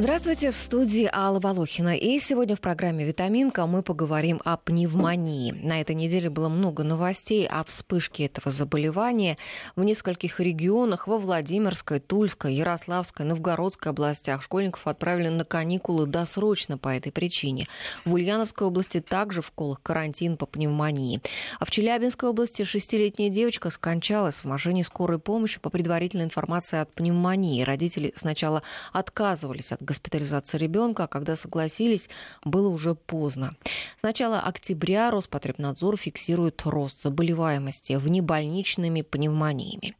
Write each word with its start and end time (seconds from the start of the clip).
Здравствуйте, 0.00 0.52
в 0.52 0.56
студии 0.56 1.10
Алла 1.12 1.40
Волохина. 1.40 1.96
И 1.96 2.20
сегодня 2.20 2.54
в 2.54 2.60
программе 2.60 3.04
«Витаминка» 3.04 3.66
мы 3.66 3.82
поговорим 3.82 4.40
о 4.44 4.56
пневмонии. 4.56 5.50
На 5.50 5.80
этой 5.80 5.96
неделе 5.96 6.30
было 6.30 6.48
много 6.48 6.84
новостей 6.84 7.48
о 7.48 7.64
вспышке 7.64 8.26
этого 8.26 8.52
заболевания 8.52 9.38
в 9.74 9.82
нескольких 9.82 10.38
регионах. 10.38 11.08
Во 11.08 11.18
Владимирской, 11.18 11.98
Тульской, 11.98 12.54
Ярославской, 12.54 13.26
Новгородской 13.26 13.90
областях 13.90 14.40
школьников 14.40 14.86
отправили 14.86 15.30
на 15.30 15.44
каникулы 15.44 16.06
досрочно 16.06 16.78
по 16.78 16.90
этой 16.90 17.10
причине. 17.10 17.66
В 18.04 18.14
Ульяновской 18.14 18.68
области 18.68 19.00
также 19.00 19.42
в 19.42 19.48
школах 19.48 19.82
карантин 19.82 20.36
по 20.36 20.46
пневмонии. 20.46 21.20
А 21.58 21.64
в 21.64 21.72
Челябинской 21.72 22.28
области 22.28 22.62
шестилетняя 22.62 23.30
девочка 23.30 23.68
скончалась 23.68 24.36
в 24.36 24.44
машине 24.44 24.84
скорой 24.84 25.18
помощи 25.18 25.58
по 25.58 25.70
предварительной 25.70 26.26
информации 26.26 26.78
от 26.78 26.94
пневмонии. 26.94 27.64
Родители 27.64 28.12
сначала 28.14 28.62
отказывались 28.92 29.72
от 29.72 29.87
госпитализации 29.88 30.58
ребенка, 30.58 31.04
а 31.04 31.08
когда 31.08 31.34
согласились, 31.34 32.08
было 32.44 32.68
уже 32.68 32.94
поздно. 32.94 33.56
С 33.98 34.02
начала 34.02 34.40
октября 34.40 35.10
Роспотребнадзор 35.10 35.96
фиксирует 35.96 36.62
рост 36.64 37.02
заболеваемости 37.02 37.94
внебольничными 37.94 39.02
пневмониями. 39.02 39.96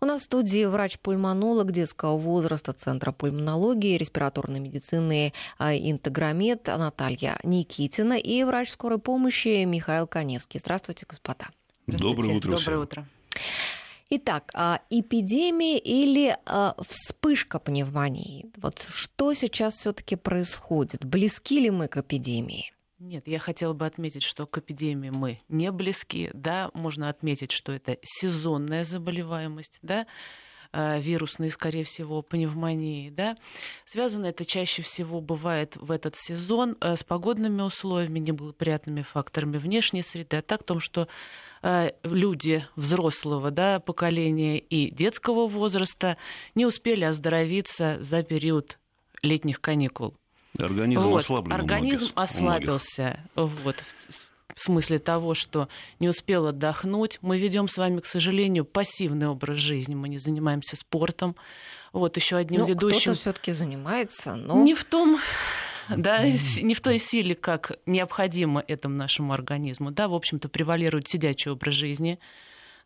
У 0.00 0.06
нас 0.06 0.22
в 0.22 0.24
студии 0.26 0.64
врач-пульмонолог 0.64 1.72
детского 1.72 2.16
возраста 2.16 2.72
Центра 2.72 3.10
пульмонологии 3.10 3.98
респираторной 3.98 4.60
медицины 4.60 5.32
а, 5.58 5.74
«Интегромед» 5.74 6.66
Наталья 6.66 7.36
Никитина 7.42 8.16
и 8.16 8.44
врач 8.44 8.70
скорой 8.70 8.98
помощи 9.00 9.64
Михаил 9.64 10.06
Коневский. 10.06 10.60
Здравствуйте, 10.60 11.04
господа. 11.08 11.48
Доброе 11.88 12.36
утро. 12.36 12.56
Доброе 12.56 12.78
утро. 12.78 13.08
Итак, 14.10 14.50
а, 14.54 14.80
эпидемия 14.88 15.78
или 15.78 16.34
а, 16.46 16.74
вспышка 16.82 17.58
пневмонии? 17.58 18.46
Вот 18.56 18.86
что 18.90 19.34
сейчас 19.34 19.74
все-таки 19.74 20.16
происходит? 20.16 21.04
Близки 21.04 21.60
ли 21.60 21.70
мы 21.70 21.88
к 21.88 21.98
эпидемии? 21.98 22.72
Нет, 22.98 23.28
я 23.28 23.38
хотела 23.38 23.74
бы 23.74 23.84
отметить, 23.84 24.22
что 24.22 24.46
к 24.46 24.56
эпидемии 24.56 25.10
мы 25.10 25.42
не 25.50 25.70
близки. 25.70 26.30
Да, 26.32 26.70
можно 26.72 27.10
отметить, 27.10 27.52
что 27.52 27.70
это 27.70 27.98
сезонная 28.02 28.84
заболеваемость, 28.84 29.78
да, 29.82 30.06
а, 30.72 30.98
вирусные, 30.98 31.50
скорее 31.50 31.84
всего, 31.84 32.22
пневмонии. 32.22 33.10
Да? 33.10 33.36
Связано 33.84 34.24
это 34.24 34.46
чаще 34.46 34.80
всего 34.80 35.20
бывает 35.20 35.76
в 35.76 35.90
этот 35.90 36.16
сезон 36.16 36.78
с 36.80 37.04
погодными 37.04 37.60
условиями, 37.60 38.20
неблагоприятными 38.20 39.02
факторами 39.02 39.58
внешней 39.58 40.00
среды, 40.00 40.38
а 40.38 40.42
так 40.42 40.62
в 40.62 40.64
том, 40.64 40.80
что 40.80 41.08
люди 42.02 42.66
взрослого 42.76 43.50
да, 43.50 43.80
поколения 43.80 44.58
и 44.58 44.90
детского 44.90 45.46
возраста 45.46 46.16
не 46.54 46.66
успели 46.66 47.04
оздоровиться 47.04 47.98
за 48.00 48.22
период 48.22 48.78
летних 49.22 49.60
каникул. 49.60 50.14
Организм 50.58 51.08
вот. 51.08 51.18
ослаблен. 51.18 51.52
Организм 51.52 52.06
многих, 52.06 52.12
ослабился. 52.16 53.20
Вот, 53.34 53.76
в 54.54 54.62
смысле 54.62 54.98
того, 54.98 55.34
что 55.34 55.68
не 56.00 56.08
успел 56.08 56.46
отдохнуть. 56.46 57.18
Мы 57.22 57.38
ведем 57.38 57.68
с 57.68 57.78
вами, 57.78 58.00
к 58.00 58.06
сожалению, 58.06 58.64
пассивный 58.64 59.28
образ 59.28 59.58
жизни. 59.58 59.94
Мы 59.94 60.08
не 60.08 60.18
занимаемся 60.18 60.76
спортом. 60.76 61.36
Вот 61.92 62.16
еще 62.16 62.36
одним 62.36 62.62
ну, 62.62 62.66
ведущим. 62.66 63.12
Кто-то 63.12 63.20
все-таки 63.20 63.52
занимается, 63.52 64.34
но 64.34 64.60
не 64.62 64.74
в 64.74 64.84
том 64.84 65.18
да, 65.96 66.24
не 66.26 66.74
в 66.74 66.80
той 66.80 66.98
силе, 66.98 67.34
как 67.34 67.78
необходимо 67.86 68.62
этому 68.66 68.94
нашему 68.96 69.32
организму. 69.32 69.90
Да, 69.90 70.08
в 70.08 70.14
общем-то, 70.14 70.48
превалирует 70.48 71.08
сидячий 71.08 71.50
образ 71.50 71.74
жизни. 71.74 72.18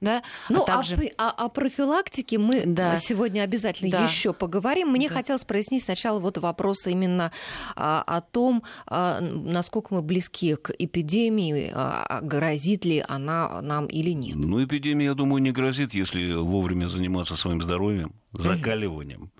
Да? 0.01 0.25
Ну, 0.49 0.65
а, 0.65 0.67
также... 0.67 0.97
а, 1.17 1.31
а 1.31 1.45
о 1.45 1.49
профилактике 1.49 2.37
мы 2.37 2.65
да. 2.67 2.97
сегодня 2.97 3.43
обязательно 3.43 3.93
да. 3.93 4.03
еще 4.03 4.33
поговорим. 4.33 4.89
Мне 4.89 5.09
да. 5.09 5.15
хотелось 5.15 5.45
прояснить 5.45 5.85
сначала 5.85 6.19
вот 6.19 6.39
вопрос 6.39 6.89
именно 6.89 7.31
а, 7.77 8.03
о 8.03 8.21
том, 8.21 8.65
а, 8.87 9.21
насколько 9.21 9.95
мы 9.95 10.03
близки 10.03 10.57
к 10.57 10.73
эпидемии, 10.77 11.71
а, 11.73 12.21
грозит 12.21 12.85
ли 12.85 13.05
она 13.07 13.63
нам 13.63 13.87
или 13.87 14.11
нет. 14.11 14.37
Ну, 14.37 14.65
эпидемия, 14.65 15.07
я 15.07 15.15
думаю, 15.15 15.41
не 15.41 15.53
грозит, 15.53 15.95
если 15.95 16.33
вовремя 16.35 16.87
заниматься 16.87 17.37
своим 17.37 17.63
здоровьем, 17.63 18.13
закаливанием. 18.33 19.31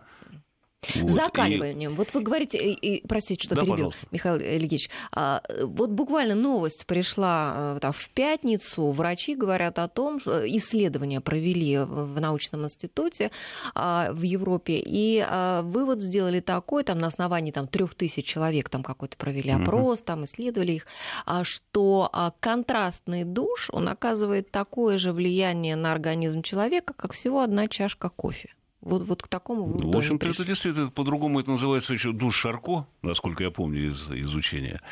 Вот, 0.95 1.09
Закаливанием. 1.09 1.93
И... 1.93 1.95
Вот 1.95 2.13
вы 2.13 2.23
говорите, 2.23 2.59
и, 2.59 3.07
простите, 3.07 3.45
что 3.45 3.55
да, 3.55 3.63
перебил, 3.63 3.77
пожалуйста. 3.77 4.07
Михаил 4.11 4.37
Ильич. 4.39 4.91
А, 5.13 5.43
вот 5.63 5.91
буквально 5.91 6.35
новость 6.35 6.87
пришла 6.87 7.79
там, 7.81 7.93
в 7.93 8.09
пятницу. 8.11 8.91
Врачи 8.91 9.35
говорят 9.37 9.79
о 9.79 9.89
том, 9.89 10.21
что 10.21 10.47
исследования 10.57 11.21
провели 11.21 11.79
в 11.79 12.21
научном 12.21 12.65
институте 12.65 13.31
а, 13.75 14.13
в 14.13 14.23
Европе, 14.23 14.83
и 14.85 15.25
а, 15.25 15.63
вывод 15.63 16.01
сделали 16.01 16.41
такой, 16.41 16.83
там 16.83 16.99
на 16.99 17.07
основании 17.07 17.53
там, 17.53 17.69
трех 17.69 17.95
тысяч 17.95 18.27
человек 18.27 18.69
там 18.69 18.83
какой-то 18.83 19.17
провели 19.17 19.51
опрос, 19.51 20.01
угу. 20.01 20.07
там 20.07 20.25
исследовали 20.25 20.73
их, 20.73 20.87
а, 21.27 21.45
что 21.45 22.11
а, 22.13 22.33
контрастный 22.41 23.25
душ, 23.25 23.69
он 23.71 23.89
оказывает 23.89 24.51
такое 24.51 24.99
же 24.99 25.13
влияние 25.13 25.77
на 25.77 25.93
организм 25.93 26.43
человека, 26.43 26.93
как 26.97 27.13
всего 27.13 27.41
одна 27.41 27.69
чашка 27.69 28.09
кофе. 28.09 28.51
Вот, 28.83 29.03
вот 29.03 29.23
к 29.23 29.29
такому 29.29 29.65
выводу. 29.65 29.93
В 29.93 29.97
общем-то, 29.97 30.27
это 30.29 30.45
действительно, 30.45 30.91
по-другому 30.91 31.39
это 31.39 31.53
называется 31.53 31.93
еще 31.93 32.13
душ 32.13 32.37
Шарко, 32.37 32.87
насколько 33.03 33.45
я 33.45 33.53
помню 33.53 33.89
из 33.89 34.11
изучения. 34.11 34.83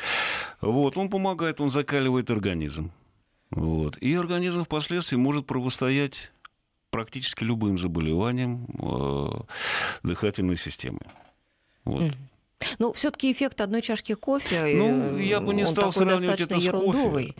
Вот, 0.61 0.95
он 0.95 1.09
помогает, 1.09 1.59
он 1.59 1.69
закаливает 1.69 2.31
организм. 2.31 2.91
Вот. 3.49 3.97
И 3.97 4.13
организм 4.15 4.63
впоследствии 4.63 5.17
может 5.17 5.45
противостоять 5.45 6.31
практически 6.89 7.43
любым 7.43 7.77
заболеваниям 7.77 8.65
э, 8.79 9.27
дыхательной 10.03 10.55
системы. 10.55 11.01
Вот. 11.83 12.13
Ну, 12.79 12.93
все-таки 12.93 13.31
эффект 13.31 13.59
одной 13.59 13.81
чашки 13.81 14.13
кофе. 14.13 14.73
Ну, 14.77 15.17
я 15.17 15.41
бы 15.41 15.53
не 15.53 15.65
стал 15.65 15.91
сравнивать 15.91 16.39
это 16.39 16.59
с 16.59 16.69
кофе. 16.69 17.35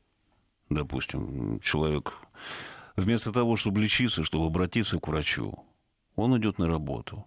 допустим, 0.69 1.59
человек 1.61 2.13
вместо 2.95 3.31
того, 3.31 3.55
чтобы 3.55 3.81
лечиться, 3.81 4.23
чтобы 4.23 4.47
обратиться 4.47 4.99
к 4.99 5.07
врачу, 5.07 5.57
он 6.15 6.37
идет 6.37 6.59
на 6.59 6.67
работу. 6.67 7.25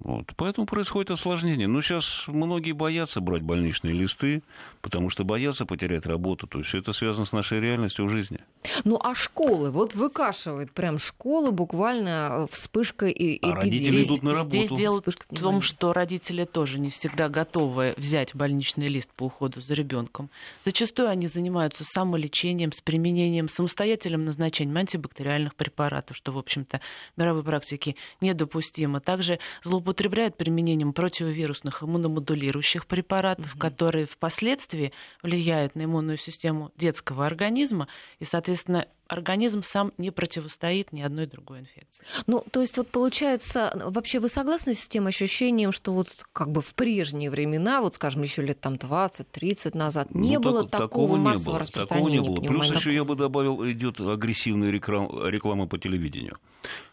Вот. 0.00 0.32
Поэтому 0.36 0.64
происходит 0.64 1.10
осложнение. 1.10 1.66
Но 1.66 1.82
сейчас 1.82 2.24
многие 2.28 2.70
боятся 2.70 3.20
брать 3.20 3.42
больничные 3.42 3.92
листы, 3.92 4.42
потому 4.80 5.10
что 5.10 5.24
боятся 5.24 5.66
потерять 5.66 6.06
работу. 6.06 6.46
То 6.46 6.58
есть 6.58 6.68
все 6.68 6.78
это 6.78 6.92
связано 6.92 7.24
с 7.24 7.32
нашей 7.32 7.60
реальностью 7.60 8.06
в 8.06 8.08
жизни. 8.08 8.38
Ну 8.84 8.98
а 9.02 9.16
школы? 9.16 9.72
Вот 9.72 9.94
выкашивает 9.94 10.72
прям 10.72 11.00
школы 11.00 11.50
буквально 11.50 12.30
э, 12.30 12.46
вспышка 12.52 13.06
и 13.06 13.40
а 13.42 13.56
родители 13.56 14.04
идут 14.04 14.22
на 14.22 14.34
работу. 14.34 14.56
Здесь 14.56 14.78
дело 14.78 15.02
в 15.02 15.40
том, 15.40 15.60
что 15.60 15.92
родители 15.92 16.44
тоже 16.44 16.78
не 16.78 16.90
всегда 16.90 17.28
готовы 17.28 17.94
взять 17.96 18.36
больничный 18.36 18.86
лист 18.86 19.10
по 19.16 19.24
уходу 19.24 19.60
за 19.60 19.74
ребенком. 19.74 20.30
Зачастую 20.64 21.08
они 21.08 21.26
занимаются 21.26 21.84
самолечением 21.84 22.70
с 22.72 22.80
применением 22.80 23.48
самостоятельным 23.48 24.24
назначением 24.24 24.76
антибактериальных 24.76 25.56
препаратов, 25.56 26.16
что, 26.16 26.30
в 26.30 26.38
общем-то, 26.38 26.80
в 27.16 27.20
мировой 27.20 27.42
практике 27.42 27.96
недопустимо. 28.20 29.00
Также 29.00 29.40
злоупотребление 29.64 29.87
злоупотребляют 29.88 30.36
применением 30.36 30.92
противовирусных 30.92 31.82
иммуномодулирующих 31.82 32.86
препаратов, 32.86 33.52
угу. 33.52 33.58
которые 33.58 34.06
впоследствии 34.06 34.92
влияют 35.22 35.74
на 35.74 35.84
иммунную 35.84 36.18
систему 36.18 36.70
детского 36.76 37.26
организма 37.26 37.88
и, 38.18 38.24
соответственно, 38.24 38.86
организм 39.06 39.62
сам 39.62 39.92
не 39.96 40.10
противостоит 40.10 40.92
ни 40.92 41.00
одной 41.00 41.26
другой 41.26 41.60
инфекции. 41.60 42.04
Ну, 42.26 42.44
то 42.50 42.60
есть 42.60 42.76
вот 42.76 42.88
получается, 42.88 43.72
вообще 43.86 44.20
вы 44.20 44.28
согласны 44.28 44.74
с 44.74 44.86
тем 44.86 45.06
ощущением, 45.06 45.72
что 45.72 45.94
вот 45.94 46.26
как 46.34 46.52
бы 46.52 46.60
в 46.60 46.74
прежние 46.74 47.30
времена, 47.30 47.80
вот 47.80 47.94
скажем, 47.94 48.22
еще 48.22 48.42
лет 48.42 48.60
там 48.60 48.74
20-30 48.74 49.76
назад, 49.76 50.14
не 50.14 50.36
ну, 50.36 50.42
было 50.42 50.62
так, 50.62 50.82
такого, 50.82 50.88
такого 50.88 51.16
массового 51.16 51.38
не 51.38 51.44
было, 51.44 51.58
распространения 51.60 52.18
Такого 52.18 52.34
не 52.34 52.40
было. 52.40 52.46
Плюс 52.48 52.76
еще 52.76 52.94
я 52.94 53.04
бы 53.04 53.14
добавил, 53.16 53.64
идет 53.70 54.00
агрессивная 54.00 54.70
реклама, 54.70 55.28
реклама 55.30 55.66
по 55.66 55.78
телевидению. 55.78 56.36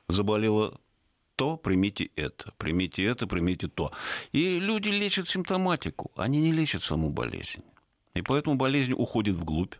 Заболела 0.07 0.79
то, 1.35 1.57
примите 1.57 2.09
это, 2.15 2.53
примите 2.57 3.03
это, 3.03 3.27
примите 3.27 3.67
то. 3.67 3.91
И 4.31 4.59
люди 4.59 4.89
лечат 4.89 5.27
симптоматику, 5.27 6.11
они 6.15 6.39
не 6.39 6.51
лечат 6.51 6.81
саму 6.81 7.09
болезнь. 7.09 7.63
И 8.13 8.21
поэтому 8.21 8.55
болезнь 8.55 8.93
уходит 8.93 9.35
вглубь, 9.35 9.75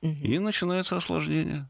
угу. 0.00 0.16
и 0.22 0.38
начинается 0.38 0.96
осложнение. 0.96 1.68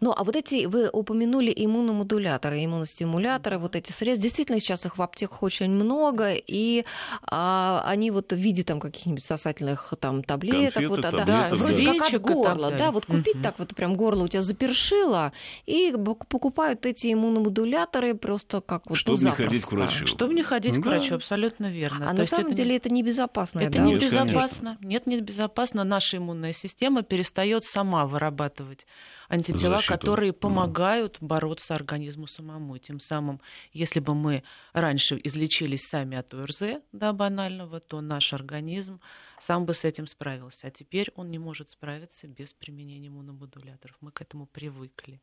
Ну, 0.00 0.14
а 0.16 0.24
вот 0.24 0.36
эти, 0.36 0.66
вы 0.66 0.88
упомянули 0.90 1.52
иммуномодуляторы, 1.54 2.64
иммуностимуляторы, 2.64 3.58
вот 3.58 3.74
эти 3.74 3.90
средства, 3.90 4.22
действительно 4.22 4.60
сейчас 4.60 4.86
их 4.86 4.96
в 4.98 5.02
аптеках 5.02 5.42
очень 5.42 5.70
много, 5.70 6.34
и 6.34 6.84
а, 7.22 7.82
они 7.84 8.10
вот 8.10 8.32
в 8.32 8.36
виде 8.36 8.62
там 8.62 8.80
каких-нибудь 8.80 9.24
сосательных 9.24 9.92
там 10.00 10.22
таблеток, 10.22 10.74
Конфеты, 10.74 10.88
вот, 10.88 11.02
таблеток, 11.02 11.26
да, 11.26 11.48
вроде 11.52 11.84
да. 11.84 11.94
как 11.94 12.14
от 12.14 12.22
горла, 12.22 12.70
да, 12.70 12.92
вот 12.92 13.06
купить 13.06 13.36
угу. 13.36 13.42
так 13.42 13.58
вот 13.58 13.74
прям 13.74 13.96
горло 13.96 14.24
у 14.24 14.28
тебя 14.28 14.42
запершило, 14.42 15.32
и 15.66 15.94
покупают 16.28 16.86
эти 16.86 17.12
иммуномодуляторы 17.12 18.14
просто 18.14 18.60
как 18.60 18.88
вот 18.88 18.98
Чтобы 18.98 19.18
не 19.18 19.30
ходить 19.30 19.64
к 19.64 19.72
врачу. 19.72 20.06
Чтобы 20.06 20.34
не 20.34 20.42
ходить 20.42 20.74
да. 20.74 20.80
к 20.80 20.84
врачу, 20.84 21.14
абсолютно 21.16 21.70
верно. 21.70 22.08
А 22.08 22.12
То 22.12 22.18
на 22.18 22.24
самом 22.24 22.46
это 22.46 22.56
деле 22.56 22.70
не... 22.70 22.76
это 22.76 22.90
небезопасно, 22.90 23.60
это 23.60 23.78
да? 23.78 23.84
не 23.84 23.96
безопасно. 23.96 24.78
Нет, 24.80 25.06
не 25.06 25.20
безопасно. 25.20 25.84
Наша 25.84 26.18
иммунная 26.18 26.52
система 26.52 27.02
перестает 27.02 27.64
сама 27.64 28.06
вырабатывать 28.06 28.86
антитела, 29.28 29.78
Защиту. 29.88 30.06
которые 30.06 30.32
помогают 30.32 31.18
бороться 31.20 31.74
организму 31.74 32.26
самому. 32.26 32.76
И 32.76 32.78
тем 32.78 33.00
самым, 33.00 33.40
если 33.72 34.00
бы 34.00 34.14
мы 34.14 34.42
раньше 34.72 35.20
излечились 35.22 35.88
сами 35.88 36.16
от 36.16 36.32
ОРЗ, 36.34 36.80
да, 36.92 37.12
банального, 37.12 37.80
то 37.80 38.00
наш 38.00 38.32
организм 38.32 39.00
сам 39.40 39.66
бы 39.66 39.74
с 39.74 39.84
этим 39.84 40.06
справился. 40.06 40.66
А 40.66 40.70
теперь 40.70 41.12
он 41.14 41.30
не 41.30 41.38
может 41.38 41.70
справиться 41.70 42.26
без 42.26 42.52
применения 42.52 43.08
иммуномодуляторов. 43.08 43.96
Мы 44.00 44.10
к 44.10 44.20
этому 44.20 44.46
привыкли. 44.46 45.20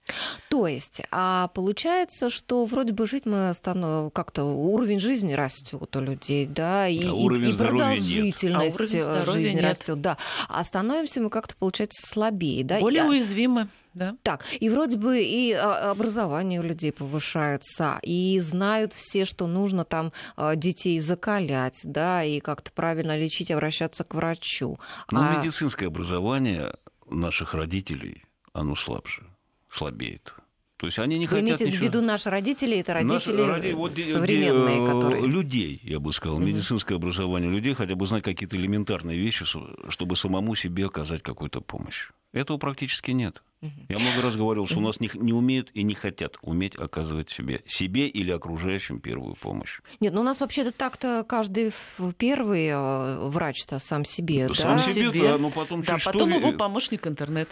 То 0.50 0.68
есть, 0.68 1.02
а 1.12 1.50
получается, 1.50 2.30
что 2.30 2.66
вроде 2.66 2.94
бы 2.94 3.06
жить 3.06 3.26
мы 3.26 3.54
стану 3.54 4.10
как-то 4.12 4.46
уровень 4.46 5.00
жизни 5.00 5.34
растет 5.34 5.96
у 5.96 6.00
людей, 6.00 6.46
да, 6.46 6.88
и, 6.88 7.00
а 7.00 7.12
и, 7.12 7.50
и 7.50 7.58
продолжительность 7.58 8.80
нет. 8.80 9.04
А 9.06 9.26
жизни 9.26 9.56
нет. 9.56 9.64
растет, 9.64 10.02
да. 10.02 10.18
А 10.48 10.64
становимся 10.64 11.22
мы 11.22 11.30
как-то, 11.30 11.56
получается, 11.56 12.08
слабее, 12.08 12.64
да. 12.64 12.80
Более 12.80 13.06
и, 13.06 13.08
уязвимы. 13.08 13.70
Да. 13.96 14.18
Так, 14.24 14.44
и 14.60 14.70
вроде 14.70 14.98
бы 14.98 15.24
и 15.24 15.54
а, 15.54 15.92
образование 15.92 16.60
у 16.60 16.64
людей 16.64 16.92
повышается, 16.92 17.98
и 18.04 18.40
знают 18.42 18.92
все, 18.92 19.24
что 19.24 19.48
нужно 19.48 19.86
там 19.86 20.12
а, 20.36 20.58
детей 20.58 21.00
закалять, 21.00 21.80
да, 21.84 22.22
и 22.22 22.42
как-то 22.42 22.74
правильно 22.74 23.18
лечить, 23.18 23.52
обращаться 23.52 24.04
к 24.04 24.14
врачу. 24.14 24.78
Но 25.12 25.22
а... 25.22 25.38
медицинское 25.38 25.88
образование 25.88 26.76
наших 27.10 27.54
родителей, 27.54 28.26
оно 28.52 28.76
слабше, 28.76 29.24
слабеет. 29.70 30.36
То 30.78 30.88
есть 30.88 31.00
они 31.00 31.18
не 31.18 31.26
Вы 31.26 31.30
хотят 31.30 31.44
имеете 31.44 31.66
ничего... 31.66 31.80
в 31.80 31.82
виду 31.84 32.02
наши 32.02 32.30
родители, 32.30 32.78
это 32.78 32.94
родители 32.96 33.42
Наши, 33.42 33.76
вот, 33.76 33.98
современные, 33.98 34.80
де, 34.80 34.86
которые... 34.86 35.26
Людей, 35.26 35.80
я 35.84 36.00
бы 36.00 36.12
сказал, 36.12 36.40
медицинское 36.40 36.96
образование 36.96 37.50
людей, 37.50 37.74
хотя 37.74 37.96
бы 37.96 38.06
знать 38.06 38.24
какие-то 38.24 38.58
элементарные 38.58 39.18
вещи, 39.18 39.46
чтобы 39.90 40.16
самому 40.18 40.54
себе 40.56 40.88
оказать 40.88 41.24
какую-то 41.24 41.62
помощь. 41.62 42.10
Этого 42.34 42.58
практически 42.58 43.12
нет. 43.12 43.42
Я 43.62 43.98
много 43.98 44.22
раз 44.22 44.36
говорил, 44.36 44.68
что 44.68 44.80
у 44.80 44.82
нас 44.82 45.00
не, 45.00 45.10
не 45.16 45.32
умеют 45.32 45.72
и 45.74 45.84
не 45.84 45.96
хотят 45.96 46.38
уметь 46.42 46.76
оказывать 46.76 47.30
себе, 47.30 47.64
себе 47.66 48.08
или 48.08 48.30
окружающим 48.30 49.00
первую 49.00 49.36
помощь. 49.36 49.80
Нет, 50.02 50.14
ну 50.14 50.22
у 50.22 50.24
нас 50.24 50.42
вообще-то 50.42 50.72
так-то 50.72 51.26
каждый 51.28 51.72
первый 52.18 52.68
э, 52.68 53.28
врач-то 53.30 53.80
сам 53.80 54.06
себе, 54.06 54.50
сам 54.54 54.78
да? 54.78 54.84
себе, 54.84 55.08
себе, 55.10 55.22
да, 55.22 55.38
но 55.38 55.50
потом 55.50 55.82
да, 55.82 55.96
чуть 55.96 56.04
потом 56.04 56.30
что... 56.30 56.40
его 56.40 56.52
помощник 56.52 57.08
интернет. 57.08 57.50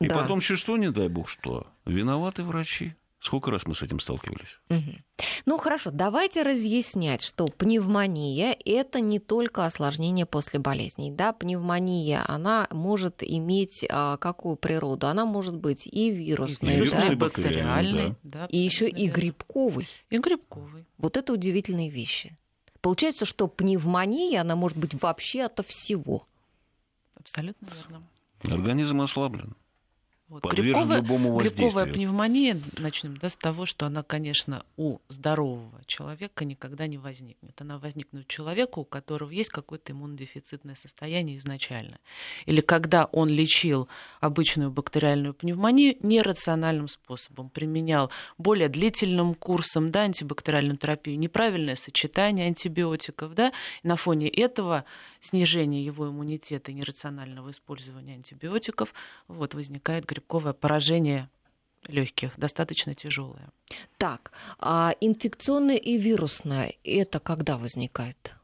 И 0.00 0.08
Да. 0.08 0.22
потом 0.22 0.40
чуть 0.40 0.58
что, 0.58 0.76
не 0.76 0.90
дай 0.90 1.08
бог 1.08 1.28
что, 1.28 1.66
виноваты 1.84 2.42
врачи. 2.42 2.94
Сколько 3.18 3.50
раз 3.50 3.66
мы 3.66 3.74
с 3.74 3.82
этим 3.82 3.98
сталкивались? 3.98 4.60
Мгм. 4.68 5.02
Ну 5.46 5.58
хорошо, 5.58 5.90
давайте 5.90 6.42
разъяснять, 6.42 7.22
что 7.22 7.46
пневмония 7.46 8.56
это 8.64 9.00
не 9.00 9.18
только 9.18 9.64
осложнение 9.64 10.26
после 10.26 10.60
болезней. 10.60 11.10
Да, 11.10 11.32
пневмония, 11.32 12.22
она 12.28 12.68
может 12.70 13.22
иметь 13.22 13.84
а, 13.88 14.16
какую 14.18 14.56
природу? 14.56 15.06
Она 15.08 15.24
может 15.24 15.56
быть 15.56 15.86
и 15.86 16.10
вирусной, 16.10 16.74
И 16.74 16.76
вирусной, 16.76 17.00
да, 17.00 17.12
и 17.12 17.14
бактериальной, 17.16 18.14
да, 18.22 18.46
и 18.50 18.58
еще 18.58 18.88
и 18.88 19.08
грибковой. 19.08 19.88
И 20.10 20.18
грибковый. 20.18 20.84
Вот 20.98 21.16
это 21.16 21.32
удивительные 21.32 21.88
вещи. 21.88 22.36
Получается, 22.82 23.24
что 23.24 23.48
пневмония, 23.48 24.42
она 24.42 24.54
может 24.54 24.78
быть 24.78 24.92
вообще 25.02 25.44
ото 25.44 25.62
всего. 25.64 26.26
Абсолютно 27.18 27.66
верно. 27.74 28.02
Организм 28.44 29.00
ослаблен. 29.00 29.56
Вот. 30.28 30.44
Грибковая, 30.44 31.02
любому 31.02 31.38
грибковая 31.38 31.86
пневмония, 31.86 32.60
начнем 32.78 33.16
да, 33.16 33.28
с 33.28 33.36
того, 33.36 33.64
что 33.64 33.86
она, 33.86 34.02
конечно, 34.02 34.64
у 34.76 34.98
здорового 35.08 35.80
человека 35.86 36.44
никогда 36.44 36.88
не 36.88 36.98
возникнет. 36.98 37.60
Она 37.60 37.78
возникнет 37.78 38.24
у 38.24 38.26
человека, 38.26 38.80
у 38.80 38.84
которого 38.84 39.30
есть 39.30 39.50
какое-то 39.50 39.92
иммунодефицитное 39.92 40.74
состояние 40.74 41.36
изначально. 41.36 42.00
Или 42.44 42.60
когда 42.60 43.04
он 43.04 43.28
лечил 43.28 43.88
обычную 44.20 44.72
бактериальную 44.72 45.32
пневмонию 45.32 45.96
нерациональным 46.00 46.88
способом, 46.88 47.48
применял 47.48 48.10
более 48.36 48.68
длительным 48.68 49.32
курсом 49.34 49.92
да, 49.92 50.02
антибактериальную 50.02 50.76
терапию, 50.76 51.20
неправильное 51.20 51.76
сочетание 51.76 52.46
антибиотиков, 52.46 53.32
да, 53.34 53.52
на 53.84 53.94
фоне 53.94 54.28
этого 54.28 54.84
снижения 55.26 55.82
его 55.84 56.08
иммунитета 56.08 56.70
и 56.70 56.74
нерационального 56.74 57.50
использования 57.50 58.14
антибиотиков 58.14 58.92
вот, 59.28 59.54
возникает 59.54 60.04
грибковое 60.06 60.52
поражение 60.52 61.28
легких, 61.88 62.32
достаточно 62.36 62.94
тяжелое. 62.94 63.48
Так, 63.98 64.32
а 64.58 64.94
инфекционное 65.00 65.76
и 65.76 65.98
вирусное 65.98 66.72
это 66.84 67.20
когда 67.20 67.56
возникает? 67.58 68.34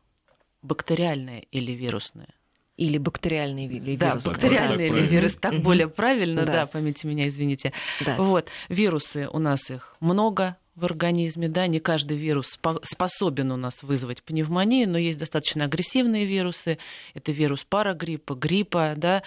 Бактериальное 0.63 1.41
или 1.51 1.73
вирусное? 1.73 2.29
Или 2.77 2.99
бактериальный 2.99 3.67
или 3.67 3.97
Да, 3.97 4.11
вирусное? 4.11 4.33
бактериальный 4.33 4.89
Так 4.89 4.99
или 4.99 5.07
вирус, 5.07 5.35
так 5.35 5.61
более 5.63 5.89
правильно, 5.89 6.47
Да. 6.47 6.53
да. 6.53 6.67
поймите 6.67 7.07
меня, 7.07 7.29
извините. 7.29 7.73
Да. 8.05 8.17
Вот, 8.17 8.49
вирусы 8.69 9.29
у 9.33 9.39
нас 9.39 9.71
их 9.71 9.97
много 10.01 10.57
в 10.75 10.85
организме, 10.85 11.49
да, 11.49 11.67
не 11.67 11.81
каждый 11.81 12.17
вирус 12.17 12.59
спо- 12.59 12.81
способен 12.83 13.53
у 13.53 13.57
нас 13.57 13.83
вызвать 13.83 14.23
пневмонию, 14.23 14.89
но 14.89 14.99
есть 14.99 15.19
достаточно 15.19 15.67
агрессивные 15.67 16.25
вирусы, 16.25 16.79
это 17.15 17.33
вирус 17.33 17.65
парагриппа, 17.65 18.35
гриппа, 18.35 18.95
да, 18.97 19.23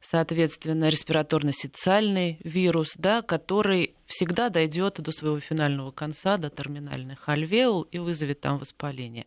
соответственно, 0.00 0.88
респираторно-социальный 0.88 2.38
вирус, 2.42 2.94
да, 2.96 3.22
который 3.22 3.94
всегда 4.06 4.48
дойдет 4.48 5.00
до 5.00 5.12
своего 5.12 5.38
финального 5.38 5.90
конца, 5.90 6.36
до 6.36 6.50
терминальных 6.50 7.28
альвеол 7.28 7.82
и 7.82 7.98
вызовет 7.98 8.40
там 8.40 8.58
воспаление. 8.58 9.26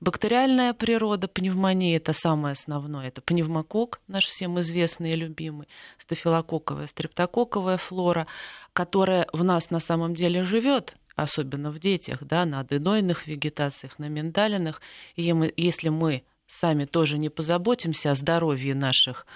Бактериальная 0.00 0.72
природа 0.72 1.28
пневмонии– 1.28 1.96
это 1.96 2.12
самое 2.12 2.52
основное. 2.52 3.08
Это 3.08 3.20
пневмокок, 3.20 4.00
наш 4.08 4.24
всем 4.24 4.58
известный 4.60 5.12
и 5.12 5.16
любимый, 5.16 5.68
стафилококковая, 5.98 6.86
стрептококковая 6.86 7.76
флора, 7.76 8.26
которая 8.72 9.28
в 9.32 9.44
нас 9.44 9.70
на 9.70 9.80
самом 9.80 10.14
деле 10.14 10.44
живет, 10.44 10.96
особенно 11.16 11.70
в 11.70 11.78
детях, 11.78 12.18
да, 12.22 12.44
на 12.44 12.60
аденойных 12.60 13.26
вегетациях, 13.26 13.98
на 13.98 14.08
миндалинах. 14.08 14.80
И 15.16 15.32
мы- 15.32 15.52
если 15.56 15.88
мы 15.90 16.22
сами 16.46 16.84
тоже 16.84 17.18
не 17.18 17.28
позаботимся 17.30 18.10
о 18.10 18.14
здоровье 18.14 18.74
наших 18.74 19.26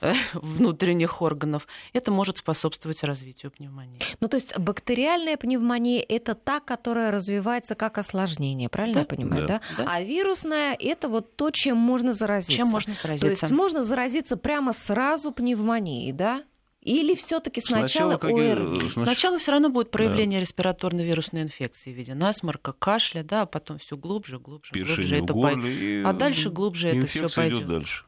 э, 0.00 0.12
внутренних 0.34 1.22
органов, 1.22 1.66
это 1.94 2.10
может 2.10 2.36
способствовать 2.36 3.02
развитию 3.04 3.50
пневмонии. 3.50 4.00
Ну, 4.20 4.28
то 4.28 4.36
есть 4.36 4.58
бактериальная 4.58 5.38
пневмония 5.38 6.04
это 6.06 6.34
та, 6.34 6.60
которая 6.60 7.10
развивается 7.10 7.74
как 7.74 7.96
осложнение, 7.96 8.68
правильно 8.68 8.94
Да. 8.94 9.00
я 9.00 9.06
понимаю, 9.06 9.46
да? 9.46 9.60
Да. 9.78 9.84
А 9.88 10.02
вирусная 10.02 10.76
это 10.78 11.08
вот 11.08 11.36
то, 11.36 11.50
чем 11.50 11.78
можно 11.78 12.12
заразиться. 12.12 12.52
Чем 12.56 12.68
можно 12.68 12.94
То 12.94 13.00
заразиться? 13.02 13.46
есть 13.46 13.50
можно 13.50 13.82
заразиться 13.82 14.36
прямо 14.36 14.74
сразу 14.74 15.32
пневмонией, 15.32 16.12
да? 16.12 16.42
Или 16.84 17.14
все-таки 17.14 17.60
сначала, 17.62 18.16
Сначала 18.18 18.52
ОРВИ? 18.52 18.76
какие- 18.76 18.88
снач- 18.90 19.04
Сначала 19.04 19.38
все 19.38 19.52
равно 19.52 19.70
будет 19.70 19.90
проявление 19.90 20.38
респираторной 20.40 21.04
вирусной 21.06 21.42
инфекции 21.42 21.92
в 21.92 21.96
виде 21.96 22.14
насморка, 22.14 22.72
кашля, 22.72 23.22
да, 23.22 23.42
а 23.42 23.46
потом 23.46 23.78
все 23.78 23.96
глубже, 23.96 24.38
глубже, 24.38 24.70
глубже 24.72 24.94
першение 24.96 25.20
в 25.22 25.24
это 25.24 25.32
горле, 25.32 25.72
и 25.72 26.02
А 26.04 26.12
дальше 26.12 26.50
глубже 26.50 26.88
это 26.90 27.06
все 27.06 27.26
пойдет. 27.28 27.66
дальше. 27.66 28.04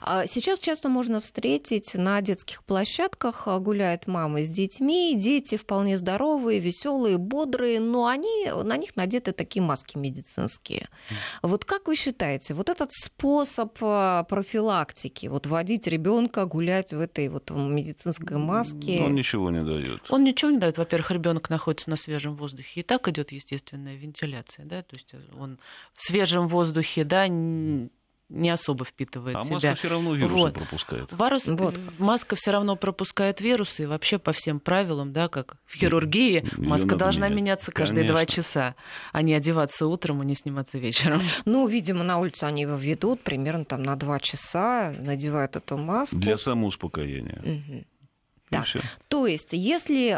А 0.00 0.26
Сейчас 0.26 0.58
часто 0.60 0.88
можно 0.88 1.20
встретить 1.20 1.92
на 1.94 2.20
детских 2.22 2.64
площадках, 2.64 3.46
а, 3.48 3.58
гуляют 3.58 4.06
мамы 4.06 4.44
с 4.44 4.48
детьми, 4.48 5.14
дети 5.16 5.56
вполне 5.58 5.98
здоровые, 5.98 6.58
веселые, 6.58 7.18
бодрые, 7.18 7.80
но 7.80 8.06
они, 8.06 8.50
на 8.64 8.76
них 8.78 8.96
надеты 8.96 9.32
такие 9.32 9.62
маски 9.62 9.98
медицинские. 9.98 10.88
Вот 11.42 11.64
как 11.66 11.86
вы 11.86 11.96
считаете, 11.96 12.54
вот 12.54 12.70
этот 12.70 12.92
способ 12.92 13.76
а, 13.82 14.24
профилактики, 14.24 15.26
вот 15.26 15.46
водить 15.46 15.86
ребенка 15.86 16.46
гулять 16.46 16.92
в 16.94 16.98
этой 17.00 17.28
вот 17.28 17.50
медицинской 17.50 18.05
маске, 18.38 19.02
Он 19.04 19.14
ничего 19.14 19.50
не 19.50 19.62
дает. 19.64 20.02
Он 20.10 20.24
ничего 20.24 20.50
не 20.50 20.58
дает. 20.58 20.78
Во-первых, 20.78 21.10
ребенок 21.10 21.50
находится 21.50 21.90
на 21.90 21.96
свежем 21.96 22.34
воздухе, 22.36 22.80
и 22.80 22.82
так 22.82 23.08
идет 23.08 23.32
естественная 23.32 23.96
вентиляция, 23.96 24.64
да, 24.64 24.82
то 24.82 24.94
есть 24.94 25.12
он 25.38 25.58
в 25.94 26.02
свежем 26.02 26.48
воздухе, 26.48 27.04
да, 27.04 27.26
не 28.28 28.50
особо 28.50 28.84
впитывает 28.84 29.36
А 29.36 29.40
себя. 29.44 29.52
маска 29.54 29.74
все 29.76 29.88
равно 29.88 30.12
вирусы 30.16 30.34
Вот. 30.34 30.54
пропускает. 30.54 31.12
Варус- 31.12 31.46
Вот. 31.46 31.76
Маска 32.00 32.34
все 32.34 32.50
равно 32.50 32.74
пропускает 32.74 33.40
вирусы, 33.40 33.84
и 33.84 33.86
вообще 33.86 34.18
по 34.18 34.32
всем 34.32 34.58
правилам, 34.58 35.12
да, 35.12 35.28
как 35.28 35.58
в 35.64 35.76
хирургии, 35.76 36.42
Её 36.56 36.68
маска 36.68 36.96
должна 36.96 37.28
менять. 37.28 37.36
меняться 37.36 37.70
каждые 37.70 38.04
два 38.04 38.16
Конечно. 38.16 38.42
часа, 38.42 38.74
а 39.12 39.22
не 39.22 39.32
одеваться 39.32 39.86
утром 39.86 40.24
и 40.24 40.26
не 40.26 40.34
сниматься 40.34 40.76
вечером. 40.76 41.20
ну, 41.44 41.68
видимо, 41.68 42.02
на 42.02 42.18
улицу 42.18 42.46
они 42.46 42.62
его 42.62 42.74
ведут 42.74 43.20
примерно 43.22 43.64
там 43.64 43.84
на 43.84 43.94
два 43.94 44.18
часа, 44.18 44.92
надевают 44.98 45.54
эту 45.54 45.78
маску. 45.78 46.16
Для 46.16 46.36
самоуспокоения. 46.36 47.40
Мгм. 47.44 47.84
Да. 48.50 48.64
То 49.08 49.26
есть, 49.26 49.52
если 49.52 50.16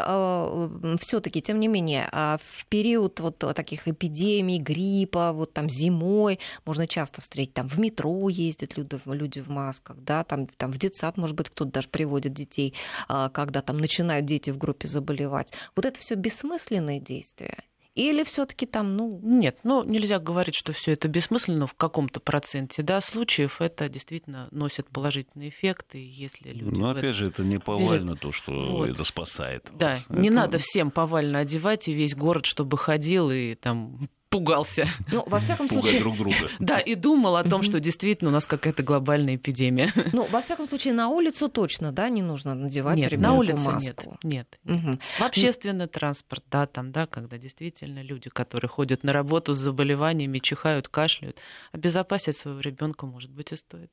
все-таки, 0.99 1.41
тем 1.41 1.59
не 1.59 1.67
менее, 1.67 2.07
а, 2.11 2.37
в 2.43 2.65
период 2.67 3.19
вот 3.19 3.39
таких 3.39 3.87
эпидемий, 3.87 4.59
гриппа, 4.59 5.33
вот 5.33 5.53
там 5.53 5.69
зимой, 5.69 6.39
можно 6.65 6.87
часто 6.87 7.21
встретить, 7.21 7.53
там 7.53 7.67
в 7.67 7.79
метро 7.79 8.29
ездят 8.29 8.77
люди, 8.77 8.97
в- 9.03 9.11
люди 9.13 9.39
в 9.39 9.49
масках, 9.49 9.97
да, 9.97 10.23
там, 10.23 10.47
там 10.47 10.71
в 10.71 10.77
детсад, 10.77 11.17
может 11.17 11.35
быть, 11.35 11.49
кто-то 11.49 11.71
даже 11.71 11.87
приводит 11.87 12.33
детей, 12.33 12.73
а, 13.07 13.29
когда 13.29 13.61
там 13.61 13.77
начинают 13.77 14.25
дети 14.25 14.51
в 14.51 14.57
группе 14.57 14.87
заболевать. 14.87 15.51
Вот 15.75 15.85
это 15.85 15.99
все 15.99 16.15
бессмысленные 16.15 16.99
действия? 16.99 17.57
Или 17.99 18.23
все-таки 18.23 18.65
там, 18.65 18.95
ну, 18.95 19.19
Нет, 19.21 19.57
ну 19.63 19.83
нельзя 19.83 20.19
говорить, 20.19 20.55
что 20.55 20.71
все 20.71 20.93
это 20.93 21.07
бессмысленно 21.09 21.67
в 21.67 21.73
каком-то 21.73 22.19
проценте, 22.21 22.81
да, 22.81 23.01
случаев 23.01 23.61
это 23.61 23.89
действительно 23.89 24.47
носит 24.51 24.87
положительные 24.89 25.49
эффекты, 25.49 25.97
если 26.09 26.49
люди. 26.53 26.79
Но 26.79 26.93
в 26.93 26.97
опять 26.97 27.15
же, 27.15 27.27
это 27.27 27.43
не 27.43 27.59
повально 27.59 28.15
то, 28.15 28.31
что 28.31 28.51
Вот. 28.53 28.89
это 28.89 29.03
спасает. 29.03 29.69
Да, 29.77 29.99
вас. 30.07 30.17
не 30.19 30.27
Это- 30.29 30.35
надо 30.35 30.57
всем 30.59 30.91
повально 30.91 31.39
одевать 31.39 31.87
и 31.89 31.93
весь 31.93 32.15
город, 32.15 32.45
чтобы 32.45 32.77
ходил 32.77 33.31
и 33.31 33.55
там 33.55 34.07
пугался. 34.29 34.87
ну, 35.11 35.23
во 35.27 35.39
всяком 35.39 35.67
пугать 35.67 35.83
случае, 35.83 36.01
друг 36.01 36.17
друга. 36.17 36.35
Да, 36.59 36.79
и 36.79 36.95
думал 36.95 37.35
о 37.35 37.43
том, 37.43 37.63
что 37.63 37.79
действительно 37.79 38.29
у 38.29 38.33
нас 38.33 38.45
какая-то 38.45 38.83
глобальная 38.83 39.35
эпидемия. 39.35 39.91
ну, 40.13 40.27
во 40.29 40.41
всяком 40.41 40.67
случае, 40.67 40.93
на 40.93 41.09
улицу 41.09 41.49
точно, 41.49 41.91
да, 41.91 42.09
не 42.09 42.21
нужно 42.21 42.53
надевать 42.53 42.97
Нет, 42.97 43.11
ребенку 43.11 43.29
на 43.29 43.37
улицу 43.39 43.71
нет. 43.71 43.73
маску. 43.73 44.19
Нет. 44.23 44.59
Мгм. 44.63 44.99
В 45.17 45.21
общественный 45.21 45.87
транспорт, 45.87 46.43
да, 46.51 46.65
там, 46.67 46.91
да, 46.91 47.07
когда 47.07 47.37
действительно 47.37 48.01
люди, 48.01 48.29
которые 48.29 48.69
ходят 48.69 49.03
на 49.03 49.13
работу 49.13 49.53
с 49.53 49.57
заболеваниями, 49.57 50.39
чихают, 50.39 50.87
кашляют, 50.87 51.37
обезопасить 51.71 52.37
своего 52.37 52.59
ребенка, 52.59 53.05
может 53.05 53.31
быть, 53.31 53.51
и 53.51 53.55
стоит. 53.57 53.91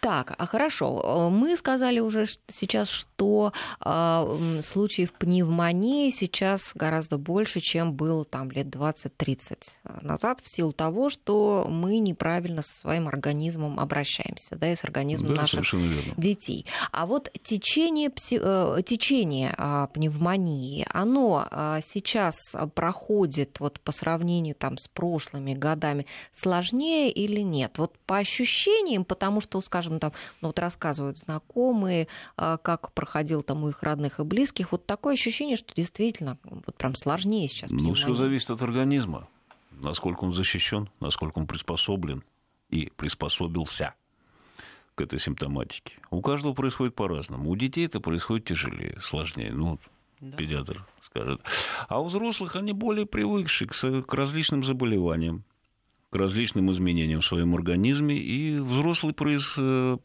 Так, 0.00 0.34
а 0.38 0.46
хорошо. 0.46 1.28
Э, 1.28 1.30
Мы 1.32 1.56
сказали 1.56 2.00
уже 2.00 2.26
сейчас, 2.48 2.88
что 2.88 3.52
м, 3.84 4.62
случаев 4.62 5.12
пневмонии 5.12 6.10
сейчас 6.10 6.72
гораздо 6.74 7.18
больше, 7.18 7.60
чем 7.60 7.92
было 7.94 8.24
там 8.24 8.50
лет 8.50 8.66
20-30 8.66 9.51
назад, 10.02 10.40
в 10.40 10.48
силу 10.48 10.72
того, 10.72 11.10
что 11.10 11.66
мы 11.68 11.98
неправильно 11.98 12.62
со 12.62 12.74
своим 12.74 13.08
организмом 13.08 13.78
обращаемся, 13.80 14.56
да, 14.56 14.72
и 14.72 14.76
с 14.76 14.84
организмом 14.84 15.34
Да, 15.34 15.42
наших 15.42 15.64
детей. 16.16 16.66
А 16.90 17.06
вот 17.06 17.30
течение, 17.42 18.08
пси- 18.08 18.40
э, 18.40 18.82
течение 18.82 19.54
а, 19.56 19.86
пневмонии, 19.88 20.86
оно 20.90 21.46
а, 21.50 21.80
сейчас 21.82 22.36
проходит 22.74 23.60
вот 23.60 23.80
по 23.80 23.92
сравнению 23.92 24.54
там 24.54 24.78
с 24.78 24.88
прошлыми 24.88 25.54
годами 25.54 26.06
сложнее 26.32 27.10
или 27.10 27.40
нет? 27.40 27.78
Вот 27.78 27.98
по 28.06 28.18
ощущениям, 28.18 29.04
потому 29.04 29.40
что, 29.40 29.60
скажем, 29.60 29.98
там, 29.98 30.12
ну 30.40 30.48
вот 30.48 30.58
рассказывают 30.58 31.18
знакомые, 31.18 32.08
а, 32.36 32.56
как 32.58 32.92
проходил 32.92 33.42
там 33.42 33.64
у 33.64 33.68
их 33.68 33.82
родных 33.82 34.20
и 34.20 34.22
близких, 34.22 34.72
вот 34.72 34.86
такое 34.86 35.14
ощущение, 35.14 35.56
что 35.56 35.74
действительно 35.74 36.38
вот 36.44 36.74
прям 36.76 36.94
сложнее 36.94 37.48
сейчас. 37.48 37.70
Ну, 37.70 37.94
все 37.94 38.14
зависит 38.14 38.50
от 38.50 38.62
организма. 38.62 39.28
Насколько 39.82 40.24
он 40.24 40.32
защищен, 40.32 40.88
насколько 41.00 41.38
он 41.38 41.46
приспособлен 41.46 42.22
и 42.70 42.90
приспособился 42.96 43.94
к 44.94 45.00
этой 45.00 45.18
симптоматике. 45.18 45.94
У 46.10 46.20
каждого 46.20 46.52
происходит 46.52 46.94
по-разному. 46.94 47.50
У 47.50 47.56
детей 47.56 47.86
это 47.86 48.00
происходит 48.00 48.46
тяжелее, 48.46 48.98
сложнее. 49.00 49.52
Ну, 49.52 49.78
Да. 50.20 50.36
педиатр 50.36 50.86
скажет. 51.00 51.40
А 51.88 52.00
у 52.00 52.04
взрослых 52.04 52.56
они 52.56 52.72
более 52.72 53.06
привыкшие 53.06 53.68
к, 53.68 53.74
к 53.74 54.14
различным 54.14 54.62
заболеваниям, 54.62 55.44
к 56.12 56.16
различным 56.16 56.70
изменениям 56.70 57.22
в 57.22 57.26
своем 57.26 57.54
организме, 57.54 58.16
и 58.18 58.58
взрослый 58.58 59.14
произ... 59.14 59.54
э, 59.56 59.96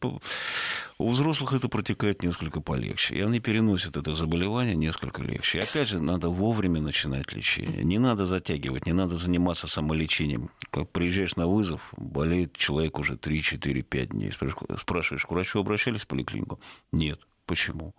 у 0.98 1.10
взрослых 1.10 1.52
это 1.52 1.68
протекает 1.68 2.22
несколько 2.22 2.62
полегче, 2.62 3.14
и 3.16 3.20
они 3.20 3.40
переносят 3.40 3.96
это 3.98 4.12
заболевание 4.12 4.74
несколько 4.74 5.22
легче. 5.22 5.58
И 5.58 5.60
опять 5.60 5.88
же, 5.88 6.00
надо 6.00 6.30
вовремя 6.30 6.80
начинать 6.80 7.32
лечение. 7.34 7.84
Не 7.84 7.98
надо 7.98 8.24
затягивать, 8.24 8.86
не 8.86 8.94
надо 8.94 9.16
заниматься 9.16 9.68
самолечением. 9.68 10.50
Как 10.70 10.90
приезжаешь 10.90 11.36
на 11.36 11.46
вызов, 11.46 11.82
болеет 11.96 12.56
человек 12.56 12.98
уже 12.98 13.18
3, 13.18 13.42
4, 13.42 13.82
5 13.82 14.08
дней. 14.08 14.30
Спраш- 14.30 14.78
Спрашиваешь, 14.78 15.26
к 15.26 15.30
врачу 15.30 15.60
обращались 15.60 16.02
в 16.02 16.06
поликлинику? 16.06 16.58
Нет. 16.90 17.20
Почему? 17.44 17.94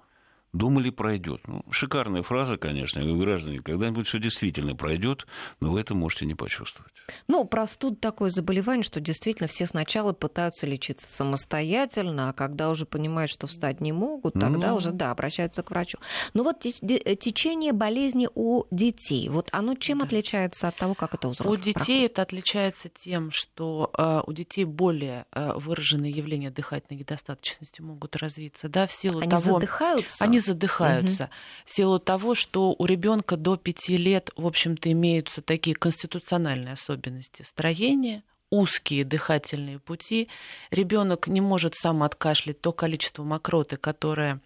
Думали, 0.52 0.90
пройдет. 0.90 1.42
Ну, 1.48 1.64
шикарная 1.70 2.24
фраза, 2.24 2.58
конечно. 2.58 3.00
Я 3.00 3.06
говорю, 3.06 3.22
граждане, 3.22 3.60
когда-нибудь 3.60 4.08
все 4.08 4.20
действительно 4.20 4.76
пройдет, 4.76 5.28
но 5.60 5.72
вы 5.72 5.80
это 5.80 5.94
можете 5.94 6.26
не 6.26 6.34
почувствовать. 6.36 6.92
Ну, 7.28 7.46
простуд 7.46 8.00
такое 8.02 8.30
заболевание, 8.30 8.84
что 8.84 9.00
действительно 9.00 9.48
все 9.48 9.66
сначала 9.68 10.14
пытаются 10.14 10.66
лечиться 10.68 11.08
самостоятельно, 11.08 12.30
а 12.30 12.34
когда 12.34 12.70
уже 12.70 12.86
понимают, 12.86 13.32
что 13.32 13.48
встать 13.48 13.82
не 13.82 13.92
могут, 13.92 14.34
тогда 14.34 14.72
Ну. 14.72 14.76
уже, 14.78 14.92
да, 14.92 15.12
обращаются 15.12 15.64
к 15.64 15.72
врачу. 15.72 15.98
Но 16.34 16.44
вот 16.44 16.66
э, 16.66 16.72
течение 17.16 17.74
болезни 17.74 18.28
у 18.36 18.64
детей, 18.72 19.30
вот 19.30 19.50
оно 19.52 19.76
чем 19.76 20.00
Да. 20.00 20.06
отличается 20.06 20.68
от 20.68 20.76
того, 20.76 20.94
как 20.96 21.14
это 21.14 21.28
у 21.28 21.32
У 21.32 21.34
взрослых 21.34 21.62
детей 21.62 21.74
проходит? 21.74 22.12
это 22.12 22.22
отличается 22.24 22.90
тем, 22.90 23.32
что 23.32 23.92
э, 23.98 24.22
у 24.26 24.34
детей 24.34 24.66
более 24.66 25.26
э, 25.32 25.54
выраженные 25.56 26.12
явления 26.12 26.52
дыхательной 26.52 27.00
недостаточности 27.00 27.82
могут 27.82 28.16
развиться, 28.16 28.68
да, 28.70 28.88
в 28.88 28.92
силу 28.92 29.20
Они 29.22 29.30
того, 29.30 29.42
задыхаются? 29.60 30.24
Они 30.24 30.39
задыхаются 30.40 31.30
в 31.66 31.72
силу 31.72 32.00
того, 32.00 32.36
что 32.36 32.76
у 32.78 32.86
ребенка 32.86 33.38
до 33.38 33.58
пяти 33.58 33.98
лет, 33.98 34.32
в 34.36 34.46
общем-то, 34.46 34.92
имеются 34.92 35.42
такие 35.42 35.76
конституциональные 35.76 36.74
особенности 36.74 37.44
строения, 37.44 38.24
узкие 38.50 39.06
дыхательные 39.06 39.80
пути. 39.80 40.30
Ребенок 40.72 41.28
не 41.28 41.42
может 41.42 41.76
сам 41.76 42.04
откашлять 42.04 42.62
то 42.62 42.72
количество 42.72 43.24
мокроты, 43.24 43.78
которое 43.78 44.42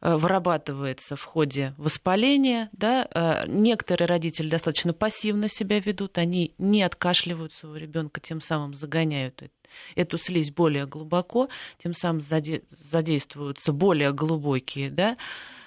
э, 0.00 0.16
вырабатывается 0.16 1.16
в 1.16 1.22
ходе 1.22 1.74
воспаления. 1.76 2.68
Да? 2.72 3.08
Э, 3.14 3.44
Некоторые 3.48 4.08
родители 4.08 4.48
достаточно 4.48 4.92
пассивно 4.92 5.48
себя 5.48 5.80
ведут, 5.80 6.18
они 6.18 6.54
не 6.58 6.82
откашливают 6.82 7.52
своего 7.52 7.76
ребенка, 7.76 8.20
тем 8.20 8.40
самым 8.40 8.74
загоняют 8.74 9.42
э- 9.42 9.50
эту 9.96 10.18
слизь 10.18 10.50
более 10.50 10.86
глубоко, 10.86 11.48
тем 11.82 11.94
самым 11.94 12.20
заде- 12.20 12.62
задействуются 12.70 13.72
более 13.72 14.12
глубокие 14.12 14.90
да, 14.90 15.16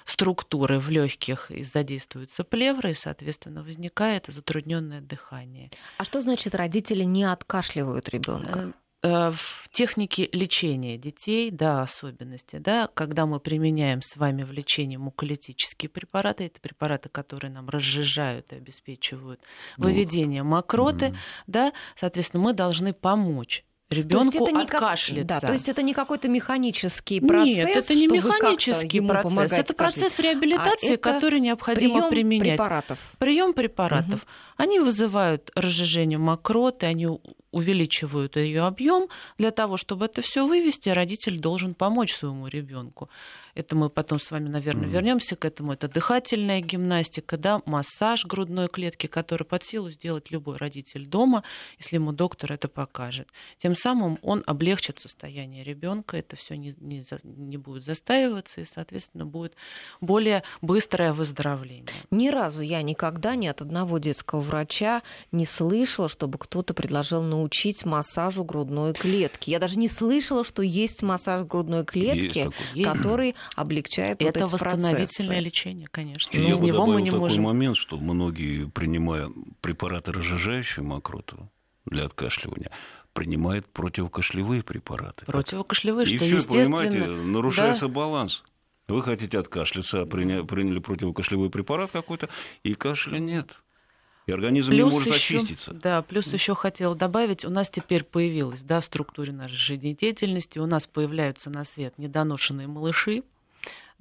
структуры 0.04 0.78
в 0.78 0.90
легких 0.90 1.50
и 1.50 1.62
задействуются 1.62 2.44
плевры, 2.44 2.90
и, 2.90 2.94
соответственно, 2.94 3.62
возникает 3.62 4.26
затрудненное 4.26 5.00
дыхание. 5.00 5.70
А 5.98 6.04
что 6.04 6.20
значит 6.20 6.54
родители 6.54 7.04
не 7.04 7.24
откашливают 7.24 8.08
ребенка? 8.08 8.72
Э, 9.02 9.08
э, 9.08 9.30
В 9.32 9.68
технике 9.72 10.28
лечения 10.32 10.98
детей, 10.98 11.50
да, 11.50 11.82
особенности, 11.82 12.56
да, 12.56 12.88
когда 12.92 13.26
мы 13.26 13.40
применяем 13.40 14.02
с 14.02 14.16
вами 14.16 14.42
в 14.42 14.52
лечении 14.52 14.96
муколитические 14.96 15.88
препараты, 15.88 16.46
это 16.46 16.60
препараты, 16.60 17.08
которые 17.08 17.50
нам 17.50 17.68
разжижают 17.68 18.52
и 18.52 18.56
обеспечивают 18.56 19.40
Ну, 19.76 19.84
выведение 19.84 20.42
мокроты, 20.42 21.14
да, 21.46 21.72
соответственно, 21.96 22.42
мы 22.42 22.52
должны 22.52 22.92
помочь 22.92 23.64
То 23.94 24.00
ребенку 24.00 24.44
это 24.44 24.52
не 24.56 24.66
как- 24.66 24.74
откашляться. 24.74 25.24
Да, 25.24 25.40
то 25.40 25.52
есть 25.52 25.68
это 25.68 25.82
не 25.82 25.94
какой-то 25.94 26.28
механический 26.28 27.20
процесс, 27.20 27.56
Нет, 27.56 27.68
это 27.76 27.94
не 27.94 28.06
механический 28.08 29.00
процесс, 29.00 29.34
помогать 29.34 29.58
это 29.58 29.74
процесс 29.74 30.18
реабилитации, 30.18 30.94
А 30.94 30.98
который 30.98 31.40
необходимо 31.40 31.94
Прием 31.94 32.10
применять. 32.10 32.58
препаратов. 32.58 32.98
Прием 33.18 33.52
препаратов. 33.52 34.26
Они 34.56 34.78
вызывают 34.80 35.50
разжижение 35.54 36.18
мокроты, 36.18 36.86
они 36.86 37.08
увеличивают 37.50 38.36
ее 38.36 38.62
объем. 38.62 39.08
Для 39.38 39.50
того, 39.50 39.76
чтобы 39.76 40.06
это 40.06 40.22
все 40.22 40.46
вывести, 40.46 40.88
родитель 40.88 41.38
должен 41.38 41.74
помочь 41.74 42.14
своему 42.14 42.48
ребенку. 42.48 43.08
Это 43.54 43.76
мы 43.76 43.90
потом 43.90 44.18
с 44.18 44.30
вами, 44.30 44.48
наверное, 44.48 44.86
mm-hmm. 44.86 44.92
вернемся 44.92 45.36
к 45.36 45.44
этому. 45.44 45.72
Это 45.72 45.88
дыхательная 45.88 46.60
гимнастика, 46.60 47.36
да, 47.36 47.60
массаж 47.66 48.24
грудной 48.24 48.68
клетки, 48.68 49.06
который 49.06 49.44
под 49.44 49.62
силу 49.62 49.90
сделать 49.90 50.30
любой 50.30 50.56
родитель 50.56 51.06
дома, 51.06 51.44
если 51.78 51.96
ему 51.96 52.12
доктор 52.12 52.52
это 52.52 52.68
покажет. 52.68 53.28
Тем 53.58 53.74
самым 53.74 54.18
он 54.22 54.42
облегчит 54.46 55.00
состояние 55.00 55.64
ребенка, 55.64 56.16
это 56.16 56.36
все 56.36 56.56
не, 56.56 56.74
не, 56.78 57.04
не 57.24 57.58
будет 57.58 57.84
застаиваться 57.84 58.62
и, 58.62 58.64
соответственно, 58.64 59.26
будет 59.26 59.54
более 60.00 60.44
быстрое 60.62 61.12
выздоровление. 61.12 61.92
Ни 62.10 62.28
разу 62.28 62.62
я 62.62 62.80
никогда 62.82 63.34
ни 63.36 63.46
от 63.46 63.60
одного 63.60 63.98
детского 63.98 64.40
врача 64.40 65.02
не 65.30 65.44
слышала, 65.44 66.08
чтобы 66.08 66.38
кто-то 66.38 66.72
предложил 66.72 67.22
научить 67.22 67.84
массажу 67.84 68.44
грудной 68.44 68.94
клетки. 68.94 69.50
Я 69.50 69.58
даже 69.58 69.78
не 69.78 69.88
слышала, 69.88 70.42
что 70.42 70.62
есть 70.62 71.02
массаж 71.02 71.46
грудной 71.46 71.84
клетки, 71.84 72.50
который 72.82 73.34
облегчает 73.54 74.22
Это 74.22 74.40
вот 74.40 74.48
эти 74.48 74.52
восстановительное 74.52 75.04
процессы. 75.06 75.44
лечение, 75.44 75.88
конечно. 75.90 76.36
И 76.36 76.42
я 76.42 76.54
него 76.54 76.86
бы 76.86 76.94
мы 76.94 77.02
не 77.02 77.10
такой 77.10 77.20
можем. 77.20 77.44
момент, 77.44 77.76
что 77.76 77.98
многие, 77.98 78.68
принимая 78.68 79.30
препараты, 79.60 80.12
разжижающие 80.12 80.84
мокроту 80.84 81.50
для 81.86 82.04
откашливания, 82.04 82.70
принимают 83.12 83.66
противокашлевые 83.66 84.62
препараты. 84.62 85.26
Противокашлевые, 85.26 86.06
и 86.06 86.16
что 86.16 86.24
все, 86.24 86.36
естественно... 86.36 86.76
понимаете, 86.76 87.06
нарушается 87.06 87.86
да. 87.86 87.92
баланс. 87.92 88.44
Вы 88.88 89.02
хотите 89.02 89.38
откашляться, 89.38 90.02
а 90.02 90.06
приняли, 90.06 90.42
приняли 90.42 90.78
противокашлевой 90.78 91.50
препарат 91.50 91.90
какой-то, 91.92 92.28
и 92.62 92.74
кашля 92.74 93.18
нет. 93.18 93.62
И 94.26 94.32
организм 94.32 94.70
плюс 94.70 94.92
не 94.92 94.98
может 94.98 95.14
еще, 95.14 95.36
очиститься. 95.36 95.72
Да, 95.72 96.02
плюс 96.02 96.26
еще 96.32 96.54
хотела 96.54 96.94
добавить, 96.94 97.44
у 97.44 97.50
нас 97.50 97.68
теперь 97.68 98.04
появилось, 98.04 98.62
да, 98.62 98.80
в 98.80 98.84
структуре 98.84 99.32
нашей 99.32 99.56
жизнедеятельности, 99.56 100.58
у 100.58 100.66
нас 100.66 100.86
появляются 100.86 101.50
на 101.50 101.64
свет 101.64 101.98
недоношенные 101.98 102.68
малыши, 102.68 103.24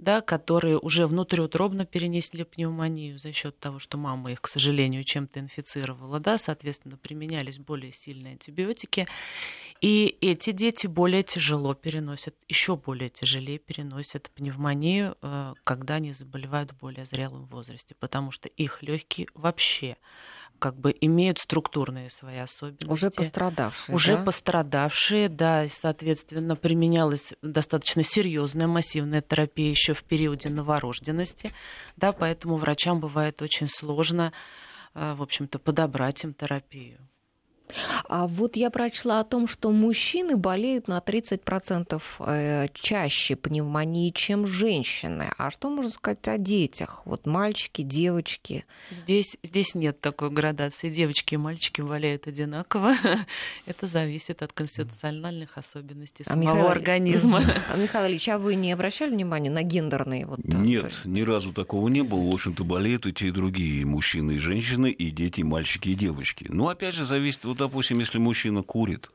да, 0.01 0.21
которые 0.21 0.79
уже 0.79 1.05
внутриутробно 1.05 1.85
перенесли 1.85 2.43
пневмонию 2.43 3.19
за 3.19 3.31
счет 3.31 3.57
того, 3.59 3.77
что 3.77 3.97
мама 3.97 4.31
их, 4.31 4.41
к 4.41 4.47
сожалению, 4.47 5.03
чем-то 5.03 5.39
инфицировала, 5.39 6.19
да, 6.19 6.39
соответственно, 6.39 6.97
применялись 6.97 7.59
более 7.59 7.91
сильные 7.93 8.33
антибиотики. 8.33 9.07
И 9.79 10.17
эти 10.21 10.51
дети 10.51 10.87
более 10.87 11.23
тяжело 11.23 11.75
переносят, 11.75 12.35
еще 12.47 12.75
более 12.75 13.09
тяжелее 13.09 13.59
переносят 13.59 14.31
пневмонию, 14.35 15.17
э, 15.21 15.53
когда 15.63 15.95
они 15.95 16.13
заболевают 16.13 16.71
в 16.71 16.79
более 16.79 17.05
зрелом 17.05 17.45
возрасте, 17.45 17.95
потому 17.99 18.31
что 18.31 18.49
их 18.49 18.81
легкие 18.83 19.27
вообще 19.35 19.97
как 20.61 20.77
бы 20.77 20.95
имеют 21.01 21.39
структурные 21.39 22.11
свои 22.11 22.37
особенности. 22.37 22.91
Уже 22.91 23.09
пострадавшие. 23.09 23.95
Уже 23.95 24.17
да? 24.17 24.23
пострадавшие, 24.23 25.27
да, 25.27 25.65
и, 25.65 25.67
соответственно, 25.67 26.55
применялась 26.55 27.33
достаточно 27.41 28.03
серьезная 28.03 28.67
массивная 28.67 29.21
терапия 29.21 29.71
еще 29.71 29.95
в 29.95 30.03
периоде 30.03 30.49
новорожденности, 30.49 31.51
да, 31.97 32.11
поэтому 32.11 32.57
врачам 32.57 32.99
бывает 32.99 33.41
очень 33.41 33.67
сложно, 33.67 34.33
э, 34.93 35.15
в 35.15 35.23
общем-то, 35.23 35.57
подобрать 35.57 36.23
им 36.23 36.35
терапию. 36.35 36.99
А 38.09 38.27
вот 38.27 38.55
я 38.55 38.69
прочла 38.69 39.19
о 39.19 39.23
том, 39.23 39.47
что 39.47 39.71
мужчины 39.71 40.37
болеют 40.37 40.87
на 40.87 40.99
30% 40.99 42.01
э, 42.19 42.67
чаще 42.73 43.35
пневмонии, 43.35 44.11
чем 44.11 44.47
женщины. 44.47 45.31
А 45.37 45.49
что 45.51 45.69
можно 45.69 45.91
сказать 45.91 46.27
о 46.27 46.37
детях? 46.37 47.01
Вот 47.05 47.25
мальчики, 47.25 47.81
девочки. 47.81 48.65
Здесь, 48.89 49.37
здесь 49.43 49.75
нет 49.75 49.99
такой 50.01 50.29
градации. 50.29 50.89
Девочки 50.89 51.35
и 51.35 51.37
мальчики 51.37 51.81
болеют 51.81 52.27
одинаково. 52.27 52.95
Это 53.65 53.87
зависит 53.87 54.41
от 54.41 54.53
конституциональных 54.53 55.57
особенностей 55.57 56.23
а 56.27 56.33
самого 56.33 56.55
Михаил... 56.55 56.67
организма. 56.67 57.41
А, 57.71 57.77
Михаил 57.77 58.09
Ильич, 58.09 58.27
а 58.27 58.37
вы 58.37 58.55
не 58.55 58.71
обращали 58.71 59.11
внимания 59.11 59.49
на 59.49 59.63
гендерные? 59.63 60.25
Вот, 60.25 60.39
нет, 60.43 60.93
ни 61.05 61.21
разу 61.21 61.53
такого 61.53 61.87
не 61.87 62.01
было. 62.01 62.29
В 62.29 62.33
общем-то, 62.33 62.63
болеют 62.63 63.05
и 63.05 63.13
те, 63.13 63.27
и 63.27 63.31
другие. 63.31 63.81
И 63.81 63.85
мужчины, 63.85 64.33
и 64.33 64.37
женщины, 64.39 64.89
и 64.89 65.11
дети, 65.11 65.41
и 65.41 65.43
мальчики, 65.43 65.89
и 65.89 65.95
девочки. 65.95 66.47
Ну, 66.49 66.67
опять 66.67 66.95
же, 66.95 67.05
зависит 67.05 67.43
вот 67.45 67.60
допустим, 67.61 67.99
если 67.99 68.17
мужчина 68.17 68.63
курит, 68.63 69.11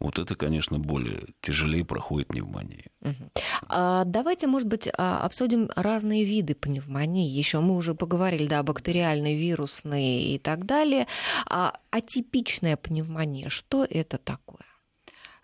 вот 0.00 0.18
это, 0.18 0.34
конечно, 0.36 0.78
более 0.78 1.26
тяжелее 1.42 1.84
проходит 1.84 2.28
пневмония. 2.28 2.84
А, 3.68 4.04
давайте, 4.04 4.46
может 4.46 4.68
быть, 4.68 4.88
а, 4.96 5.24
обсудим 5.24 5.68
разные 5.76 6.24
виды 6.24 6.54
пневмонии. 6.54 7.28
Еще 7.28 7.60
мы 7.60 7.76
уже 7.76 7.94
поговорили, 7.94 8.46
да, 8.46 8.62
бактериальные, 8.62 9.36
вирусные 9.36 10.34
и 10.34 10.38
так 10.38 10.66
далее. 10.66 11.06
А 11.46 11.78
атипичная 11.90 12.76
пневмония, 12.76 13.48
что 13.48 13.84
это 13.84 14.18
такое? 14.18 14.68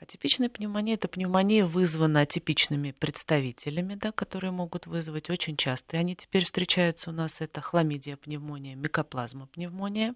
Атипичная 0.05 0.51
пневмония– 0.51 0.95
это 0.97 1.09
пневмония, 1.09 1.65
вызвана 1.65 2.21
атипичными 2.21 2.91
представителями, 2.93 3.95
да, 3.95 4.13
которые 4.13 4.51
могут 4.51 4.87
вызвать 4.87 5.31
очень 5.31 5.57
часто. 5.57 5.97
И 5.97 6.01
они 6.01 6.15
теперь 6.15 6.45
встречаются 6.45 7.09
у 7.09 7.13
нас. 7.15 7.41
Это 7.41 7.63
хламидия 7.63 8.19
пневмония, 8.19 8.75
микоплазма 8.75 9.47
пневмония, 9.47 10.15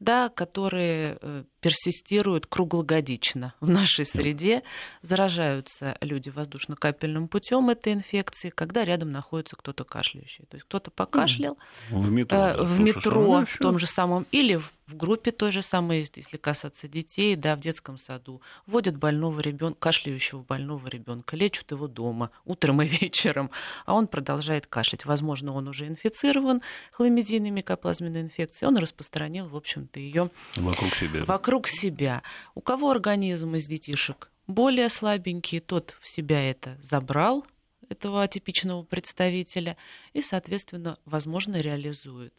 да, 0.00 0.28
которые 0.28 1.18
э, 1.20 1.44
персистируют 1.60 2.46
круглогодично 2.46 3.54
в 3.60 3.68
нашей 3.68 4.04
среде. 4.04 4.62
Заражаются 5.02 5.96
люди 6.00 6.30
воздушно-капельным 6.30 7.28
путем 7.28 7.70
этой 7.70 7.92
инфекции, 7.92 8.50
когда 8.50 8.84
рядом 8.84 9.10
находится 9.10 9.56
кто-то 9.56 9.84
кашляющий. 9.84 10.44
То 10.46 10.56
есть 10.56 10.66
кто-то 10.66 10.90
покашлял 10.90 11.58
в 11.90 12.10
метро, 12.10 12.38
э, 12.38 12.56
да, 12.56 12.62
в, 12.62 12.80
метро 12.80 13.44
в 13.46 13.58
том 13.58 13.78
же 13.78 13.86
самом 13.86 14.26
или 14.30 14.56
в 14.56 14.72
в 14.86 14.96
группе 14.96 15.32
той 15.32 15.50
же 15.50 15.62
самой, 15.62 16.08
если 16.14 16.36
касаться 16.36 16.86
детей, 16.86 17.34
да, 17.34 17.56
в 17.56 17.60
детском 17.60 17.98
саду, 17.98 18.40
вводят 18.66 18.96
больного 18.96 19.40
ребенка, 19.40 19.78
кашляющего 19.80 20.42
больного 20.42 20.86
ребенка, 20.86 21.36
лечат 21.36 21.72
его 21.72 21.88
дома, 21.88 22.30
утром 22.44 22.82
и 22.82 22.86
вечером, 23.00 23.50
а 23.84 23.94
он 23.94 24.06
продолжает 24.06 24.66
кашлять. 24.66 25.04
Возможно, 25.04 25.52
он 25.52 25.68
уже 25.68 25.88
инфицирован 25.88 26.62
хламидийной 26.92 27.50
микоплазменной 27.50 28.22
инфекцией, 28.22 28.68
он 28.68 28.78
распространил, 28.78 29.48
в 29.48 29.56
общем-то, 29.86 30.00
ее 30.00 30.30
вокруг 30.56 30.94
себя. 30.94 31.24
Вокруг 31.24 31.68
себя. 31.68 32.22
У 32.54 32.60
кого 32.60 32.90
организм 32.90 33.54
из 33.54 33.66
детишек 33.66 34.30
более 34.46 34.88
слабенький, 34.88 35.60
тот 35.60 35.96
в 36.00 36.08
себя 36.08 36.50
это 36.50 36.78
забрал, 36.82 37.46
этого 37.88 38.22
атипичного 38.22 38.82
представителя, 38.82 39.76
и, 40.12 40.22
соответственно, 40.22 40.98
возможно, 41.04 41.56
реализует 41.56 42.34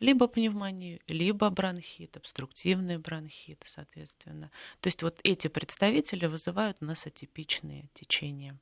либо 0.00 0.26
пневмонию, 0.26 0.98
либо 1.06 1.48
бронхит, 1.50 2.16
обструктивный 2.16 2.98
бронхит, 2.98 3.62
соответственно. 3.66 4.50
То 4.80 4.88
есть 4.88 5.02
вот 5.02 5.20
эти 5.22 5.46
представители 5.46 6.26
вызывают 6.26 6.78
у 6.80 6.86
нас 6.86 7.06
атипичные 7.06 7.88
течения. 7.94 8.58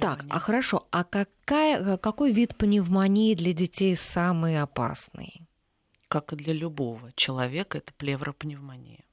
Так, 0.00 0.24
а 0.30 0.38
хорошо, 0.38 0.86
а 0.92 1.02
какая, 1.02 1.96
какой 1.96 2.30
вид 2.32 2.56
пневмонии 2.56 3.34
для 3.34 3.52
детей 3.52 3.96
самый 3.96 4.60
опасный? 4.60 5.47
Как 6.08 6.32
и 6.32 6.36
для 6.36 6.54
любого 6.54 7.12
человека, 7.12 7.78
это 7.78 7.92
плевропневмония. 7.92 9.04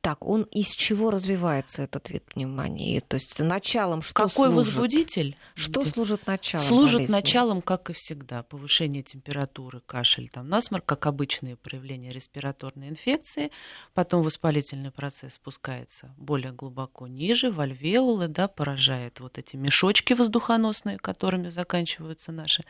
Так, 0.00 0.24
он 0.24 0.42
из 0.44 0.70
чего 0.70 1.10
развивается 1.10 1.82
этот 1.82 2.10
вид 2.10 2.24
пневмонии? 2.24 3.00
То 3.00 3.16
есть 3.16 3.38
началом 3.40 4.02
что 4.02 4.14
Какой 4.14 4.48
служит? 4.48 4.74
возбудитель? 4.74 5.36
Что 5.54 5.84
служит 5.84 6.26
началом? 6.26 6.66
Служит 6.66 6.94
болезни? 6.94 7.12
началом, 7.12 7.62
как 7.62 7.90
и 7.90 7.92
всегда, 7.92 8.42
повышение 8.42 9.02
температуры, 9.02 9.80
кашель, 9.84 10.28
там, 10.28 10.48
насморк, 10.48 10.84
как 10.86 11.06
обычные 11.06 11.56
проявления 11.56 12.12
респираторной 12.12 12.88
инфекции. 12.88 13.50
Потом 13.94 14.22
воспалительный 14.22 14.92
процесс 14.92 15.34
спускается 15.34 16.14
более 16.16 16.52
глубоко 16.52 17.06
ниже, 17.06 17.50
в 17.50 17.60
альвеолы, 17.60 18.28
да, 18.28 18.48
поражает 18.48 19.20
вот 19.20 19.38
эти 19.38 19.56
мешочки 19.56 20.12
воздухоносные, 20.12 20.98
которыми 20.98 21.48
заканчиваются 21.48 22.32
наши 22.32 22.64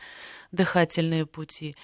дыхательные 0.51 1.25
пути 1.25 1.75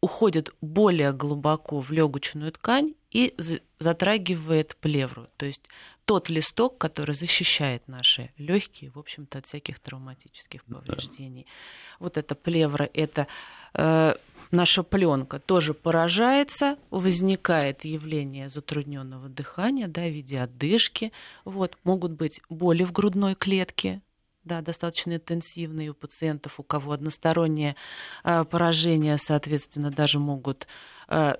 уходит 0.00 0.54
более 0.60 1.12
глубоко 1.12 1.80
в 1.80 1.90
легочную 1.90 2.52
ткань 2.52 2.94
и 3.10 3.34
затрагивает 3.78 4.76
плевру, 4.76 5.28
то 5.36 5.46
есть 5.46 5.62
тот 6.04 6.30
листок, 6.30 6.78
который 6.78 7.14
защищает 7.14 7.86
наши 7.86 8.30
легкие, 8.38 8.90
в 8.90 8.98
общем-то, 8.98 9.38
от 9.38 9.46
всяких 9.46 9.78
травматических 9.78 10.64
повреждений. 10.64 11.42
Да. 11.44 11.96
Вот 12.00 12.16
эта 12.16 12.34
плевра, 12.34 12.88
это 12.94 13.26
э, 13.74 14.14
наша 14.50 14.82
пленка 14.82 15.38
тоже 15.38 15.74
поражается, 15.74 16.78
возникает 16.90 17.84
явление 17.84 18.48
затрудненного 18.48 19.28
дыхания, 19.28 19.86
да, 19.86 20.02
в 20.02 20.10
виде 20.10 20.40
отдышки. 20.40 21.12
Вот, 21.44 21.76
могут 21.84 22.12
быть 22.12 22.40
боли 22.48 22.84
в 22.84 22.92
грудной 22.92 23.34
клетке, 23.34 24.00
да, 24.44 24.62
достаточно 24.62 25.16
интенсивные 25.16 25.90
у 25.90 25.94
пациентов, 25.94 26.58
у 26.58 26.62
кого 26.62 26.92
одностороннее 26.92 27.76
э, 28.24 28.44
поражение, 28.44 29.18
соответственно, 29.18 29.90
даже 29.90 30.18
могут 30.18 30.66
э, 31.08 31.34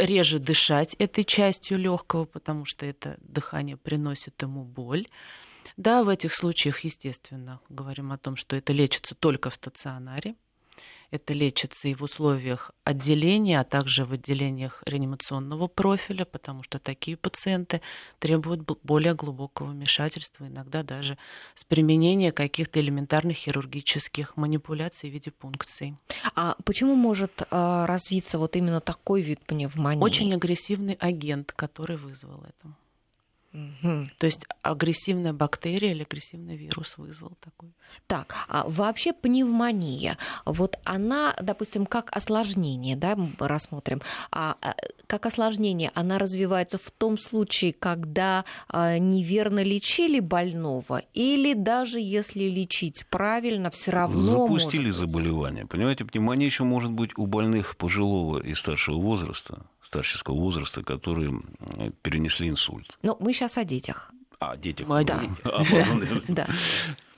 реже 0.00 0.38
дышать 0.38 0.94
этой 0.94 1.24
частью 1.24 1.78
легкого, 1.78 2.24
потому 2.24 2.64
что 2.64 2.86
это 2.86 3.16
дыхание 3.20 3.76
приносит 3.76 4.40
ему 4.42 4.64
боль. 4.64 5.06
Да, 5.76 6.04
в 6.04 6.08
этих 6.08 6.34
случаях, 6.34 6.80
естественно, 6.80 7.60
говорим 7.68 8.12
о 8.12 8.18
том, 8.18 8.36
что 8.36 8.56
это 8.56 8.72
лечится 8.72 9.14
только 9.14 9.50
в 9.50 9.54
стационаре. 9.54 10.34
Это 11.10 11.32
лечится 11.32 11.88
и 11.88 11.94
в 11.94 12.02
условиях 12.02 12.70
отделения, 12.84 13.60
а 13.60 13.64
также 13.64 14.04
в 14.04 14.12
отделениях 14.12 14.82
реанимационного 14.86 15.66
профиля, 15.66 16.24
потому 16.24 16.62
что 16.62 16.78
такие 16.78 17.16
пациенты 17.16 17.80
требуют 18.18 18.62
более 18.82 19.14
глубокого 19.14 19.68
вмешательства, 19.68 20.46
иногда 20.46 20.82
даже 20.82 21.18
с 21.54 21.64
применением 21.64 22.32
каких-то 22.32 22.80
элементарных 22.80 23.36
хирургических 23.36 24.36
манипуляций 24.36 25.10
в 25.10 25.12
виде 25.12 25.30
пункций. 25.30 25.96
А 26.34 26.56
почему 26.64 26.94
может 26.94 27.42
э, 27.42 27.46
развиться 27.86 28.38
вот 28.38 28.56
именно 28.56 28.80
такой 28.80 29.22
вид 29.22 29.40
пневмонии? 29.46 30.00
Очень 30.00 30.34
агрессивный 30.34 30.94
агент, 30.94 31.52
который 31.52 31.96
вызвал 31.96 32.42
это. 32.44 32.74
Угу. 33.52 34.10
То 34.18 34.26
есть 34.26 34.46
агрессивная 34.62 35.32
бактерия 35.32 35.90
или 35.90 36.02
агрессивный 36.02 36.56
вирус 36.56 36.96
вызвал 36.98 37.32
такой. 37.40 37.70
Так, 38.06 38.34
а 38.48 38.64
вообще 38.68 39.12
пневмония, 39.12 40.18
вот 40.44 40.78
она, 40.84 41.34
допустим, 41.40 41.84
как 41.86 42.16
осложнение, 42.16 42.94
да, 42.94 43.16
мы 43.16 43.32
рассмотрим, 43.40 44.02
а, 44.30 44.56
а 44.62 44.76
как 45.08 45.26
осложнение 45.26 45.90
она 45.94 46.20
развивается 46.20 46.78
в 46.78 46.92
том 46.92 47.18
случае, 47.18 47.72
когда 47.72 48.44
а, 48.68 48.98
неверно 48.98 49.64
лечили 49.64 50.20
больного, 50.20 51.02
или 51.12 51.54
даже 51.54 51.98
если 51.98 52.44
лечить 52.44 53.04
правильно, 53.10 53.70
все 53.70 53.90
равно 53.90 54.46
запустили 54.46 54.86
может 54.86 55.00
заболевание. 55.00 55.66
Понимаете, 55.66 56.04
пневмония 56.04 56.46
еще 56.46 56.62
может 56.62 56.92
быть 56.92 57.18
у 57.18 57.26
больных 57.26 57.76
пожилого 57.76 58.38
и 58.40 58.54
старшего 58.54 58.98
возраста 58.98 59.66
старческого 59.90 60.36
возраста, 60.36 60.84
которые 60.84 61.40
перенесли 62.02 62.48
инсульт. 62.48 62.96
Но 63.02 63.16
мы 63.18 63.32
сейчас 63.32 63.58
о 63.58 63.64
детях. 63.64 64.12
А, 64.38 64.56
детях. 64.56 64.86
Мы 64.86 65.00
о 65.00 65.04
детях. 65.04 66.22
Да. 66.28 66.46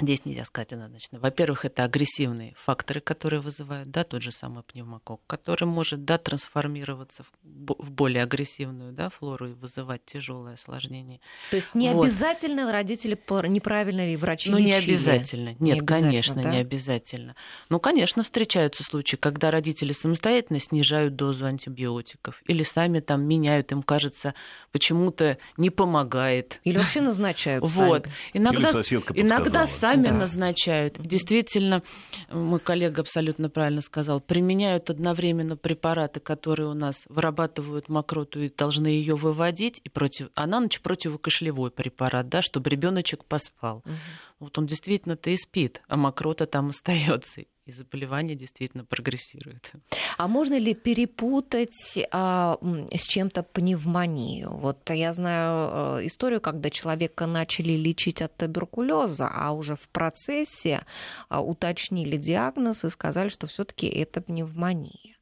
Здесь 0.00 0.24
нельзя 0.24 0.44
сказать 0.44 0.72
однозначно. 0.72 1.18
Во-первых, 1.18 1.64
это 1.64 1.82
агрессивные 1.82 2.54
факторы, 2.56 3.00
которые 3.00 3.40
вызывают, 3.40 3.90
да, 3.90 4.04
тот 4.04 4.22
же 4.22 4.30
самый 4.30 4.62
пневмокок, 4.62 5.20
который 5.26 5.64
может, 5.64 6.04
да, 6.04 6.18
трансформироваться 6.18 7.24
в 7.42 7.90
более 7.90 8.22
агрессивную, 8.22 8.92
да, 8.92 9.10
флору 9.10 9.48
и 9.48 9.52
вызывать 9.54 10.04
тяжелое 10.04 10.54
осложнение. 10.54 11.20
То 11.50 11.56
есть 11.56 11.74
не 11.74 11.92
вот. 11.92 12.04
обязательно 12.04 12.70
родители 12.70 13.18
неправильно 13.48 14.06
ли 14.06 14.16
врачи 14.16 14.50
Ну, 14.50 14.58
не 14.58 14.72
обязательно. 14.72 15.48
Нет, 15.48 15.60
не 15.60 15.72
обязательно, 15.72 16.10
конечно, 16.10 16.42
да? 16.42 16.50
не 16.50 16.58
обязательно. 16.58 17.36
Ну, 17.68 17.80
конечно, 17.80 18.22
встречаются 18.22 18.84
случаи, 18.84 19.16
когда 19.16 19.50
родители 19.50 19.92
самостоятельно 19.92 20.60
снижают 20.60 21.16
дозу 21.16 21.46
антибиотиков 21.46 22.40
или 22.46 22.62
сами 22.62 23.00
там 23.00 23.22
меняют, 23.22 23.72
им 23.72 23.82
кажется, 23.82 24.34
почему-то 24.70 25.38
не 25.56 25.70
помогает. 25.70 26.60
Или 26.62 26.78
вообще 26.78 27.00
назначают 27.00 27.64
Вот. 27.68 28.04
Сами. 28.04 28.14
Иногда, 28.34 28.60
или 28.60 28.72
соседка 28.72 29.14
иногда 29.14 29.66
сами 29.92 30.08
да. 30.08 30.14
назначают. 30.14 30.98
Действительно, 31.00 31.82
мой 32.30 32.60
коллега 32.60 33.02
абсолютно 33.02 33.48
правильно 33.48 33.80
сказал, 33.80 34.20
применяют 34.20 34.90
одновременно 34.90 35.56
препараты, 35.56 36.20
которые 36.20 36.68
у 36.68 36.74
нас 36.74 37.02
вырабатывают 37.08 37.88
мокроту 37.88 38.40
и 38.40 38.50
должны 38.50 38.88
ее 38.88 39.14
выводить, 39.14 39.80
и 39.84 39.88
против, 39.88 40.28
а 40.34 40.46
на 40.46 40.60
ночь 40.60 40.80
противокошлевой 40.80 41.70
препарат, 41.70 42.28
да, 42.28 42.42
чтобы 42.42 42.70
ребеночек 42.70 43.24
поспал. 43.24 43.78
Угу. 43.84 43.94
Вот 44.40 44.58
он 44.58 44.66
действительно-то 44.66 45.30
и 45.30 45.36
спит, 45.36 45.82
а 45.88 45.96
мокрота 45.96 46.46
там 46.46 46.68
остается 46.70 47.42
и 47.68 47.72
заболевание 47.72 48.34
действительно 48.34 48.84
прогрессирует. 48.84 49.72
А 50.16 50.26
можно 50.26 50.58
ли 50.58 50.74
перепутать 50.74 51.98
а, 52.10 52.58
с 52.90 53.02
чем-то 53.02 53.42
пневмонию? 53.42 54.50
Вот 54.50 54.88
я 54.90 55.12
знаю 55.12 55.98
э, 56.00 56.06
историю, 56.06 56.40
когда 56.40 56.70
человека 56.70 57.26
начали 57.26 57.72
лечить 57.72 58.22
от 58.22 58.34
туберкулеза, 58.36 59.28
а 59.28 59.52
уже 59.52 59.74
в 59.74 59.86
процессе 59.88 60.86
а, 61.28 61.42
уточнили 61.42 62.16
диагноз 62.16 62.84
и 62.84 62.90
сказали, 62.90 63.28
что 63.28 63.46
все-таки 63.46 63.86
это 63.86 64.22
пневмония. 64.22 65.16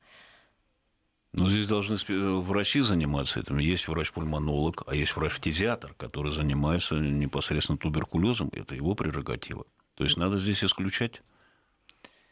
Ну, 1.32 1.50
здесь 1.50 1.66
должны 1.66 1.96
врачи 2.40 2.80
заниматься 2.80 3.40
этим. 3.40 3.58
Есть 3.58 3.88
врач-пульмонолог, 3.88 4.84
а 4.86 4.94
есть 4.94 5.16
врач-фтизиатр, 5.16 5.94
который 5.98 6.30
занимается 6.30 6.94
непосредственно 6.94 7.76
туберкулезом. 7.76 8.50
Это 8.52 8.74
его 8.76 8.94
прерогатива. 8.94 9.66
То 9.96 10.04
есть 10.04 10.16
надо 10.16 10.38
здесь 10.38 10.62
исключать 10.62 11.22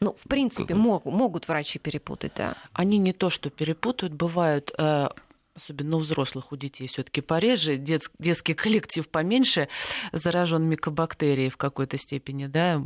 ну, 0.01 0.15
в 0.15 0.29
принципе, 0.29 0.75
мог, 0.75 1.05
могут 1.05 1.49
врачи 1.49 1.79
перепутать, 1.79 2.33
да. 2.37 2.57
Они 2.73 2.99
не 2.99 3.13
то, 3.13 3.31
что 3.31 3.51
перепутают, 3.51 4.13
бывают 4.13 4.73
э, 4.77 5.09
особенно 5.55 5.97
у 5.97 6.01
взрослых, 6.01 6.53
у 6.53 6.57
детей 6.57 6.89
все-таки 6.89 7.21
пореже, 7.21 7.77
дет, 7.77 8.11
детский 8.19 8.55
коллектив 8.55 9.09
поменьше, 9.09 9.69
заражен 10.13 10.65
микобактерией 10.65 11.49
в 11.49 11.57
какой-то 11.57 11.97
степени, 11.97 12.47
да. 12.47 12.83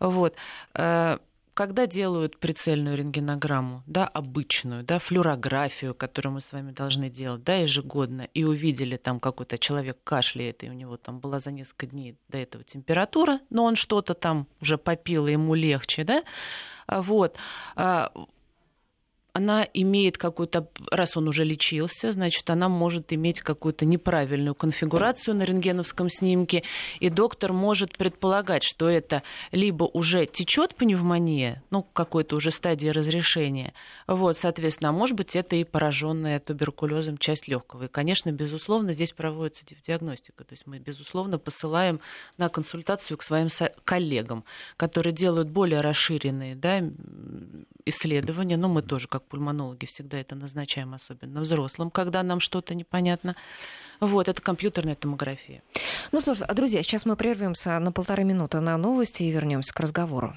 Вот. 0.00 0.34
Когда 1.58 1.88
делают 1.88 2.38
прицельную 2.38 2.96
рентгенограмму, 2.96 3.82
да, 3.84 4.06
обычную, 4.06 4.84
да, 4.84 5.00
флюорографию, 5.00 5.92
которую 5.92 6.34
мы 6.34 6.40
с 6.40 6.52
вами 6.52 6.70
должны 6.70 7.10
делать, 7.10 7.42
да, 7.42 7.56
ежегодно, 7.56 8.28
и 8.32 8.44
увидели 8.44 8.96
там 8.96 9.18
какой-то 9.18 9.58
человек 9.58 9.98
кашляет, 10.04 10.62
и 10.62 10.70
у 10.70 10.72
него 10.72 10.96
там 10.98 11.18
была 11.18 11.40
за 11.40 11.50
несколько 11.50 11.86
дней 11.88 12.16
до 12.28 12.38
этого 12.38 12.62
температура, 12.62 13.40
но 13.50 13.64
он 13.64 13.74
что-то 13.74 14.14
там 14.14 14.46
уже 14.60 14.78
попил, 14.78 15.26
и 15.26 15.32
ему 15.32 15.56
легче, 15.56 16.04
да, 16.04 16.22
вот, 16.86 17.36
а, 17.74 18.12
она 19.38 19.66
имеет 19.72 20.18
какую-то, 20.18 20.68
раз 20.90 21.16
он 21.16 21.28
уже 21.28 21.44
лечился, 21.44 22.10
значит, 22.12 22.50
она 22.50 22.68
может 22.68 23.12
иметь 23.12 23.40
какую-то 23.40 23.84
неправильную 23.86 24.54
конфигурацию 24.54 25.36
на 25.36 25.44
рентгеновском 25.44 26.10
снимке, 26.10 26.64
и 26.98 27.08
доктор 27.08 27.52
может 27.52 27.96
предполагать, 27.96 28.64
что 28.64 28.90
это 28.90 29.22
либо 29.52 29.84
уже 29.84 30.26
течет 30.26 30.74
пневмония, 30.74 31.62
ну, 31.70 31.82
какой-то 31.82 32.36
уже 32.36 32.50
стадии 32.50 32.88
разрешения, 32.88 33.74
вот, 34.08 34.36
соответственно, 34.36 34.90
а 34.90 34.92
может 34.92 35.16
быть, 35.16 35.36
это 35.36 35.54
и 35.54 35.64
пораженная 35.64 36.40
туберкулезом 36.40 37.16
часть 37.16 37.46
легкого. 37.46 37.84
И, 37.84 37.88
конечно, 37.88 38.32
безусловно, 38.32 38.92
здесь 38.92 39.12
проводится 39.12 39.62
диагностика, 39.86 40.42
то 40.44 40.52
есть 40.52 40.66
мы, 40.66 40.78
безусловно, 40.78 41.38
посылаем 41.38 42.00
на 42.38 42.48
консультацию 42.48 43.16
к 43.16 43.22
своим 43.22 43.48
коллегам, 43.84 44.44
которые 44.76 45.12
делают 45.12 45.48
более 45.48 45.80
расширенные 45.80 46.56
да, 46.56 46.82
исследования, 47.84 48.56
но 48.56 48.68
мы 48.68 48.82
тоже, 48.82 49.06
как 49.06 49.27
пульмонологи 49.28 49.86
всегда 49.86 50.18
это 50.18 50.34
назначаем, 50.34 50.94
особенно 50.94 51.40
взрослым, 51.40 51.90
когда 51.90 52.22
нам 52.22 52.40
что-то 52.40 52.74
непонятно. 52.74 53.36
Вот, 54.00 54.28
это 54.28 54.40
компьютерная 54.40 54.94
томография. 54.94 55.62
Ну 56.12 56.20
что 56.20 56.34
ж, 56.34 56.40
друзья, 56.54 56.82
сейчас 56.82 57.04
мы 57.04 57.16
прервемся 57.16 57.78
на 57.78 57.92
полторы 57.92 58.24
минуты 58.24 58.60
на 58.60 58.76
новости 58.76 59.22
и 59.22 59.30
вернемся 59.30 59.72
к 59.72 59.80
разговору. 59.80 60.36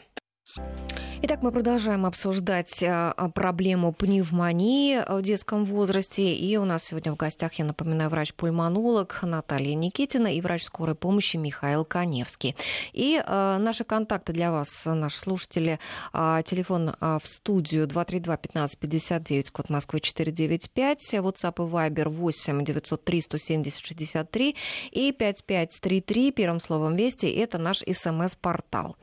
Итак, 1.24 1.44
мы 1.44 1.52
продолжаем 1.52 2.08
обсуждать 2.08 2.82
а, 2.82 3.14
проблему 3.30 3.94
пневмонии 3.94 5.00
в 5.08 5.22
детском 5.22 5.66
возрасте. 5.66 6.34
И 6.34 6.58
у 6.58 6.66
нас 6.66 6.86
сегодня 6.86 7.12
в 7.12 7.16
гостях, 7.16 7.54
я 7.54 7.66
напоминаю, 7.66 8.10
врач-пульмонолог 8.10 9.20
Наталья 9.22 9.76
Никитина 9.76 10.34
и 10.34 10.42
врач 10.42 10.64
скорой 10.64 10.96
помощи 10.96 11.38
Михаил 11.38 11.86
Коневский. 11.86 12.56
И 12.92 13.22
э, 13.24 13.58
наши 13.60 13.84
контакты 13.84 14.34
для 14.34 14.52
вас, 14.52 14.84
наши 14.86 15.20
слушатели, 15.20 15.78
э, 16.12 16.42
телефон 16.44 16.90
э, 16.90 17.20
в 17.22 17.28
студию 17.28 17.86
232-1559, 17.86 19.52
код 19.52 19.70
Москвы 19.70 20.00
495, 20.00 21.14
WhatsApp 21.14 21.54
и 21.56 21.72
Viber 21.72 22.10
8 22.10 22.66
903 22.66 23.22
170 23.22 23.80
63 23.80 24.56
и 24.90 25.12
5533, 25.12 26.32
первым 26.32 26.60
словом 26.60 26.96
«Вести»— 26.96 27.28
это 27.28 27.60
наш 27.60 27.84
СМС-портал. 27.88 28.98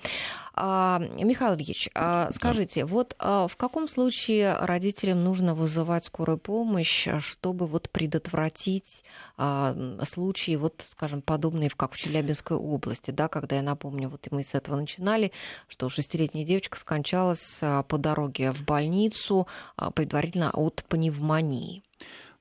А, 0.61 0.99
Михаил 0.99 1.55
Ильич, 1.55 1.89
а, 1.95 2.33
скажите, 2.33 2.85
вот 2.85 3.15
а, 3.21 3.47
в 3.47 3.57
каком 3.57 3.87
случае 3.87 4.57
родителям 4.59 5.23
нужно 5.23 5.55
вызывать 5.55 6.05
скорую 6.05 6.39
помощь, 6.39 7.07
чтобы 7.21 7.67
вот 7.69 7.91
предотвратить 7.91 9.05
случаи, 9.37 10.57
вот, 10.57 10.85
скажем, 10.91 11.23
подобные, 11.23 11.71
как 11.71 11.93
в 11.93 11.97
Челябинской 11.97 12.57
области, 12.57 13.13
да, 13.13 13.29
когда 13.29 13.57
я 13.57 13.63
напомню, 13.63 14.09
вот 14.09 14.27
мы 14.31 14.43
с 14.43 14.55
этого 14.55 14.77
начинали, 14.77 15.31
что 15.69 15.89
шестилетняя 15.89 16.45
девочка 16.45 16.79
скончалась 16.79 17.61
по 17.61 17.99
дороге 17.99 18.53
в 18.53 18.65
больницу 18.65 19.47
предварительно 19.95 20.51
от 20.51 20.83
пневмонии. 20.89 21.83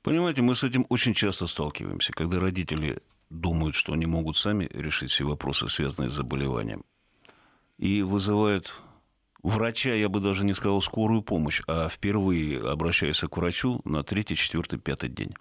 Понимаете, 0.01 0.41
мы 0.41 0.56
с 0.56 0.63
этим 0.63 0.86
очень 0.89 1.13
часто 1.13 1.45
сталкиваемся, 1.45 2.13
когда 2.13 2.39
родители 2.39 2.99
думают, 3.30 3.75
что 3.75 3.93
они 3.93 4.06
могут 4.06 4.38
сами 4.38 4.69
решить 4.73 5.12
все 5.12 5.25
вопросы, 5.25 5.67
связанные 5.67 6.10
с 6.10 6.13
заболеванием 6.13 6.84
и 7.77 8.01
вызывают 8.01 8.73
врача, 9.43 9.93
я 9.93 10.09
бы 10.09 10.19
даже 10.19 10.45
не 10.45 10.53
сказал 10.53 10.81
скорую 10.81 11.21
помощь, 11.21 11.61
а 11.67 11.89
впервые 11.89 12.59
обращаются 12.69 13.27
к 13.27 13.37
врачу 13.37 13.81
на 13.85 14.03
третий, 14.03 14.35
четвертый, 14.35 14.79
пятый 14.79 15.09
день. 15.09 15.33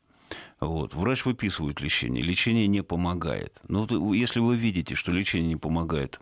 Вот. 0.61 0.95
Врач 0.95 1.25
выписывает 1.25 1.81
лечение. 1.81 2.23
Лечение 2.23 2.67
не 2.67 2.83
помогает. 2.83 3.59
Но 3.69 3.87
ну, 3.89 4.13
если 4.13 4.41
вы 4.41 4.57
видите, 4.57 4.95
что 4.95 5.13
лечение 5.13 5.49
не 5.49 5.57
помогает, 5.57 6.21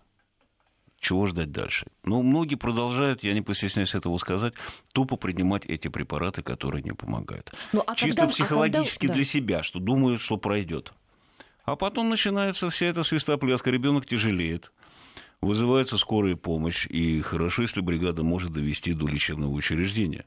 чего 0.99 1.27
ждать 1.27 1.53
дальше? 1.53 1.87
Ну, 2.05 2.23
многие 2.23 2.57
продолжают, 2.57 3.23
я 3.23 3.35
не 3.35 3.43
постесняюсь 3.43 3.95
этого 3.95 4.17
сказать, 4.19 4.55
тупо 4.93 5.17
принимать 5.17 5.67
эти 5.67 5.89
препараты, 5.89 6.43
которые 6.43 6.83
не 6.83 6.93
помогают. 6.93 7.53
Ну, 7.73 7.83
а 7.87 7.95
Чисто 7.95 8.23
когда, 8.23 8.33
психологически 8.33 9.07
а 9.07 9.09
когда... 9.09 9.15
для 9.15 9.25
себя, 9.25 9.63
что 9.63 9.79
думают, 9.79 10.21
что 10.21 10.37
пройдет. 10.37 10.93
А 11.65 11.77
потом 11.77 12.11
начинается 12.11 12.69
вся 12.71 12.87
эта 12.87 13.03
свистопляска, 13.03 13.71
ребенок 13.71 14.07
тяжелеет 14.07 14.71
Вызывается 15.45 15.99
скорая 15.99 16.37
помощь, 16.37 16.87
и 16.87 17.21
хорошо, 17.21 17.63
если 17.63 17.83
бригада 17.83 18.23
может 18.23 18.53
довести 18.53 18.95
до 18.95 19.07
лечебного 19.07 19.53
учреждения. 19.53 20.25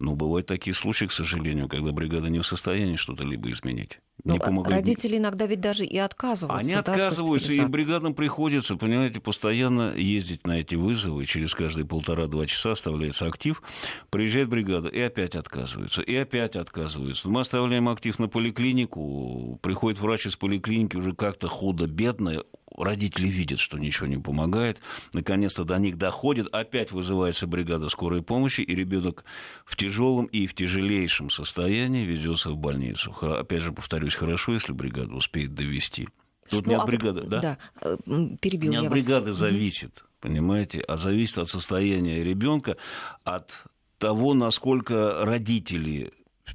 Но 0.00 0.16
бывают 0.16 0.48
такие 0.48 0.74
случаи, 0.74 1.04
к 1.04 1.12
сожалению, 1.12 1.68
когда 1.68 1.92
бригада 1.92 2.28
не 2.28 2.40
в 2.40 2.46
состоянии 2.46 2.96
что-то 2.96 3.22
либо 3.22 3.52
изменить. 3.52 4.00
Не 4.24 4.32
ну, 4.32 4.38
помогли... 4.38 4.74
Родители 4.74 5.16
иногда 5.16 5.46
ведь 5.46 5.60
даже 5.60 5.84
и 5.84 5.96
отказываются. 5.96 6.60
Они 6.60 6.72
да, 6.72 6.80
отказываются, 6.80 7.52
и 7.52 7.60
бригадам 7.64 8.14
приходится, 8.14 8.76
понимаете, 8.76 9.20
постоянно 9.20 9.94
ездить 9.94 10.46
на 10.46 10.60
эти 10.60 10.74
вызовы. 10.74 11.24
Через 11.24 11.54
каждые 11.54 11.86
полтора-два 11.86 12.46
часа 12.46 12.72
оставляется 12.72 13.26
актив, 13.26 13.62
приезжает 14.10 14.48
бригада, 14.48 14.88
и 14.88 15.00
опять 15.00 15.36
отказываются, 15.36 16.02
и 16.02 16.14
опять 16.16 16.56
отказываются. 16.56 17.28
Мы 17.28 17.40
оставляем 17.40 17.88
актив 17.88 18.18
на 18.18 18.28
поликлинику, 18.28 19.58
приходит 19.62 20.00
врач 20.00 20.26
из 20.26 20.36
поликлиники, 20.36 20.96
уже 20.96 21.14
как-то 21.14 21.48
худо-бедно, 21.48 22.42
родители 22.76 23.28
видят, 23.28 23.60
что 23.60 23.78
ничего 23.78 24.06
не 24.06 24.18
помогает, 24.18 24.80
наконец-то 25.12 25.64
до 25.64 25.78
них 25.78 25.96
доходит, 25.96 26.48
опять 26.54 26.92
вызывается 26.92 27.46
бригада 27.46 27.88
скорой 27.88 28.22
помощи, 28.22 28.60
и 28.60 28.74
ребенок 28.74 29.24
в 29.64 29.76
тяжелом 29.76 30.26
и 30.26 30.46
в 30.46 30.54
тяжелейшем 30.54 31.30
состоянии 31.30 32.04
везется 32.04 32.50
в 32.50 32.56
больницу. 32.56 33.14
Опять 33.20 33.62
же, 33.62 33.72
повторюсь, 34.08 34.14
хорошо, 34.14 34.52
если 34.52 34.72
бригада 34.72 35.14
успеет 35.14 35.54
довести. 35.54 36.08
Тут 36.48 36.66
ну, 36.66 36.72
не 36.72 36.76
от 36.76 36.82
а 36.82 36.86
бригады, 36.86 37.20
вот, 37.20 37.28
да? 37.28 37.40
Да, 37.40 37.58
э, 37.82 37.96
перебил 38.40 38.70
Не 38.70 38.78
я 38.78 38.82
от 38.82 38.90
бригады 38.90 39.30
вас. 39.30 39.36
зависит, 39.36 40.04
понимаете, 40.20 40.80
а 40.80 40.96
зависит 40.96 41.38
от 41.38 41.48
состояния 41.48 42.24
ребенка, 42.24 42.76
от 43.24 43.64
того, 43.98 44.34
насколько 44.34 45.24
родители 45.24 46.12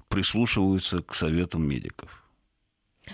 прислушиваются 0.07 1.01
к 1.03 1.13
советам 1.13 1.67
медиков. 1.67 2.19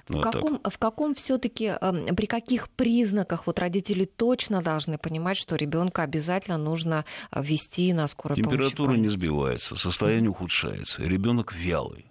В 0.08 0.14
вот 0.14 0.24
каком, 0.24 0.62
в 0.64 0.78
каком 0.78 1.16
все-таки, 1.16 1.66
э, 1.66 2.14
при 2.16 2.28
каких 2.28 2.70
признаках 2.70 3.48
вот 3.48 3.60
родители 3.60 4.06
точно 4.06 4.62
должны 4.62 4.98
понимать, 5.00 5.36
что 5.38 5.56
ребенка 5.56 6.04
обязательно 6.04 6.58
нужно 6.58 7.06
э, 7.32 7.44
ввести 7.44 7.92
на 7.92 8.08
скорую 8.08 8.38
помощь? 8.38 8.52
Температура 8.52 8.96
не 8.96 9.10
сбивается, 9.10 9.76
состояние 9.76 10.30
ухудшается, 10.30 11.04
ребенок 11.04 11.54
вялый 11.54 12.09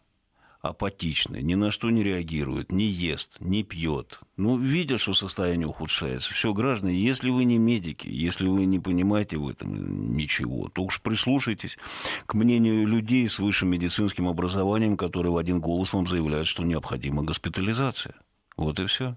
апатичный, 0.60 1.42
ни 1.42 1.54
на 1.54 1.70
что 1.70 1.90
не 1.90 2.02
реагирует, 2.02 2.72
не 2.72 2.84
ест, 2.84 3.36
не 3.40 3.62
пьет. 3.62 4.20
Ну, 4.36 4.56
видя, 4.56 4.98
что 4.98 5.14
состояние 5.14 5.68
ухудшается. 5.68 6.34
Все, 6.34 6.52
граждане, 6.52 6.98
если 6.98 7.30
вы 7.30 7.44
не 7.44 7.58
медики, 7.58 8.08
если 8.08 8.46
вы 8.48 8.64
не 8.64 8.78
понимаете 8.80 9.36
в 9.36 9.48
этом 9.48 10.12
ничего, 10.12 10.68
то 10.68 10.82
уж 10.82 11.00
прислушайтесь 11.00 11.78
к 12.26 12.34
мнению 12.34 12.86
людей 12.86 13.28
с 13.28 13.38
высшим 13.38 13.70
медицинским 13.70 14.28
образованием, 14.28 14.96
которые 14.96 15.32
в 15.32 15.36
один 15.36 15.60
голос 15.60 15.92
вам 15.92 16.06
заявляют, 16.06 16.48
что 16.48 16.64
необходима 16.64 17.22
госпитализация. 17.22 18.14
Вот 18.56 18.80
и 18.80 18.86
все. 18.86 19.16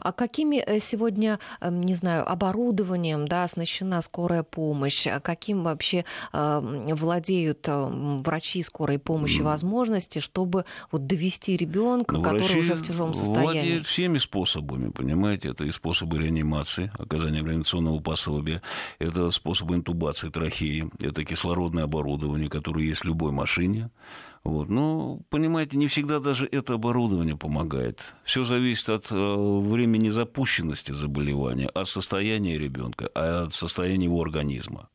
А 0.00 0.12
какими 0.12 0.56
э, 0.56 0.80
сегодня, 0.80 1.38
эм, 1.60 1.82
не 1.82 1.94
знаю, 1.94 2.28
оборудованием 2.30 3.26
да, 3.26 3.44
оснащена 3.44 4.02
скорая 4.02 4.42
помощь? 4.42 5.06
А 5.06 5.20
каким 5.20 5.62
вообще 5.64 6.04
эм, 6.32 6.94
владеют 6.94 7.68
эм, 7.68 8.22
врачи 8.22 8.62
скорой 8.62 8.98
помощи 8.98 9.42
возможности, 9.42 10.18
чтобы 10.18 10.64
вот 10.90 11.06
довести 11.06 11.56
ребенка, 11.56 12.16
ну, 12.16 12.22
который 12.22 12.58
уже 12.58 12.74
в 12.74 12.82
тяжелом 12.82 13.14
состоянии? 13.14 13.52
Владеют 13.52 13.86
всеми 13.86 14.18
способами, 14.18 14.90
понимаете? 14.90 15.50
Это 15.50 15.64
и 15.64 15.70
способы 15.70 16.18
реанимации, 16.18 16.90
оказания 16.98 17.42
реанимационного 17.42 18.00
пособия, 18.00 18.62
это 18.98 19.30
способы 19.30 19.74
интубации 19.74 20.28
трахеи, 20.28 20.90
это 21.00 21.24
кислородное 21.24 21.84
оборудование, 21.84 22.48
которое 22.48 22.86
есть 22.86 23.02
в 23.02 23.04
любой 23.04 23.32
машине. 23.32 23.90
Вот. 24.44 24.68
Но, 24.68 25.20
понимаете, 25.30 25.76
не 25.76 25.86
всегда 25.86 26.18
даже 26.18 26.48
это 26.50 26.74
оборудование 26.74 27.36
помогает. 27.36 28.14
Все 28.24 28.42
зависит 28.44 28.88
от 28.88 29.12
э, 29.12 29.14
времени 29.14 30.08
запущенности 30.08 30.92
заболевания, 30.92 31.68
от 31.68 31.88
состояния 31.88 32.58
ребенка, 32.58 33.08
а 33.14 33.44
от 33.44 33.54
состояния 33.54 34.06
его 34.06 34.20
организма. 34.20 34.88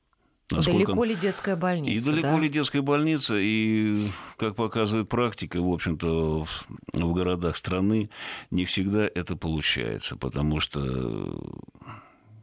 Насколько... 0.51 0.87
Далеко 0.87 1.03
ли 1.03 1.15
детская 1.15 1.55
больница? 1.55 1.91
И 1.91 2.11
далеко 2.11 2.27
да? 2.27 2.39
ли 2.39 2.49
детская 2.49 2.81
больница, 2.81 3.35
и, 3.37 4.07
как 4.37 4.55
показывает 4.55 5.09
практика, 5.09 5.61
в 5.61 5.71
общем-то, 5.71 6.45
в 6.93 7.13
городах 7.13 7.57
страны 7.57 8.09
не 8.49 8.65
всегда 8.65 9.09
это 9.13 9.35
получается, 9.35 10.15
потому 10.15 10.61
что 10.61 11.37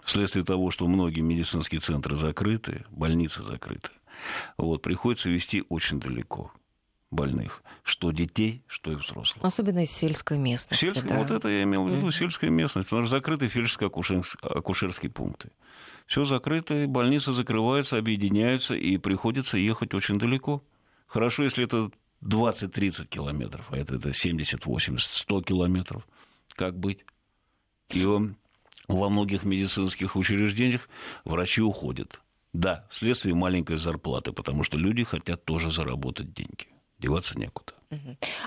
вследствие 0.02 0.44
того, 0.44 0.70
что 0.70 0.86
многие 0.86 1.20
медицинские 1.20 1.80
центры 1.80 2.14
закрыты, 2.14 2.84
больницы 2.90 3.42
закрыты, 3.42 3.90
вот, 4.58 4.82
приходится 4.82 5.30
вести 5.30 5.64
очень 5.68 5.98
далеко 5.98 6.52
больных, 7.14 7.62
что 7.82 8.10
детей, 8.10 8.62
что 8.66 8.92
и 8.92 8.96
взрослых. 8.96 9.44
Особенно 9.44 9.84
из 9.84 9.90
сельской 9.90 10.38
местности. 10.38 10.84
Сельской, 10.84 11.08
да. 11.08 11.18
Вот 11.18 11.30
это 11.30 11.48
я 11.48 11.62
имел 11.62 11.84
в 11.84 11.90
виду, 11.90 12.10
сельская 12.10 12.50
местность, 12.50 12.88
потому 12.88 13.06
что 13.06 13.16
закрыты 13.16 13.46
фельдшерско-акушерские 13.46 15.10
пункты. 15.10 15.50
Все 16.06 16.24
закрыто, 16.24 16.86
больницы 16.86 17.32
закрываются, 17.32 17.96
объединяются, 17.96 18.74
и 18.74 18.98
приходится 18.98 19.56
ехать 19.56 19.94
очень 19.94 20.18
далеко. 20.18 20.62
Хорошо, 21.06 21.44
если 21.44 21.64
это 21.64 21.90
20-30 22.22 23.06
километров, 23.06 23.66
а 23.70 23.76
это, 23.76 23.96
это 23.96 24.12
70, 24.12 24.66
80, 24.66 25.08
100 25.08 25.42
километров. 25.42 26.06
Как 26.54 26.78
быть? 26.78 27.04
И 27.90 28.04
во 28.88 29.08
многих 29.08 29.44
медицинских 29.44 30.16
учреждениях 30.16 30.88
врачи 31.24 31.62
уходят. 31.62 32.20
Да, 32.52 32.86
вследствие 32.90 33.34
маленькой 33.34 33.76
зарплаты, 33.76 34.32
потому 34.32 34.62
что 34.62 34.76
люди 34.76 35.04
хотят 35.04 35.44
тоже 35.44 35.70
заработать 35.70 36.32
деньги 36.32 36.68
деваться 36.98 37.38
некуда. 37.38 37.74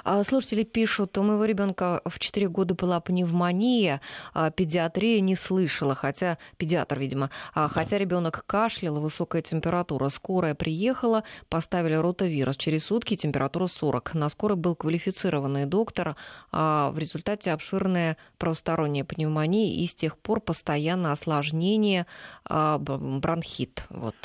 А 0.04 0.24
слушатели 0.24 0.64
пишут, 0.64 1.18
у 1.18 1.24
моего 1.24 1.46
ребенка 1.46 2.02
в 2.06 2.20
4 2.20 2.48
года 2.50 2.74
была 2.76 3.00
пневмония, 3.00 4.02
а 4.34 4.52
педиатрия 4.52 5.20
не 5.20 5.36
слышала, 5.36 5.96
хотя 5.96 6.38
педиатр, 6.58 7.00
видимо, 7.00 7.30
а, 7.54 7.68
да. 7.68 7.74
хотя 7.74 7.98
ребенок 7.98 8.44
кашлял, 8.46 9.00
высокая 9.00 9.42
температура. 9.42 10.10
Скорая 10.10 10.56
приехала, 10.56 11.24
поставили 11.50 11.94
ротавирус. 11.94 12.58
Через 12.58 12.86
сутки 12.86 13.16
температура 13.16 13.68
40. 13.68 14.14
На 14.16 14.30
скорой 14.30 14.58
был 14.58 14.76
квалифицированный 14.76 15.66
доктор. 15.66 16.16
А 16.52 16.92
в 16.92 16.98
результате 16.98 17.52
обширная 17.52 18.18
правосторонняя 18.38 19.06
пневмония 19.06 19.74
и 19.74 19.88
с 19.88 19.96
тех 19.96 20.18
пор 20.18 20.40
постоянно 20.42 21.12
осложнение 21.12 22.06
бронхит. 22.50 23.86
Вот. 23.90 24.16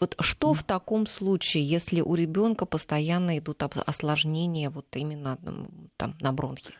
Вот 0.00 0.16
что 0.20 0.54
в 0.54 0.62
таком 0.62 1.06
случае, 1.06 1.64
если 1.64 2.00
у 2.00 2.14
ребенка 2.14 2.66
постоянно 2.66 3.38
идут 3.38 3.62
осложнения 3.62 4.70
вот 4.70 4.86
именно 4.96 5.38
там 5.96 6.16
на 6.20 6.32
бронхи, 6.32 6.74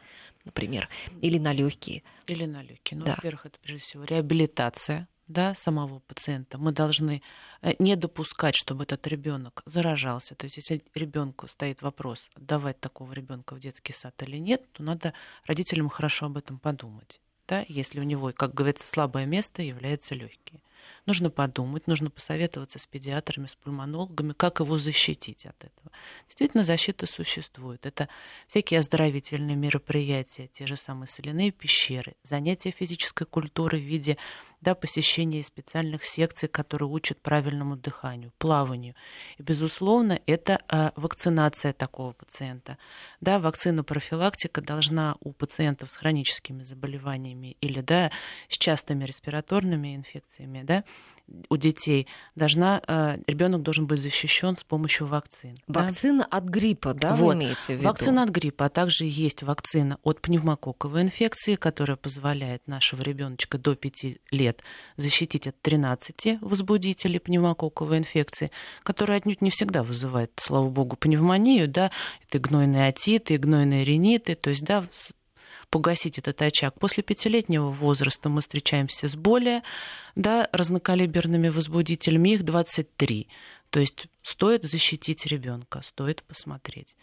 например, 0.44 0.88
или 1.22 1.38
на 1.38 1.52
легкие? 1.52 2.02
Или 2.26 2.46
на 2.46 2.62
легкие. 2.62 2.98
Ну, 2.98 3.06
да. 3.06 3.14
во-первых, 3.14 3.46
это 3.46 3.58
прежде 3.60 3.84
всего 3.84 4.04
реабилитация 4.04 5.08
да, 5.26 5.54
самого 5.54 6.00
пациента. 6.00 6.58
Мы 6.58 6.72
должны 6.72 7.22
э, 7.62 7.74
не 7.78 7.96
допускать, 7.96 8.54
чтобы 8.54 8.84
этот 8.84 9.06
ребенок 9.06 9.62
заражался. 9.64 10.34
То 10.34 10.44
есть, 10.44 10.56
если 10.56 10.82
ребенку 10.94 11.48
стоит 11.48 11.82
вопрос, 11.82 12.28
давать 12.36 12.80
такого 12.80 13.12
ребенка 13.12 13.54
в 13.54 13.60
детский 13.60 13.92
сад 13.92 14.22
или 14.22 14.36
нет, 14.36 14.62
то 14.72 14.82
надо 14.82 15.14
родителям 15.46 15.88
хорошо 15.88 16.26
об 16.26 16.36
этом 16.36 16.58
подумать. 16.58 17.20
Да, 17.46 17.64
если 17.68 18.00
у 18.00 18.04
него, 18.04 18.32
как 18.34 18.54
говорится, 18.54 18.86
слабое 18.86 19.26
место 19.26 19.62
является 19.62 20.14
легкие. 20.14 20.60
Нужно 21.06 21.30
подумать, 21.30 21.86
нужно 21.86 22.10
посоветоваться 22.10 22.78
с 22.78 22.86
педиатрами, 22.86 23.46
с 23.46 23.54
пульмонологами, 23.54 24.32
как 24.32 24.60
его 24.60 24.78
защитить 24.78 25.46
от 25.46 25.56
этого. 25.64 25.90
Действительно, 26.26 26.64
защита 26.64 27.06
существует. 27.06 27.86
Это 27.86 28.08
всякие 28.46 28.80
оздоровительные 28.80 29.56
мероприятия, 29.56 30.48
те 30.48 30.66
же 30.66 30.76
самые 30.76 31.08
соляные 31.08 31.50
пещеры, 31.50 32.14
занятия 32.22 32.70
физической 32.70 33.26
культуры 33.26 33.78
в 33.78 33.82
виде 33.82 34.16
да, 34.64 34.74
посещение 34.74 35.44
специальных 35.44 36.02
секций, 36.04 36.48
которые 36.48 36.88
учат 36.88 37.20
правильному 37.20 37.76
дыханию, 37.76 38.32
плаванию. 38.38 38.94
И, 39.38 39.42
безусловно, 39.42 40.20
это 40.26 40.60
а, 40.68 40.92
вакцинация 40.96 41.72
такого 41.72 42.12
пациента. 42.12 42.78
Да, 43.20 43.38
вакцина 43.38 43.84
профилактика 43.84 44.60
должна 44.60 45.16
у 45.20 45.32
пациентов 45.32 45.90
с 45.90 45.96
хроническими 45.96 46.62
заболеваниями 46.62 47.56
или 47.60 47.80
да, 47.80 48.10
с 48.48 48.58
частыми 48.58 49.04
респираторными 49.04 49.94
инфекциями 49.94 50.62
да, 50.64 50.84
у 51.48 51.56
детей 51.56 52.06
должна 52.34 52.82
э, 52.86 53.18
ребенок 53.26 53.62
должен 53.62 53.86
быть 53.86 54.00
защищен 54.00 54.56
с 54.56 54.64
помощью 54.64 55.06
вакцин. 55.06 55.56
Вакцина 55.66 56.26
да? 56.30 56.36
от 56.38 56.44
гриппа, 56.44 56.94
да, 56.94 57.16
вот. 57.16 57.26
вы 57.26 57.34
имеете 57.34 57.60
в 57.66 57.68
виду? 57.70 57.84
Вакцина 57.84 58.22
от 58.24 58.30
гриппа, 58.30 58.66
а 58.66 58.68
также 58.68 59.04
есть 59.04 59.42
вакцина 59.42 59.98
от 60.02 60.20
пневмококковой 60.20 61.02
инфекции, 61.02 61.54
которая 61.54 61.96
позволяет 61.96 62.66
нашего 62.66 63.02
ребеночка 63.02 63.58
до 63.58 63.74
5 63.74 64.04
лет 64.30 64.62
защитить 64.96 65.46
от 65.46 65.60
13 65.62 66.40
возбудителей 66.40 67.20
пневмококковой 67.20 67.98
инфекции, 67.98 68.50
которая 68.82 69.18
отнюдь 69.18 69.40
не 69.40 69.50
всегда 69.50 69.82
вызывает, 69.82 70.32
слава 70.36 70.68
богу, 70.68 70.96
пневмонию, 70.96 71.68
да, 71.68 71.90
это 72.28 72.38
гнойные 72.38 72.88
отиты, 72.88 73.38
гнойные 73.38 73.84
риниты, 73.84 74.34
то 74.34 74.50
есть, 74.50 74.64
да, 74.64 74.86
погасить 75.74 76.18
этот 76.20 76.40
очаг. 76.40 76.78
После 76.78 77.02
пятилетнего 77.02 77.68
возраста 77.68 78.28
мы 78.28 78.42
встречаемся 78.42 79.08
с 79.08 79.16
более 79.16 79.64
да, 80.14 80.48
разнокалиберными 80.52 81.48
возбудителями, 81.48 82.34
их 82.34 82.44
23. 82.44 83.26
То 83.70 83.80
есть 83.80 84.06
стоит 84.22 84.62
защитить 84.62 85.26
ребенка, 85.26 85.82
стоит 85.82 86.22
посмотреть. 86.22 86.94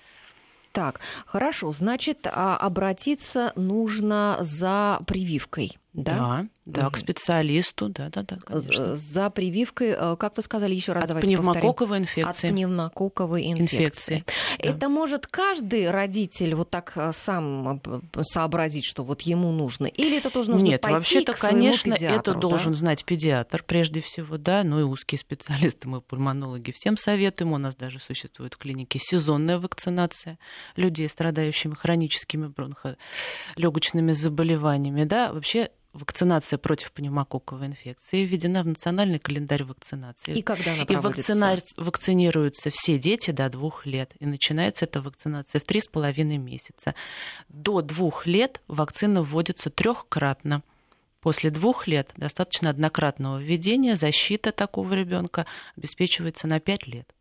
Так, 0.72 1.02
хорошо, 1.26 1.74
значит, 1.74 2.20
а, 2.24 2.56
обратиться 2.56 3.52
нужно 3.58 4.38
за 4.40 5.02
прививкой. 5.06 5.78
Да, 5.94 6.16
да, 6.16 6.48
да 6.66 6.82
угу. 6.84 6.92
к 6.92 6.98
специалисту, 6.98 7.90
да, 7.90 8.10
да, 8.10 8.24
да. 8.24 8.38
Конечно. 8.38 8.96
За 8.96 9.30
прививкой, 9.30 9.90
э, 9.90 10.16
как 10.16 10.38
вы 10.38 10.44
сказали, 10.44 10.74
еще 10.74 10.94
раз 10.94 11.04
От 11.04 11.10
давайте 11.10 11.28
пневмококковой 11.28 11.98
инфекции. 11.98 12.48
От 12.48 12.54
пневмококковой 12.54 13.52
инфекции. 13.52 13.74
инфекции 14.20 14.24
да. 14.58 14.70
Это 14.70 14.88
может 14.88 15.28
каждый 15.28 15.92
родитель 15.92 16.56
вот 16.56 16.70
так 16.70 16.94
э, 16.96 17.12
сам 17.14 17.82
э, 17.86 18.00
сообразить, 18.22 18.86
что 18.86 19.04
вот 19.04 19.22
ему 19.22 19.52
нужно, 19.52 19.88
или 19.88 20.18
это 20.18 20.30
тоже 20.30 20.52
нужно 20.52 20.66
Нет, 20.66 20.82
пойти 20.82 20.94
вообще-то, 20.94 21.34
к 21.34 21.40
конечно, 21.40 21.94
педиатру, 21.94 22.20
это 22.20 22.40
должен 22.40 22.74
знать 22.74 23.04
педиатр 23.04 23.62
прежде 23.62 24.00
всего, 24.00 24.38
да, 24.38 24.64
ну 24.64 24.80
и 24.80 24.84
узкие 24.84 25.20
специалисты, 25.20 25.90
мы 25.90 26.00
пульмонологи 26.00 26.72
всем 26.72 26.96
советуем. 26.96 27.52
У 27.52 27.58
нас 27.58 27.76
даже 27.76 28.00
существует 28.00 28.54
в 28.54 28.58
клинике 28.58 28.98
сезонная 28.98 29.60
вакцинация 29.60 30.40
людей, 30.78 31.10
страдающими 31.10 31.76
хроническими 31.76 32.48
бронхолегочными 32.48 34.14
заболеваниями, 34.14 35.04
да. 35.04 35.34
Вообще 35.34 35.70
вакцинация 35.94 36.58
против 36.58 36.92
пневмококковой 36.92 37.68
инфекции 37.68 38.26
введена 38.26 38.64
в 38.64 38.68
национальный 38.68 39.20
календарь 39.20 39.64
вакцинации. 39.64 40.36
И 40.36 40.42
когда 40.42 40.74
она 40.74 40.84
И 40.84 40.96
вакцина... 40.96 41.58
вакцинируются 41.78 42.70
все 42.72 42.98
дети 42.98 43.32
до 43.32 43.50
двух 43.50 43.86
лет. 43.86 44.14
И 44.20 44.26
начинается 44.26 44.86
эта 44.86 45.02
вакцинация 45.02 45.60
в 45.60 45.64
три 45.64 45.82
с 45.82 45.88
половиной 45.88 46.38
месяца. 46.38 46.96
До 47.50 47.82
двух 47.82 48.26
лет 48.26 48.62
вакцина 48.68 49.22
вводится 49.22 49.70
трехкратно. 49.70 50.62
После 51.20 51.52
двух 51.52 51.88
лет 51.88 52.12
достаточно 52.18 52.70
однократного 52.70 53.40
введения 53.40 53.96
защита 53.96 54.52
такого 54.52 54.94
ребенка 54.94 55.46
обеспечивается 55.78 56.48
на 56.48 56.60
пять 56.60 56.88
лет. 56.88 57.14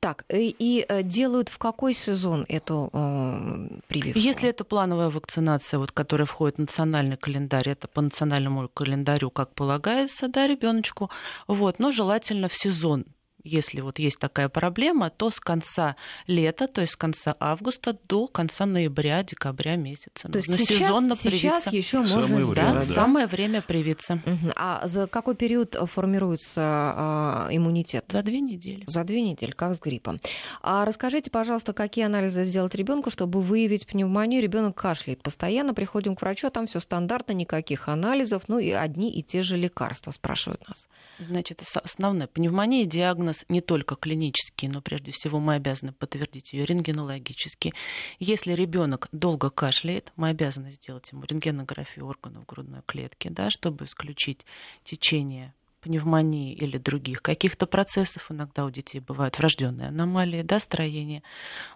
Так, 0.00 0.24
и, 0.28 0.54
и 0.58 0.84
э, 0.88 1.02
делают 1.02 1.48
в 1.48 1.58
какой 1.58 1.94
сезон 1.94 2.44
эту 2.48 2.90
э, 2.92 3.68
прививку? 3.88 4.18
Если 4.18 4.48
это 4.48 4.64
плановая 4.64 5.10
вакцинация, 5.10 5.78
вот, 5.78 5.92
которая 5.92 6.26
входит 6.26 6.56
в 6.56 6.60
национальный 6.60 7.16
календарь, 7.16 7.68
это 7.68 7.88
по 7.88 8.00
национальному 8.00 8.68
календарю, 8.68 9.30
как 9.30 9.54
полагается, 9.54 10.28
да, 10.28 10.46
ребеночку, 10.46 11.10
вот, 11.46 11.78
но 11.78 11.92
желательно 11.92 12.48
в 12.48 12.54
сезон 12.54 13.04
если 13.46 13.80
вот 13.80 13.98
есть 13.98 14.18
такая 14.18 14.48
проблема, 14.48 15.10
то 15.10 15.30
с 15.30 15.40
конца 15.40 15.96
лета, 16.26 16.66
то 16.66 16.80
есть 16.80 16.94
с 16.94 16.96
конца 16.96 17.36
августа 17.38 17.96
до 18.08 18.26
конца 18.26 18.66
ноября, 18.66 19.22
декабря 19.22 19.76
месяца. 19.76 20.28
То 20.28 20.38
есть 20.38 20.50
сейчас, 20.56 20.78
сезонно 20.78 21.14
сейчас 21.14 21.64
привиться. 21.64 21.70
еще 21.70 21.98
можно 21.98 22.22
самое 22.22 22.44
сделать. 22.44 22.58
Время, 22.58 22.80
да, 22.80 22.86
да, 22.86 22.94
самое 22.94 23.26
время 23.26 23.62
привиться. 23.62 24.14
Угу. 24.14 24.52
А 24.56 24.88
за 24.88 25.06
какой 25.06 25.36
период 25.36 25.76
формируется 25.84 27.48
э, 27.50 27.56
иммунитет? 27.56 28.04
За 28.08 28.22
две 28.22 28.40
недели. 28.40 28.84
За 28.86 29.04
две 29.04 29.22
недели, 29.22 29.52
как 29.52 29.76
с 29.76 29.78
гриппом. 29.78 30.20
А 30.62 30.84
расскажите, 30.84 31.30
пожалуйста, 31.30 31.72
какие 31.72 32.04
анализы 32.04 32.44
сделать 32.44 32.74
ребенку, 32.74 33.10
чтобы 33.10 33.40
выявить 33.40 33.86
пневмонию? 33.86 34.42
Ребенок 34.42 34.76
кашляет 34.76 35.22
постоянно, 35.22 35.74
приходим 35.74 36.16
к 36.16 36.22
врачу, 36.22 36.48
а 36.48 36.50
там 36.50 36.66
все 36.66 36.80
стандартно, 36.80 37.32
никаких 37.32 37.88
анализов, 37.88 38.44
ну 38.48 38.58
и 38.58 38.70
одни 38.70 39.10
и 39.10 39.22
те 39.22 39.42
же 39.42 39.56
лекарства, 39.56 40.10
спрашивают 40.10 40.66
нас. 40.68 40.88
Значит, 41.18 41.62
основная 41.82 42.26
пневмония 42.26 42.84
диагноз 42.84 43.35
нас 43.36 43.44
не 43.48 43.60
только 43.60 43.96
клинический, 43.96 44.68
но 44.68 44.80
прежде 44.80 45.12
всего 45.12 45.38
мы 45.40 45.54
обязаны 45.54 45.92
подтвердить 45.92 46.52
ее 46.52 46.64
рентгенологически. 46.64 47.74
Если 48.18 48.52
ребенок 48.52 49.08
долго 49.12 49.50
кашляет, 49.50 50.12
мы 50.16 50.28
обязаны 50.28 50.70
сделать 50.70 51.10
ему 51.12 51.24
рентгенографию 51.24 52.06
органов 52.06 52.46
грудной 52.46 52.80
клетки, 52.86 53.28
да, 53.28 53.50
чтобы 53.50 53.84
исключить 53.84 54.44
течение 54.84 55.52
пневмонии 55.80 56.52
или 56.52 56.78
других 56.78 57.22
каких-то 57.22 57.66
процессов. 57.66 58.26
Иногда 58.30 58.64
у 58.64 58.70
детей 58.70 58.98
бывают 58.98 59.38
врожденные 59.38 59.88
аномалии, 59.88 60.42
да, 60.42 60.58
строения 60.58 61.22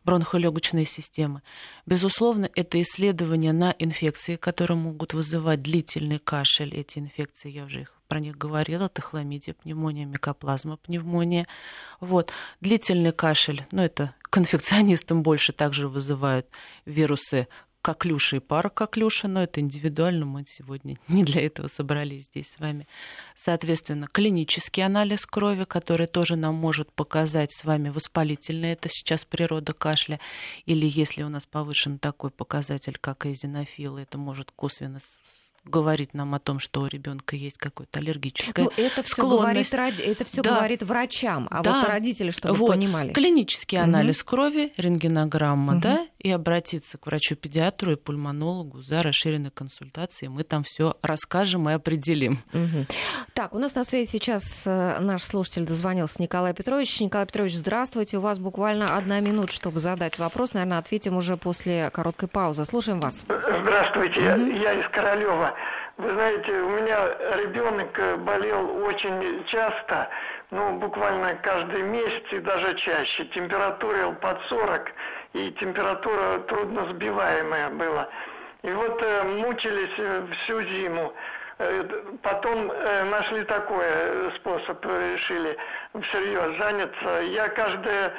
бронхолегочной 0.05 0.85
системы. 0.85 1.43
Безусловно, 1.87 2.51
это 2.55 2.81
исследования 2.81 3.53
на 3.53 3.75
инфекции, 3.79 4.37
которые 4.37 4.79
могут 4.79 5.15
вызывать 5.15 5.63
длительный 5.63 6.19
кашель. 6.19 6.75
Эти 6.75 6.99
инфекции, 6.99 7.51
я 7.51 7.65
уже 7.65 7.83
их 7.83 8.00
про 8.11 8.19
них 8.19 8.37
говорила, 8.37 8.87
это 8.87 9.01
хламидия, 9.01 9.55
пневмония, 9.55 10.05
микоплазма, 10.05 10.77
пневмония. 10.77 11.47
Вот. 12.01 12.33
Длительный 12.61 13.13
кашель, 13.13 13.65
ну 13.71 13.83
это 13.83 14.17
конфекционистам 14.31 15.23
больше 15.23 15.53
также 15.53 15.89
вызывают 15.89 16.49
вирусы 16.85 17.47
коклюша 17.83 18.37
и 18.37 18.41
паракоклюша, 18.41 19.29
но 19.29 19.45
это 19.45 19.61
индивидуально, 19.61 20.27
мы 20.27 20.45
сегодня 20.49 20.99
не 21.09 21.23
для 21.23 21.47
этого 21.47 21.69
собрались 21.69 22.25
здесь 22.25 22.51
с 22.51 22.59
вами. 22.59 22.89
Соответственно, 23.37 24.09
клинический 24.09 24.85
анализ 24.85 25.25
крови, 25.25 25.63
который 25.63 26.09
тоже 26.09 26.35
нам 26.35 26.57
может 26.57 26.93
показать 26.93 27.53
с 27.53 27.63
вами 27.63 27.91
воспалительный, 27.91 28.73
это 28.73 28.89
сейчас 28.89 29.25
природа 29.25 29.73
кашля, 29.73 30.19
или 30.67 30.85
если 30.85 31.23
у 31.23 31.29
нас 31.29 31.47
повышен 31.47 32.01
такой 32.01 32.31
показатель, 32.31 32.99
как 33.01 33.25
эзинофил, 33.27 33.99
это 33.99 34.19
может 34.19 34.51
косвенно 34.51 34.99
говорит 35.65 36.15
нам 36.15 36.35
о 36.35 36.39
том, 36.39 36.59
что 36.59 36.83
у 36.83 36.87
ребенка 36.87 37.37
есть 37.37 37.59
какое-то 37.59 38.01
аллергическое 38.01 38.65
ну, 38.65 38.73
это 38.77 39.03
все 39.03 39.23
говорит, 39.23 39.73
это 39.73 40.25
все 40.25 40.43
да. 40.43 40.57
говорит 40.57 40.83
врачам, 40.83 41.47
а 41.51 41.63
да. 41.63 41.81
вот 41.81 41.89
родители, 41.89 42.31
чтобы 42.31 42.55
вот. 42.55 42.71
понимали. 42.71 43.13
Клинический 43.13 43.79
анализ 43.79 44.21
угу. 44.23 44.31
крови, 44.31 44.73
рентгенограмма, 44.77 45.75
угу. 45.75 45.83
да, 45.83 46.07
и 46.19 46.31
обратиться 46.31 46.99
к 46.99 47.07
врачу-педиатру 47.07 47.93
и 47.93 47.97
пульмонологу 47.97 48.83
за 48.83 49.03
расширенной 49.03 49.51
консультацией. 49.51 50.31
Мы 50.31 50.45
там 50.45 50.65
все 50.65 50.97
расскажем 51.03 51.69
и 51.69 51.73
определим. 51.73 52.43
Угу. 52.53 52.87
Так, 53.35 53.55
у 53.55 53.59
нас 53.59 53.75
на 53.75 53.85
связи 53.85 54.09
сейчас 54.11 54.63
э, 54.67 54.99
наш 55.01 55.23
слушатель 55.23 55.67
дозвонился 55.67 56.21
Николай 56.23 56.55
Петрович. 56.55 57.01
Николай 57.01 57.27
Петрович, 57.27 57.55
здравствуйте. 57.55 58.19
У 58.19 58.21
вас 58.21 58.39
буквально 58.39 58.97
одна 58.97 59.21
минута, 59.21 59.53
чтобы 59.53 59.79
задать 59.79 60.19
вопрос. 60.19 60.55
Наверное, 60.55 60.79
ответим 60.79 61.17
уже 61.17 61.37
после 61.37 61.91
короткой 61.91 62.29
паузы. 62.29 62.65
Слушаем 62.65 63.01
вас. 63.01 63.23
Здравствуйте, 63.27 64.21
угу. 64.21 64.51
я 64.53 64.73
из 64.75 64.89
Королева. 64.91 65.50
Вы 65.99 66.13
знаете, 66.15 66.53
у 66.53 66.69
меня 66.71 67.09
ребенок 67.37 67.99
э, 67.99 68.17
болел 68.17 68.85
очень 68.85 69.45
часто, 69.47 70.09
ну, 70.51 70.79
буквально 70.79 71.35
каждый 71.43 71.83
месяц 71.83 72.25
и 72.33 72.39
даже 72.39 72.75
чаще. 72.77 73.25
Температура 73.27 74.13
под 74.13 74.41
40, 74.49 74.93
и 75.35 75.51
температура 75.53 76.39
трудно 76.49 76.87
сбиваемая 76.93 77.71
была. 77.71 78.09
И 78.63 78.71
вот 78.71 79.03
э, 79.03 79.23
мучились 79.25 79.95
э, 79.99 80.27
всю 80.33 80.63
зиму. 80.63 81.13
Э, 81.59 81.85
потом 82.23 82.71
э, 82.71 83.05
нашли 83.05 83.45
такой 83.45 83.87
способ, 84.37 84.85
решили 84.85 85.57
всерьез 86.03 86.59
заняться. 86.59 87.23
Я 87.23 87.49
каждый 87.49 88.11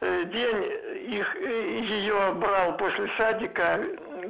день 0.00 0.62
их, 1.08 1.34
ее 1.34 2.32
брал 2.34 2.76
после 2.76 3.10
садика 3.16 3.80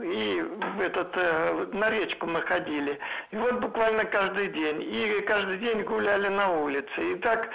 и 0.03 0.45
этот, 0.81 1.17
э, 1.17 1.67
на 1.73 1.91
речку 1.91 2.27
мы 2.27 2.43
ходили. 2.43 2.99
И 3.31 3.37
вот 3.37 3.55
буквально 3.55 4.05
каждый 4.05 4.49
день. 4.49 4.83
И 4.83 5.21
каждый 5.23 5.59
день 5.59 5.83
гуляли 5.83 6.29
на 6.29 6.51
улице. 6.51 7.13
И 7.13 7.17
так 7.17 7.49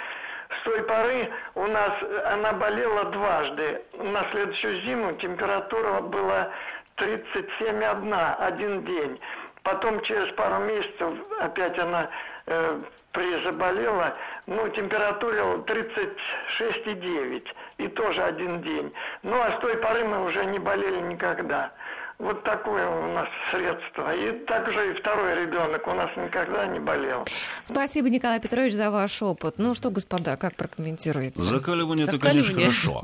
с 0.60 0.64
той 0.64 0.82
поры 0.82 1.30
у 1.54 1.66
нас 1.66 1.92
она 2.26 2.52
болела 2.52 3.04
дважды. 3.04 3.82
На 3.98 4.24
следующую 4.30 4.80
зиму 4.82 5.12
температура 5.14 6.00
была 6.00 6.50
37,1 6.96 8.34
один 8.38 8.84
день. 8.84 9.20
Потом 9.62 10.00
через 10.02 10.30
пару 10.34 10.62
месяцев 10.64 11.14
опять 11.40 11.78
она 11.78 12.10
э, 12.46 12.80
призаболела, 13.12 14.14
ну, 14.46 14.68
температура 14.70 15.56
36,9, 15.64 17.46
и 17.78 17.88
тоже 17.88 18.22
один 18.22 18.60
день. 18.60 18.92
Ну, 19.22 19.40
а 19.40 19.52
с 19.52 19.60
той 19.60 19.76
поры 19.78 20.04
мы 20.04 20.24
уже 20.24 20.44
не 20.44 20.58
болели 20.58 21.00
никогда. 21.00 21.72
Вот 22.18 22.44
такое 22.44 22.88
у 22.88 23.12
нас 23.12 23.28
средство. 23.50 24.14
И 24.14 24.44
также 24.46 24.92
и 24.92 24.94
второй 24.94 25.44
ребенок 25.44 25.86
у 25.86 25.94
нас 25.94 26.10
никогда 26.16 26.66
не 26.66 26.78
болел. 26.78 27.26
Спасибо, 27.64 28.08
Николай 28.08 28.40
Петрович, 28.40 28.74
за 28.74 28.90
ваш 28.90 29.20
опыт. 29.22 29.54
Ну 29.58 29.74
что, 29.74 29.90
господа, 29.90 30.36
как 30.36 30.54
прокомментируете? 30.54 31.40
Закаливание 31.42 32.06
это, 32.06 32.18
конечно, 32.18 32.54
хорошо. 32.54 33.02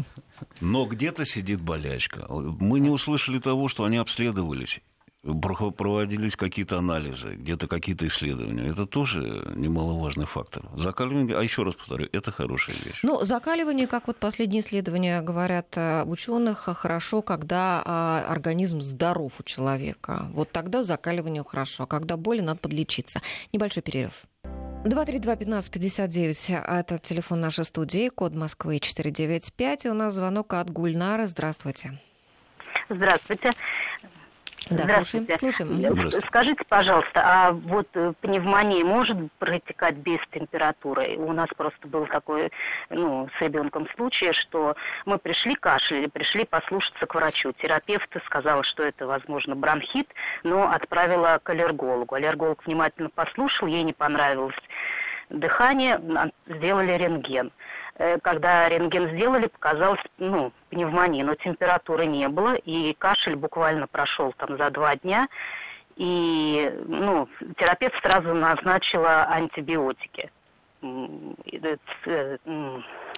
Но 0.61 0.87
где-то 0.87 1.25
сидит 1.25 1.61
болячка. 1.61 2.27
Мы 2.29 2.81
не 2.81 2.89
услышали 2.89 3.39
того, 3.39 3.69
что 3.69 3.85
они 3.85 3.99
обследовались 3.99 4.81
проводились 5.23 6.35
какие-то 6.37 6.79
анализы, 6.79 7.35
где-то 7.35 7.67
какие-то 7.67 8.07
исследования. 8.07 8.69
Это 8.69 8.87
тоже 8.87 9.53
немаловажный 9.55 10.27
фактор. 10.27 10.65
Закаливание, 10.77 11.37
а 11.37 11.43
еще 11.43 11.63
раз 11.63 11.75
повторю, 11.75 12.09
это 12.13 12.31
хорошая 12.31 12.77
вещь. 12.77 13.01
Ну, 13.03 13.23
закаливание, 13.25 13.87
как 13.87 14.07
вот 14.07 14.17
последние 14.17 14.63
исследования 14.63 15.21
говорят 15.21 15.77
э, 15.77 16.05
ученых, 16.05 16.61
хорошо, 16.61 17.23
когда 17.23 17.83
а, 17.85 18.25
организм 18.29 18.81
здоров 18.81 19.41
у 19.41 19.43
человека. 19.43 20.27
Вот 20.33 20.51
тогда 20.53 20.83
закаливание 20.83 21.45
хорошо. 21.45 21.85
А 21.85 21.87
когда 21.87 22.17
болен, 22.17 22.47
надо 22.47 22.61
подлечиться. 22.61 23.21
Небольшой 23.53 23.83
перерыв. 23.83 24.25
232-1559, 24.85 26.65
это 26.65 26.99
телефон 26.99 27.41
нашей 27.43 27.67
студии, 27.67 28.09
код 28.09 28.35
Москвы 28.35 28.79
495. 28.79 29.85
И 29.85 29.91
у 29.91 29.95
нас 29.95 30.15
звонок 30.15 30.55
от 30.55 30.71
Гульнары. 30.71 31.27
Здравствуйте. 31.27 32.01
Здравствуйте. 32.89 33.51
Да, 34.69 34.87
слушаем. 34.87 35.27
слушаем. 35.39 36.11
Скажите, 36.11 36.63
пожалуйста, 36.69 37.23
а 37.25 37.53
вот 37.53 37.89
э, 37.95 38.13
пневмония 38.21 38.85
может 38.85 39.17
протекать 39.39 39.97
без 39.97 40.19
температуры? 40.33 41.17
У 41.17 41.33
нас 41.33 41.49
просто 41.57 41.89
был 41.89 42.07
такой, 42.07 42.53
ну, 42.91 43.29
с 43.39 43.41
ребенком 43.41 43.89
случай, 43.97 44.33
что 44.33 44.77
мы 45.07 45.19
пришли 45.19 45.55
кашляли, 45.55 46.07
пришли 46.07 46.45
послушаться 46.45 47.07
к 47.07 47.15
врачу. 47.15 47.53
Терапевт 47.53 48.09
сказал, 48.27 48.63
что 48.63 48.83
это, 48.83 49.07
возможно, 49.07 49.57
бронхит, 49.57 50.09
но 50.43 50.71
отправила 50.71 51.41
к 51.43 51.51
аллергологу. 51.51 52.15
Аллерголог 52.15 52.65
внимательно 52.67 53.09
послушал, 53.11 53.67
ей 53.67 53.83
не 53.83 53.93
понравилось 53.93 54.55
дыхание, 55.31 56.01
сделали 56.47 56.93
рентген. 56.93 57.53
Э, 58.01 58.19
когда 58.19 58.67
рентген 58.71 59.11
сделали, 59.11 59.49
показалось, 59.49 60.01
ну, 60.17 60.53
пневмония, 60.71 61.23
но 61.23 61.35
температуры 61.35 62.07
не 62.07 62.29
было, 62.29 62.55
и 62.55 62.95
кашель 62.95 63.37
буквально 63.37 63.87
прошел 63.89 64.33
там 64.39 64.57
за 64.57 64.71
два 64.71 64.97
дня, 64.97 65.29
и, 65.97 66.73
ну, 66.87 67.29
терапевт 67.59 67.95
сразу 68.01 68.33
назначила 68.33 69.25
антибиотики. 69.25 70.31
Э, 70.83 72.39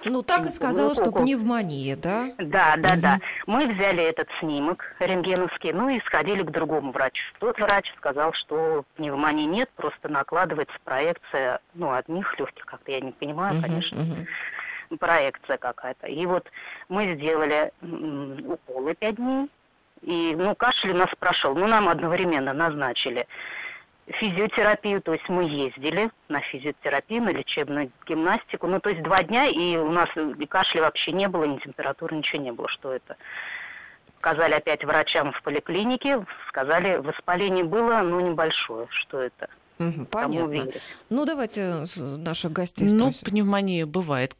ну, 0.03 0.21
так 0.21 0.47
и 0.47 0.49
сказала, 0.49 0.89
ну, 0.89 0.95
что 0.95 1.13
пневмония, 1.13 1.95
да? 1.95 2.31
Да, 2.37 2.75
да, 2.75 2.93
угу. 2.95 3.01
да. 3.01 3.19
Мы 3.47 3.67
взяли 3.67 4.03
этот 4.03 4.27
снимок 4.41 4.83
рентгеновский, 4.99 5.71
ну 5.71 5.87
и 5.87 6.01
сходили 6.01 6.43
к 6.43 6.51
другому 6.51 6.91
врачу. 6.91 7.23
Тот 7.39 7.57
врач 7.57 7.89
сказал, 7.95 8.33
что 8.33 8.83
пневмонии 8.97 9.45
нет, 9.45 9.69
просто 9.77 10.09
накладывается 10.09 10.75
проекция, 10.83 11.61
ну, 11.73 11.93
одних 11.93 12.37
легких, 12.37 12.65
как-то 12.65 12.91
я 12.91 12.99
не 12.99 13.13
понимаю, 13.13 13.59
угу, 13.59 13.63
конечно. 13.63 14.01
Угу 14.01 14.27
проекция 14.97 15.57
какая-то. 15.57 16.07
И 16.07 16.25
вот 16.25 16.47
мы 16.89 17.15
сделали 17.15 17.71
уколы 17.81 18.95
пять 18.95 19.15
дней, 19.15 19.49
и, 20.01 20.35
ну, 20.35 20.55
кашель 20.55 20.91
у 20.91 20.97
нас 20.97 21.09
прошел. 21.17 21.55
Ну, 21.55 21.67
нам 21.67 21.87
одновременно 21.87 22.53
назначили 22.53 23.27
физиотерапию, 24.07 25.01
то 25.01 25.13
есть 25.13 25.27
мы 25.29 25.45
ездили 25.45 26.11
на 26.27 26.41
физиотерапию, 26.41 27.23
на 27.23 27.29
лечебную 27.29 27.91
гимнастику. 28.05 28.67
Ну, 28.67 28.79
то 28.79 28.89
есть 28.89 29.01
два 29.01 29.23
дня, 29.23 29.47
и 29.47 29.77
у 29.77 29.91
нас 29.91 30.09
и 30.15 30.45
кашля 30.45 30.81
вообще 30.81 31.13
не 31.13 31.27
было, 31.27 31.45
ни 31.45 31.57
температуры, 31.57 32.17
ничего 32.17 32.41
не 32.41 32.51
было. 32.51 32.67
Что 32.67 32.91
это? 32.91 33.15
Сказали 34.17 34.53
опять 34.53 34.83
врачам 34.83 35.31
в 35.31 35.41
поликлинике, 35.41 36.25
сказали, 36.49 36.97
воспаление 36.97 37.63
было, 37.63 38.01
но 38.01 38.21
небольшое. 38.21 38.87
Что 38.89 39.21
это? 39.21 39.47
понятно. 40.09 40.71
Ну, 41.09 41.25
давайте 41.25 41.85
наших 41.97 42.51
гостей 42.51 42.89
ну, 42.89 43.11
спросим. 43.11 43.19
Ну, 43.23 43.31
пневмония 43.31 43.85
бывает, 43.85 44.33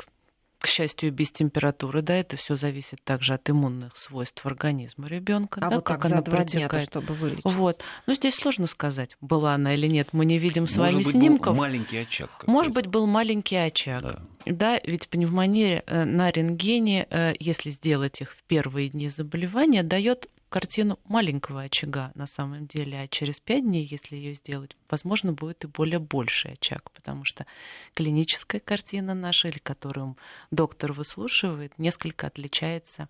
к 0.63 0.67
счастью, 0.67 1.11
без 1.11 1.29
температуры, 1.29 2.01
да, 2.01 2.15
это 2.15 2.37
все 2.37 2.55
зависит 2.55 3.03
также 3.03 3.33
от 3.33 3.49
иммунных 3.49 3.97
свойств 3.97 4.45
организма 4.45 5.09
ребенка. 5.09 5.59
А 5.61 5.69
да, 5.69 5.75
вот 5.75 5.83
как 5.85 6.03
так 6.03 6.09
за 6.09 6.21
два 6.21 6.37
протекает. 6.37 6.71
дня, 6.71 6.79
чтобы 6.79 7.13
вылечить? 7.15 7.43
Вот. 7.43 7.83
Но 8.07 8.13
здесь 8.13 8.35
сложно 8.35 8.65
сказать, 8.67 9.17
была 9.19 9.55
она 9.55 9.73
или 9.73 9.87
нет. 9.87 10.13
Мы 10.13 10.23
не 10.23 10.37
видим 10.39 10.65
с 10.65 10.77
вами 10.77 10.95
быть, 10.95 11.07
снимков. 11.07 11.53
Был 11.53 11.63
маленький 11.63 11.97
очаг. 11.97 12.47
Может 12.47 12.71
быть, 12.71 12.87
был 12.87 13.07
маленький 13.07 13.57
очаг. 13.57 14.03
Да. 14.03 14.21
да, 14.45 14.79
ведь 14.85 15.09
пневмония 15.09 15.83
э, 15.85 16.05
на 16.05 16.31
рентгене, 16.31 17.07
э, 17.09 17.33
если 17.39 17.69
сделать 17.69 18.21
их 18.21 18.31
в 18.31 18.41
первые 18.43 18.87
дни 18.87 19.09
заболевания, 19.09 19.83
дает 19.83 20.29
картину 20.53 20.99
маленького 21.05 21.63
очага 21.63 22.11
на 22.13 22.27
самом 22.27 22.67
деле, 22.67 22.99
а 22.99 23.07
через 23.07 23.39
пять 23.39 23.63
дней, 23.63 23.87
если 23.89 24.15
ее 24.15 24.35
сделать, 24.35 24.77
возможно, 24.87 25.33
будет 25.33 25.63
и 25.63 25.67
более 25.67 25.97
больший 25.97 26.53
очаг, 26.53 26.91
потому 26.91 27.23
что 27.23 27.47
клиническая 27.95 28.61
картина 28.61 29.15
наша, 29.15 29.47
или 29.47 29.57
которую 29.57 30.15
доктор 30.51 30.93
выслушивает, 30.93 31.79
несколько 31.79 32.27
отличается, 32.27 33.09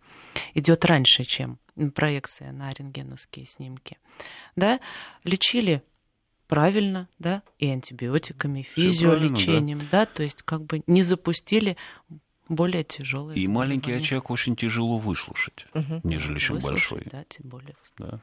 идет 0.54 0.86
раньше, 0.86 1.26
чем 1.26 1.60
проекция 1.94 2.54
на 2.54 2.72
рентгеновские 2.72 3.46
снимки. 3.46 3.98
Да? 4.56 4.80
Лечили 5.26 5.84
правильно, 6.48 7.10
да, 7.20 7.44
и 7.60 7.68
антибиотиками, 7.68 8.62
физиолечением, 8.62 9.80
да? 9.80 9.88
да, 9.92 10.06
то 10.06 10.24
есть 10.24 10.44
как 10.44 10.64
бы 10.64 10.82
не 10.88 11.04
запустили 11.04 11.76
более 12.56 12.84
тяжелые. 12.84 13.40
И 13.40 13.48
маленький 13.48 13.94
очаг 13.94 14.30
очень 14.30 14.56
тяжело 14.56 14.98
выслушать, 14.98 15.66
угу. 15.74 16.02
нежели 16.04 16.40
чем 16.40 16.60
большой. 16.60 17.04
Да, 17.12 17.24
тем 17.26 17.50
более. 17.50 17.76
Да. 17.98 18.20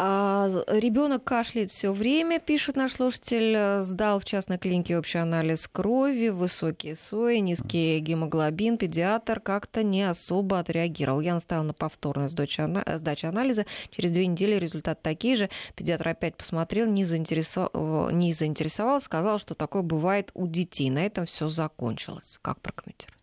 А 0.00 0.48
ребенок 0.68 1.24
кашляет 1.24 1.72
все 1.72 1.92
время, 1.92 2.38
пишет 2.38 2.76
наш 2.76 2.92
слушатель. 2.92 3.82
Сдал 3.82 4.20
в 4.20 4.24
частной 4.24 4.56
клинике 4.56 4.96
общий 4.96 5.18
анализ 5.18 5.66
крови, 5.66 6.28
высокие 6.28 6.94
сои, 6.94 7.38
низкий 7.38 7.98
гемоглобин. 7.98 8.78
Педиатр 8.78 9.40
как-то 9.40 9.82
не 9.82 10.08
особо 10.08 10.60
отреагировал. 10.60 11.20
Я 11.20 11.34
наставил 11.34 11.64
на 11.64 11.72
повторную 11.72 12.28
сдачу 12.28 12.62
анализа. 12.62 13.66
Через 13.90 14.12
две 14.12 14.28
недели 14.28 14.54
результат 14.54 15.02
такие 15.02 15.34
же. 15.34 15.50
Педиатр 15.74 16.06
опять 16.06 16.36
посмотрел, 16.36 16.86
не, 16.86 17.04
заинтересовал, 17.04 18.10
не 18.10 18.32
заинтересовался, 18.32 19.06
сказал, 19.06 19.40
что 19.40 19.56
такое 19.56 19.82
бывает 19.82 20.30
у 20.34 20.46
детей. 20.46 20.90
На 20.90 21.04
этом 21.04 21.26
все 21.26 21.48
закончилось. 21.48 22.38
Как 22.40 22.60
прокомментировать? 22.60 23.17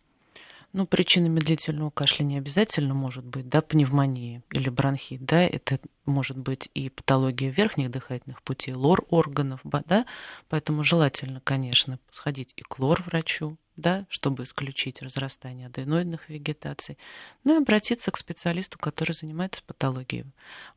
Ну, 0.76 0.86
причина 0.86 1.28
медлительного 1.28 1.88
кашля 1.88 2.22
не 2.22 2.36
обязательно 2.36 2.92
может 2.92 3.24
быть, 3.24 3.48
да, 3.48 3.62
пневмония 3.62 4.42
или 4.52 4.68
бронхит, 4.68 5.24
да, 5.24 5.40
это 5.40 5.80
может 6.04 6.36
быть 6.36 6.68
и 6.74 6.90
патология 6.90 7.48
верхних 7.48 7.90
дыхательных 7.90 8.42
путей, 8.42 8.74
лор 8.74 9.06
органов, 9.08 9.60
да, 9.64 10.04
поэтому 10.50 10.84
желательно, 10.84 11.40
конечно, 11.40 11.98
сходить 12.10 12.52
и 12.56 12.62
к 12.62 12.78
лор-врачу, 12.78 13.56
да, 13.76 14.06
чтобы 14.08 14.44
исключить 14.44 15.02
разрастание 15.02 15.66
аденоидных 15.66 16.28
вегетаций, 16.28 16.96
ну 17.44 17.54
и 17.54 17.58
обратиться 17.58 18.10
к 18.10 18.16
специалисту, 18.16 18.78
который 18.78 19.12
занимается 19.12 19.62
патологией 19.66 20.24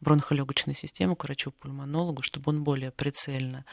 бронхолегочной 0.02 0.76
системы, 0.76 1.16
к 1.16 1.24
врачу-пульмонологу, 1.24 2.22
чтобы 2.22 2.50
он 2.50 2.64
более 2.64 2.92
прицельно 2.92 3.66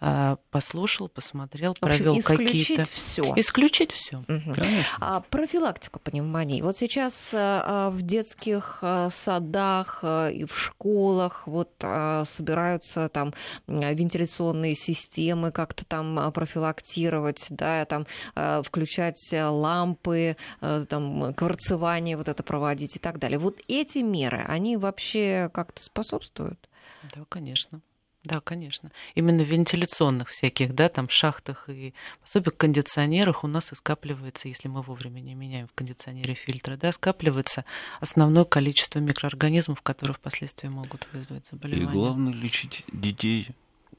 а, 0.00 0.36
послушал, 0.50 1.08
посмотрел, 1.08 1.74
провел 1.80 2.20
какие-то... 2.20 2.84
все. 2.84 3.32
Исключить 3.36 3.92
все. 3.92 4.18
Угу. 4.28 4.54
А, 5.00 5.20
профилактика 5.20 5.98
пневмонии. 5.98 6.60
Вот 6.60 6.76
сейчас 6.76 7.30
а, 7.32 7.90
в 7.90 8.02
детских 8.02 8.80
а, 8.82 9.08
садах 9.10 10.00
а, 10.02 10.28
и 10.28 10.44
в 10.44 10.58
школах 10.58 11.46
вот 11.46 11.70
а, 11.80 12.24
собираются 12.26 13.08
там 13.08 13.32
вентиляционные 13.66 14.74
системы 14.74 15.52
как-то 15.52 15.84
там 15.86 16.32
профилактировать, 16.32 17.46
да, 17.48 17.84
там 17.86 18.06
а, 18.34 18.62
включать 18.74 19.20
лампы, 19.32 20.36
а, 20.60 20.84
там 20.86 21.32
кварцевание 21.34 22.16
вот 22.16 22.28
это 22.28 22.42
проводить 22.42 22.96
и 22.96 22.98
так 22.98 23.20
далее. 23.20 23.38
Вот 23.38 23.60
эти 23.68 23.98
меры, 23.98 24.44
они 24.48 24.76
вообще 24.76 25.48
как-то 25.54 25.80
способствуют? 25.80 26.68
Да, 27.14 27.24
конечно. 27.28 27.80
Да, 28.24 28.40
конечно. 28.40 28.90
Именно 29.14 29.44
в 29.44 29.48
вентиляционных 29.48 30.30
всяких, 30.30 30.74
да, 30.74 30.88
там 30.88 31.08
шахтах 31.08 31.68
и 31.68 31.92
особенно 32.24 32.52
в 32.52 32.56
кондиционерах 32.56 33.44
у 33.44 33.46
нас 33.46 33.70
и 33.70 33.76
скапливается, 33.76 34.48
если 34.48 34.66
мы 34.66 34.82
вовремя 34.82 35.20
не 35.20 35.34
меняем 35.34 35.68
в 35.68 35.74
кондиционере 35.74 36.34
фильтры, 36.34 36.76
да, 36.76 36.90
скапливается 36.90 37.64
основное 38.00 38.44
количество 38.44 38.98
микроорганизмов, 38.98 39.82
которые 39.82 40.16
впоследствии 40.16 40.68
могут 40.68 41.06
вызвать 41.12 41.46
заболевание. 41.46 41.88
И 41.88 41.92
главное 41.92 42.32
лечить 42.32 42.82
детей 42.90 43.48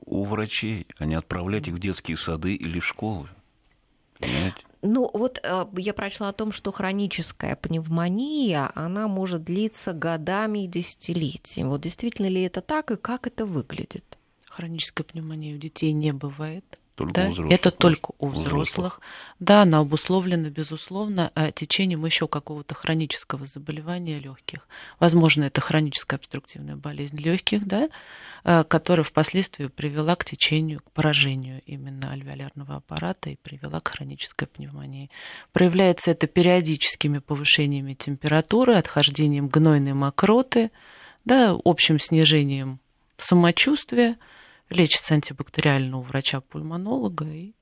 у 0.05 0.26
врачей, 0.26 0.88
а 0.97 1.05
не 1.05 1.15
отправлять 1.15 1.67
их 1.67 1.76
в 1.76 1.80
детские 1.80 2.17
сады 2.17 2.55
или 2.55 2.80
в 2.80 2.86
школы. 2.86 3.30
Понимаете? 4.20 4.57
Ну, 4.82 5.09
вот 5.13 5.39
э, 5.41 5.66
я 5.78 5.93
прочла 5.93 6.30
о 6.30 6.34
том, 6.34 6.51
что 6.51 6.72
хроническая 6.72 7.55
пневмония, 7.55 8.72
она 8.76 9.07
может 9.07 9.43
длиться 9.43 9.93
годами 9.93 10.66
и 10.66 10.68
десятилетиями. 10.68 11.70
Вот 11.70 11.82
действительно 11.82 12.28
ли 12.28 12.43
это 12.43 12.61
так 12.61 12.91
и 12.91 12.95
как 12.95 13.26
это 13.26 13.45
выглядит? 13.45 14.18
Хронической 14.45 15.03
пневмонии 15.03 15.55
у 15.55 15.57
детей 15.57 15.91
не 15.91 16.13
бывает. 16.13 16.80
Только 16.95 17.13
да? 17.13 17.27
у 17.27 17.31
взрослых. 17.31 17.59
Это 17.59 17.71
только 17.71 18.11
у 18.19 18.27
взрослых. 18.29 18.67
взрослых. 18.69 19.01
Да, 19.39 19.61
она 19.63 19.79
обусловлена, 19.79 20.49
безусловно, 20.49 21.31
а, 21.35 21.51
течением 21.51 22.05
еще 22.05 22.27
какого-то 22.27 22.73
хронического 22.73 23.45
заболевания 23.45 24.17
легких. 24.19 24.67
Возможно, 24.99 25.43
это 25.43 25.59
хроническая 25.59 26.17
обструктивная 26.17 26.77
болезнь 26.77 27.17
легких, 27.17 27.67
да, 27.67 27.89
а, 28.45 28.63
которая 28.63 29.03
впоследствии 29.03 29.67
привела 29.67 30.15
к 30.15 30.23
течению, 30.23 30.79
к 30.79 30.91
поражению 30.91 31.61
именно 31.65 32.11
альвеолярного 32.11 32.77
аппарата 32.77 33.29
и 33.29 33.35
привела 33.35 33.81
к 33.81 33.89
хронической 33.89 34.47
пневмонии. 34.47 35.09
Проявляется 35.51 36.11
это 36.11 36.27
периодическими 36.27 37.19
повышениями 37.19 37.93
температуры, 37.93 38.75
отхождением 38.75 39.49
гнойной 39.49 39.93
мокроты, 39.93 40.71
да, 41.25 41.57
общим 41.65 41.99
снижением 41.99 42.79
самочувствия, 43.17 44.17
лечится 44.70 45.13
антибактериально 45.13 45.97
у 45.97 46.01
врача-пульмонолога 46.01 47.26
и 47.26 47.53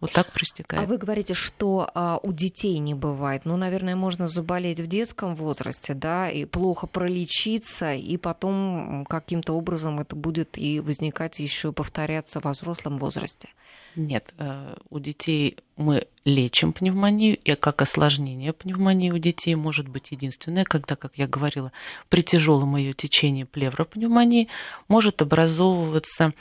Вот 0.00 0.12
так 0.12 0.30
проистекает. 0.32 0.82
А 0.82 0.86
вы 0.86 0.96
говорите, 0.96 1.34
что 1.34 1.90
а, 1.92 2.20
у 2.22 2.32
детей 2.32 2.78
не 2.78 2.94
бывает. 2.94 3.44
Ну, 3.44 3.56
наверное, 3.56 3.96
можно 3.96 4.28
заболеть 4.28 4.78
в 4.78 4.86
детском 4.86 5.34
возрасте, 5.34 5.92
да, 5.92 6.30
и 6.30 6.44
плохо 6.44 6.86
пролечиться, 6.86 7.94
и 7.94 8.16
потом 8.16 9.04
каким-то 9.08 9.54
образом 9.54 9.98
это 9.98 10.14
будет 10.14 10.56
и 10.56 10.78
возникать 10.78 11.40
еще 11.40 11.72
повторяться 11.72 12.38
во 12.38 12.52
взрослом 12.52 12.96
возрасте. 12.98 13.48
Нет, 13.96 14.32
э, 14.38 14.76
у 14.90 15.00
детей 15.00 15.56
мы 15.76 16.06
лечим 16.24 16.72
пневмонию, 16.72 17.36
и 17.36 17.56
как 17.56 17.82
осложнение 17.82 18.52
пневмонии 18.52 19.10
у 19.10 19.18
детей 19.18 19.56
может 19.56 19.88
быть 19.88 20.12
единственное, 20.12 20.64
когда, 20.64 20.94
как 20.94 21.18
я 21.18 21.26
говорила, 21.26 21.72
при 22.08 22.22
тяжелом 22.22 22.76
ее 22.76 22.92
течении 22.92 23.42
плевропневмонии 23.42 24.48
может 24.86 25.22
образовываться 25.22 26.32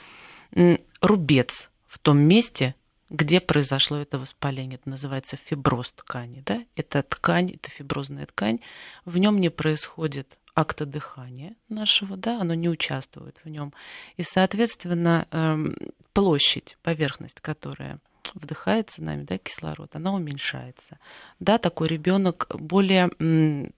рубец 1.01 1.69
в 1.87 1.97
том 1.97 2.19
месте, 2.19 2.75
где 3.09 3.39
произошло 3.39 3.97
это 3.97 4.19
воспаление. 4.19 4.75
Это 4.75 4.89
называется 4.89 5.37
фиброз 5.37 5.91
ткани. 5.91 6.41
Да? 6.45 6.63
Это 6.75 7.03
ткань, 7.03 7.51
это 7.51 7.69
фиброзная 7.69 8.25
ткань. 8.25 8.59
В 9.05 9.17
нем 9.17 9.39
не 9.39 9.49
происходит 9.49 10.37
акта 10.55 10.85
дыхания 10.85 11.55
нашего, 11.69 12.17
да, 12.17 12.41
оно 12.41 12.55
не 12.55 12.67
участвует 12.67 13.37
в 13.43 13.49
нем. 13.49 13.73
И, 14.15 14.23
соответственно, 14.23 15.27
эм, 15.31 15.75
площадь, 16.13 16.77
поверхность, 16.81 17.41
которая 17.41 17.99
вдыхается 18.37 19.03
нами, 19.03 19.23
да, 19.23 19.37
кислород, 19.37 19.95
она 19.95 20.13
уменьшается. 20.13 20.99
Да, 21.39 21.57
такой 21.57 21.87
ребенок 21.87 22.47
более 22.53 23.09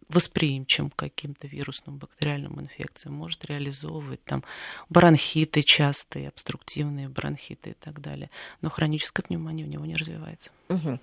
восприимчив 0.10 0.94
к 0.94 0.96
каким-то 0.96 1.48
вирусным 1.48 1.98
бактериальным 1.98 2.60
инфекциям, 2.60 3.16
может 3.16 3.46
реализовывать 3.46 4.24
там 4.24 4.44
бронхиты 4.90 5.62
частые, 5.62 6.30
обструктивные 6.30 7.10
бронхиты 7.10 7.72
и 7.72 7.74
так 7.74 8.02
далее. 8.02 8.30
Но 8.62 8.70
хроническая 8.70 9.24
пневмония 9.24 9.66
у 9.66 9.70
него 9.70 9.86
не 9.86 9.96
развивается. 9.96 10.52
Угу. 10.70 11.00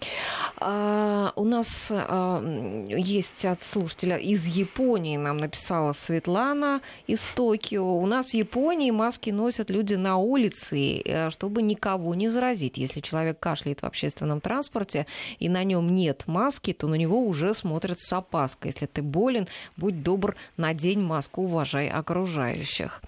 А, 0.59 1.33
у 1.35 1.45
нас 1.45 1.89
а, 1.91 2.41
есть 2.89 3.45
от 3.45 3.63
слушателя 3.65 4.17
из 4.17 4.47
Японии, 4.47 5.17
нам 5.17 5.39
написала 5.39 5.93
Светлана 5.93 6.83
из 7.09 7.27
Токио. 7.35 7.99
У 7.99 8.07
нас 8.07 8.31
в 8.31 8.35
Японии 8.35 8.93
маски 8.93 9.31
носят 9.31 9.69
люди 9.69 9.95
на 9.95 10.19
улице, 10.19 11.03
э, 11.05 11.31
чтобы 11.31 11.63
никого 11.63 12.15
не 12.15 12.29
заразить. 12.29 12.77
Если 12.77 13.01
человек 13.01 13.41
кашляет 13.47 13.82
в 13.82 13.84
общественном 13.84 14.40
транспорте 14.40 15.07
и 15.38 15.49
на 15.49 15.62
нем 15.62 15.94
нет 15.94 16.24
маски, 16.26 16.72
то 16.72 16.88
на 16.88 16.97
него 16.97 17.24
уже 17.24 17.55
смотрят 17.55 18.01
с 18.01 18.12
опаской. 18.12 18.72
Если 18.72 18.86
ты 18.86 19.03
болен, 19.03 19.47
будь 19.76 20.03
добр, 20.03 20.34
надень 20.57 21.01
маску, 21.01 21.42
уважай 21.42 21.88
окружающих. 21.88 23.01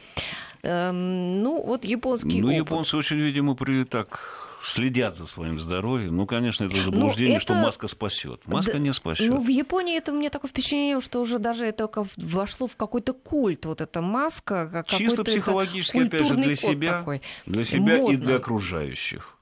Эм, 0.62 1.42
ну, 1.42 1.60
вот 1.60 1.84
японский 1.84 2.40
Ну, 2.40 2.48
опыт. 2.48 2.56
японцы 2.56 2.96
очень, 2.96 3.16
видимо, 3.16 3.56
при 3.56 3.82
так 3.84 4.20
следят 4.62 5.16
за 5.16 5.26
своим 5.26 5.58
здоровьем. 5.58 6.16
Ну, 6.16 6.26
конечно, 6.26 6.66
это 6.66 6.76
заблуждение, 6.76 7.36
это... 7.36 7.42
что 7.42 7.54
маска 7.54 7.88
спасет. 7.88 8.46
Маска 8.46 8.74
да, 8.74 8.78
не 8.78 8.92
спасет. 8.92 9.28
Ну, 9.28 9.42
в 9.42 9.48
Японии 9.48 9.96
это 9.96 10.12
меня 10.12 10.30
такое 10.30 10.50
впечатление, 10.50 11.00
что 11.00 11.20
уже 11.20 11.40
даже 11.40 11.64
это 11.64 11.90
вошло 12.16 12.68
в 12.68 12.76
какой-то 12.76 13.12
культ, 13.12 13.66
вот 13.66 13.80
эта 13.80 14.00
маска. 14.02 14.84
Чисто 14.86 15.24
психологически, 15.24 15.98
опять 15.98 16.26
же, 16.26 16.34
для 16.34 16.54
себя, 16.54 16.98
такой. 16.98 17.22
для 17.46 17.64
себя 17.64 17.96
Модно. 17.96 18.14
и 18.14 18.16
для 18.16 18.36
окружающих. 18.36 19.37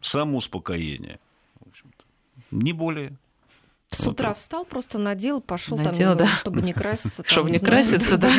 Самоуспокоение. 0.00 1.18
Не 2.50 2.72
более. 2.72 3.16
С 3.92 4.06
утра 4.06 4.34
встал, 4.34 4.64
просто 4.64 4.98
надел, 4.98 5.40
пошел 5.40 5.76
там, 5.76 5.96
да. 6.16 6.26
чтобы 6.28 6.62
не 6.62 6.72
краситься. 6.72 7.24
Чтобы 7.26 7.50
не 7.50 7.58
краситься, 7.58 8.16
да. 8.18 8.30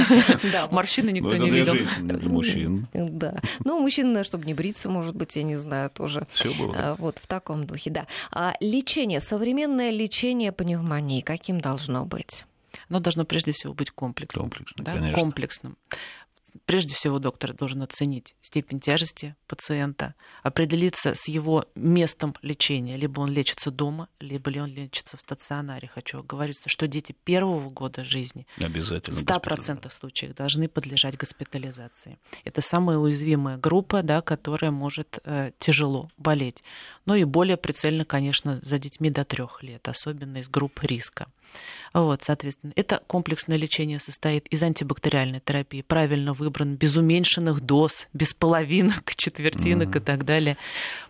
Морщины 0.72 1.09
никто 1.09 1.36
не 1.36 1.49
видел. 1.49 1.76
для 1.99 2.30
мужчин. 2.30 2.88
Да. 2.93 3.41
Ну, 3.66 3.82
мужчин, 3.82 4.24
чтобы 4.24 4.45
не 4.45 4.53
бриться, 4.53 4.88
может 4.89 5.14
быть, 5.14 5.36
я 5.36 5.43
не 5.43 5.57
знаю, 5.57 5.89
тоже. 5.89 6.26
Все 6.32 6.53
было. 6.53 6.74
А, 6.78 6.95
вот 6.97 7.18
в 7.22 7.28
таком 7.28 7.66
духе, 7.66 7.89
да. 7.89 8.07
А 8.32 8.55
лечение, 8.62 9.20
современное 9.20 9.91
лечение 9.91 10.53
пневмонии, 10.53 11.20
каким 11.20 11.59
должно 11.59 12.05
быть? 12.05 12.45
Оно 12.89 13.01
должно 13.01 13.26
прежде 13.26 13.51
всего 13.51 13.74
быть 13.74 13.91
комплексным. 13.91 14.43
Комплексным, 14.43 14.86
да? 14.86 14.93
конечно. 14.93 15.22
Комплексным 15.22 15.78
прежде 16.65 16.93
всего 16.93 17.19
доктор 17.19 17.53
должен 17.53 17.81
оценить 17.81 18.35
степень 18.41 18.79
тяжести 18.79 19.35
пациента, 19.47 20.15
определиться 20.43 21.13
с 21.15 21.27
его 21.27 21.65
местом 21.75 22.35
лечения. 22.41 22.97
Либо 22.97 23.21
он 23.21 23.31
лечится 23.31 23.71
дома, 23.71 24.09
либо 24.19 24.49
ли 24.49 24.59
он 24.59 24.69
лечится 24.69 25.17
в 25.17 25.21
стационаре. 25.21 25.89
Хочу 25.93 26.19
оговориться, 26.19 26.69
что 26.69 26.87
дети 26.87 27.15
первого 27.23 27.69
года 27.69 28.03
жизни 28.03 28.45
Обязательно 28.61 29.17
в 29.17 29.23
100% 29.23 29.89
случаев 29.91 30.35
должны 30.35 30.67
подлежать 30.67 31.17
госпитализации. 31.17 32.19
Это 32.43 32.61
самая 32.61 32.97
уязвимая 32.97 33.57
группа, 33.57 34.03
да, 34.03 34.21
которая 34.21 34.71
может 34.71 35.19
э, 35.23 35.51
тяжело 35.59 36.09
болеть. 36.17 36.63
Ну 37.05 37.15
и 37.15 37.23
более 37.23 37.57
прицельно, 37.57 38.05
конечно, 38.05 38.59
за 38.61 38.79
детьми 38.79 39.09
до 39.09 39.25
трех 39.25 39.63
лет, 39.63 39.87
особенно 39.87 40.37
из 40.37 40.49
групп 40.49 40.81
риска. 40.83 41.27
Вот, 41.93 42.23
соответственно, 42.23 42.71
это 42.75 43.03
комплексное 43.07 43.57
лечение 43.57 43.99
состоит 43.99 44.47
из 44.47 44.63
антибактериальной 44.63 45.41
терапии, 45.41 45.81
правильно 45.81 46.33
выбран, 46.33 46.75
без 46.75 46.95
уменьшенных 46.95 47.59
доз, 47.59 48.07
без 48.13 48.33
половинок, 48.33 49.13
четвертинок 49.15 49.89
mm-hmm. 49.89 50.01
и 50.01 50.03
так 50.03 50.23
далее, 50.23 50.57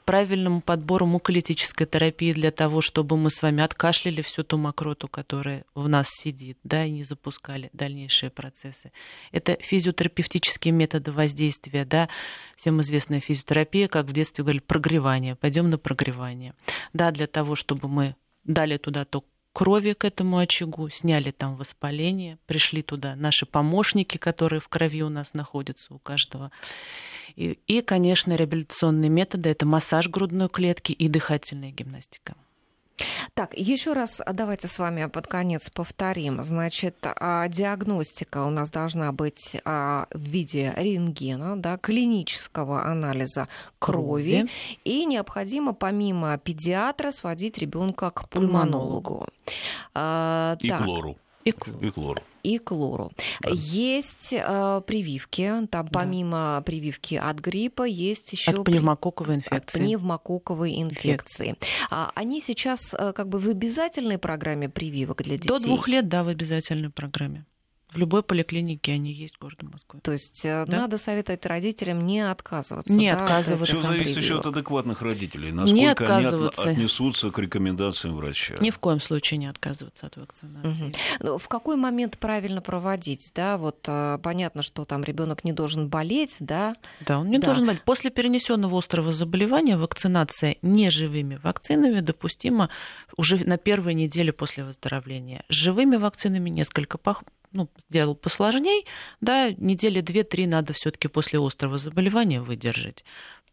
правильному 0.06 0.62
подбору 0.62 1.06
муколитической 1.06 1.86
терапии 1.86 2.34
для 2.34 2.52
того, 2.52 2.82
чтобы 2.82 3.16
мы 3.16 3.30
с 3.30 3.42
вами 3.44 3.62
откашляли 3.64 4.22
всю 4.22 4.44
ту 4.44 4.58
мокроту, 4.58 5.08
которая 5.08 5.66
в 5.76 5.88
нас 5.88 6.08
сидит, 6.10 6.58
да, 6.64 6.84
и 6.84 6.90
не 6.90 7.04
запускали 7.04 7.70
дальнейшие 7.74 8.32
процессы. 8.32 8.92
Это 9.32 9.58
физиотерапевтические 9.62 10.72
методы 10.72 11.12
воздействия, 11.12 11.86
да, 11.86 12.10
всем 12.56 12.82
известная 12.82 13.20
физиотерапия, 13.20 13.88
как 13.88 14.08
в 14.08 14.14
детстве 14.14 14.44
говорили, 14.44 14.64
прогревание, 14.64 15.36
пойдем 15.36 15.70
на 15.70 15.78
прогревание, 15.78 16.56
да, 16.94 17.12
для 17.12 17.28
того, 17.28 17.54
чтобы 17.54 17.88
мы 17.88 18.16
дали 18.44 18.78
туда 18.78 19.06
ток 19.06 19.26
крови 19.54 19.94
к 19.94 20.06
этому 20.06 20.38
очагу, 20.38 20.90
сняли 20.90 21.32
там 21.32 21.56
воспаление, 21.56 22.38
пришли 22.46 22.82
туда 22.82 23.16
наши 23.16 23.46
помощники, 23.46 24.18
которые 24.18 24.60
в 24.60 24.68
крови 24.68 25.04
у 25.04 25.10
нас 25.10 25.34
находятся 25.34 25.94
у 25.94 26.00
каждого. 26.00 26.52
И, 27.36 27.60
и 27.68 27.82
конечно, 27.82 28.36
реабилитационные 28.36 29.10
методы– 29.10 29.50
это 29.52 29.66
массаж 29.66 30.10
грудной 30.10 30.50
клетки 30.50 30.92
и 30.92 31.08
дыхательная 31.08 31.72
гимнастика. 31.72 32.36
Так, 33.34 33.54
еще 33.58 33.94
раз 33.94 34.22
давайте 34.32 34.68
с 34.68 34.80
вами 34.80 35.06
под 35.06 35.28
конец 35.28 35.70
повторим. 35.70 36.44
Значит, 36.44 36.96
а, 37.04 37.48
диагностика 37.48 38.46
у 38.46 38.50
нас 38.50 38.70
должна 38.70 39.12
быть 39.12 39.58
а, 39.66 40.08
в 40.12 40.20
виде 40.20 40.74
рентгена, 40.76 41.58
да, 41.58 41.78
клинического 41.78 42.84
анализа 42.86 43.48
крови, 43.80 44.42
крови. 44.42 44.50
и 44.84 45.06
необходимо 45.06 45.74
помимо 45.74 46.38
педиатра 46.38 47.12
сводить 47.12 47.58
ребенка 47.58 48.12
к 48.12 48.30
пульмонологу. 48.30 49.28
А, 49.94 50.58
и 50.60 50.70
так. 50.70 50.84
к 50.84 50.86
лору. 50.86 51.18
И 51.44 51.52
к, 51.52 51.68
и 51.68 51.90
к 51.90 51.98
лору. 51.98 52.22
И 52.44 52.58
к 52.58 52.72
лору. 52.72 53.12
Да. 53.42 53.50
Есть 53.52 54.34
э, 54.34 54.82
прививки, 54.86 55.68
там 55.70 55.88
помимо 55.88 56.56
да. 56.58 56.62
прививки 56.62 57.16
от 57.16 57.40
гриппа 57.40 57.84
есть 57.84 58.32
еще 58.32 58.52
от 58.52 58.66
пневмококковой 58.66 59.36
инфекции. 59.36 59.58
От 59.58 59.72
пневмококковой 59.72 60.82
инфекции. 60.82 61.56
А, 61.90 62.12
они 62.16 62.42
сейчас 62.42 62.94
э, 62.94 63.14
как 63.14 63.30
бы 63.30 63.40
в 63.40 63.48
обязательной 63.48 64.18
программе 64.18 64.70
прививок 64.70 65.24
для 65.24 65.38
детей. 65.38 65.48
До 65.48 65.60
двух 65.60 65.88
лет, 65.88 66.08
да, 66.08 66.24
в 66.24 66.28
обязательной 66.28 66.90
программе. 66.90 67.46
В 67.92 67.98
любой 67.98 68.24
поликлинике 68.24 68.94
они 68.94 69.12
есть 69.12 69.36
в 69.36 69.40
городе 69.40 69.68
Москвы. 69.68 70.00
То 70.02 70.14
есть 70.14 70.46
э, 70.46 70.66
да? 70.66 70.82
надо 70.82 70.98
советовать 70.98 71.46
родителям 71.46 72.06
не 72.06 72.22
отказываться. 72.22 72.94
Не 72.94 73.14
да, 73.14 73.22
отказываться. 73.22 73.76
Все 73.76 73.86
зависит 73.86 74.16
еще 74.16 74.40
от 74.40 74.46
адекватных 74.46 75.02
родителей. 75.02 75.52
Насколько 75.52 75.76
не 75.76 75.88
отказываться. 75.88 76.62
они 76.62 76.72
отнесутся 76.72 77.32
к 77.32 77.40
рекомендациям 77.40 78.16
врача. 78.16 78.56
Ни 78.62 78.70
в 78.70 78.80
коем 78.80 79.02
случае 79.02 79.40
не 79.40 79.48
отказываться 79.48 80.08
от 80.08 80.16
вакцинации. 80.16 80.94
Угу. 81.20 81.38
В 81.38 81.48
какой 81.50 81.76
момент 81.76 82.18
правильно 82.18 82.62
проводить? 82.62 83.32
Да, 83.36 83.58
вот 83.58 83.84
э, 83.88 84.20
понятно, 84.24 84.64
что 84.64 84.86
там 84.86 85.04
ребенок 85.04 85.44
не 85.44 85.52
должен 85.52 85.90
болеть, 85.90 86.38
да? 86.40 86.74
Да, 87.02 87.20
он 87.20 87.30
не 87.30 87.40
да. 87.40 87.48
должен 87.48 87.66
болеть. 87.66 87.84
После 87.84 88.10
перенесенного 88.10 88.78
острого 88.78 89.12
заболевания 89.12 89.78
вакцинация 89.78 90.56
неживыми 90.62 91.42
вакцинами 91.44 92.00
допустима 92.00 92.70
уже 93.18 93.38
на 93.46 93.58
первой 93.58 93.96
неделе 93.96 94.32
после 94.32 94.64
выздоровления. 94.64 95.44
С 95.50 95.54
живыми 95.54 95.98
вакцинами 95.98 96.50
несколько 96.50 96.98
пах 96.98 97.24
ну, 97.52 97.70
сделал 97.90 98.16
посложней, 98.16 98.86
да, 99.20 99.52
недели 99.52 100.02
две-три 100.02 100.48
надо 100.48 100.74
все-таки 100.74 101.08
после 101.08 101.40
острого 101.40 101.78
заболевания 101.78 102.42
выдержать. 102.42 103.04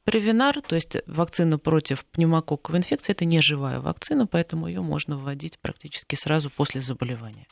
Превинар, 0.04 0.62
то 0.62 0.74
есть 0.74 0.96
вакцина 1.06 1.58
против 1.58 2.04
пневмококковой 2.06 2.78
инфекции, 2.78 3.12
это 3.12 3.26
не 3.26 3.42
живая 3.42 3.80
вакцина, 3.80 4.26
поэтому 4.26 4.66
ее 4.66 4.80
можно 4.80 5.18
вводить 5.18 5.58
практически 5.58 6.14
сразу 6.14 6.48
после 6.48 6.80
заболевания. 6.80 7.46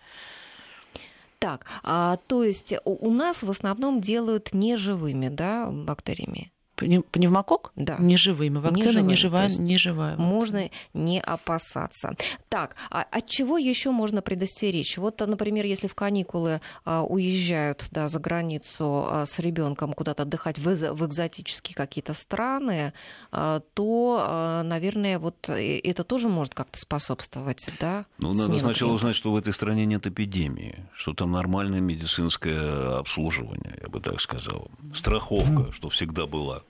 Так, 1.38 1.66
а, 1.82 2.16
то 2.26 2.42
есть 2.42 2.72
у 2.84 3.10
нас 3.10 3.42
в 3.42 3.50
основном 3.50 4.00
делают 4.00 4.54
неживыми, 4.54 5.28
да, 5.28 5.70
бактериями? 5.70 6.50
Пневмокок? 6.76 7.72
Да. 7.74 7.96
Неживыми. 7.98 8.58
Вакцина 8.58 8.98
неживая, 8.98 9.48
неживая. 9.48 10.16
Можно 10.16 10.70
не 10.92 11.20
опасаться. 11.20 12.14
Так, 12.48 12.76
а 12.90 13.02
от 13.02 13.26
чего 13.26 13.56
еще 13.56 13.90
можно 13.90 14.20
предостеречь? 14.20 14.98
Вот, 14.98 15.20
например, 15.20 15.64
если 15.64 15.88
в 15.88 15.94
каникулы 15.94 16.60
а, 16.84 17.02
уезжают 17.02 17.86
да, 17.90 18.08
за 18.08 18.18
границу 18.18 19.06
а, 19.08 19.26
с 19.26 19.38
ребенком 19.38 19.94
куда-то 19.94 20.24
отдыхать 20.24 20.58
в, 20.58 20.64
в 20.64 21.06
экзотические 21.06 21.74
какие-то 21.74 22.12
страны, 22.12 22.92
а, 23.32 23.60
то, 23.74 24.18
а, 24.20 24.62
наверное, 24.62 25.18
вот 25.18 25.48
это 25.48 26.04
тоже 26.04 26.28
может 26.28 26.54
как-то 26.54 26.78
способствовать, 26.78 27.68
да? 27.80 28.04
Ну, 28.18 28.34
надо 28.34 28.58
сначала 28.58 28.92
узнать, 28.92 29.16
что 29.16 29.32
в 29.32 29.36
этой 29.36 29.52
стране 29.52 29.86
нет 29.86 30.06
эпидемии, 30.06 30.86
что 30.94 31.14
там 31.14 31.32
нормальное 31.32 31.80
медицинское 31.80 32.98
обслуживание, 32.98 33.78
я 33.80 33.88
бы 33.88 34.00
так 34.00 34.20
сказал. 34.20 34.70
Страховка, 34.92 35.72
что 35.72 35.88
всегда 35.88 36.26
была. 36.26 36.62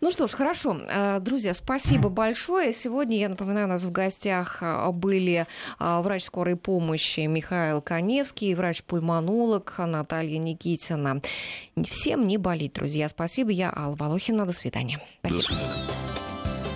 Ну 0.00 0.12
что 0.12 0.26
ж, 0.26 0.32
хорошо. 0.32 0.80
Э, 0.88 1.18
друзья, 1.20 1.54
спасибо 1.54 2.08
большое. 2.08 2.72
Сегодня, 2.72 3.18
я 3.18 3.28
напоминаю, 3.28 3.66
у 3.66 3.70
нас 3.70 3.84
в 3.84 3.92
гостях 3.92 4.58
э, 4.62 4.90
были 4.92 5.46
э, 5.78 6.00
врач 6.00 6.24
скорой 6.24 6.56
помощи 6.56 7.20
Михаил 7.20 7.80
Коневский, 7.80 8.54
врач-пульмонолог 8.54 9.74
Наталья 9.78 10.38
Никитина. 10.38 11.20
Всем 11.88 12.26
не 12.26 12.38
болит, 12.38 12.74
друзья. 12.74 13.08
Спасибо. 13.08 13.50
Я 13.50 13.72
Алла 13.74 13.96
Волохина. 13.96 14.46
До 14.46 14.52
свидания. 14.52 15.00
Спасибо. 15.20 16.07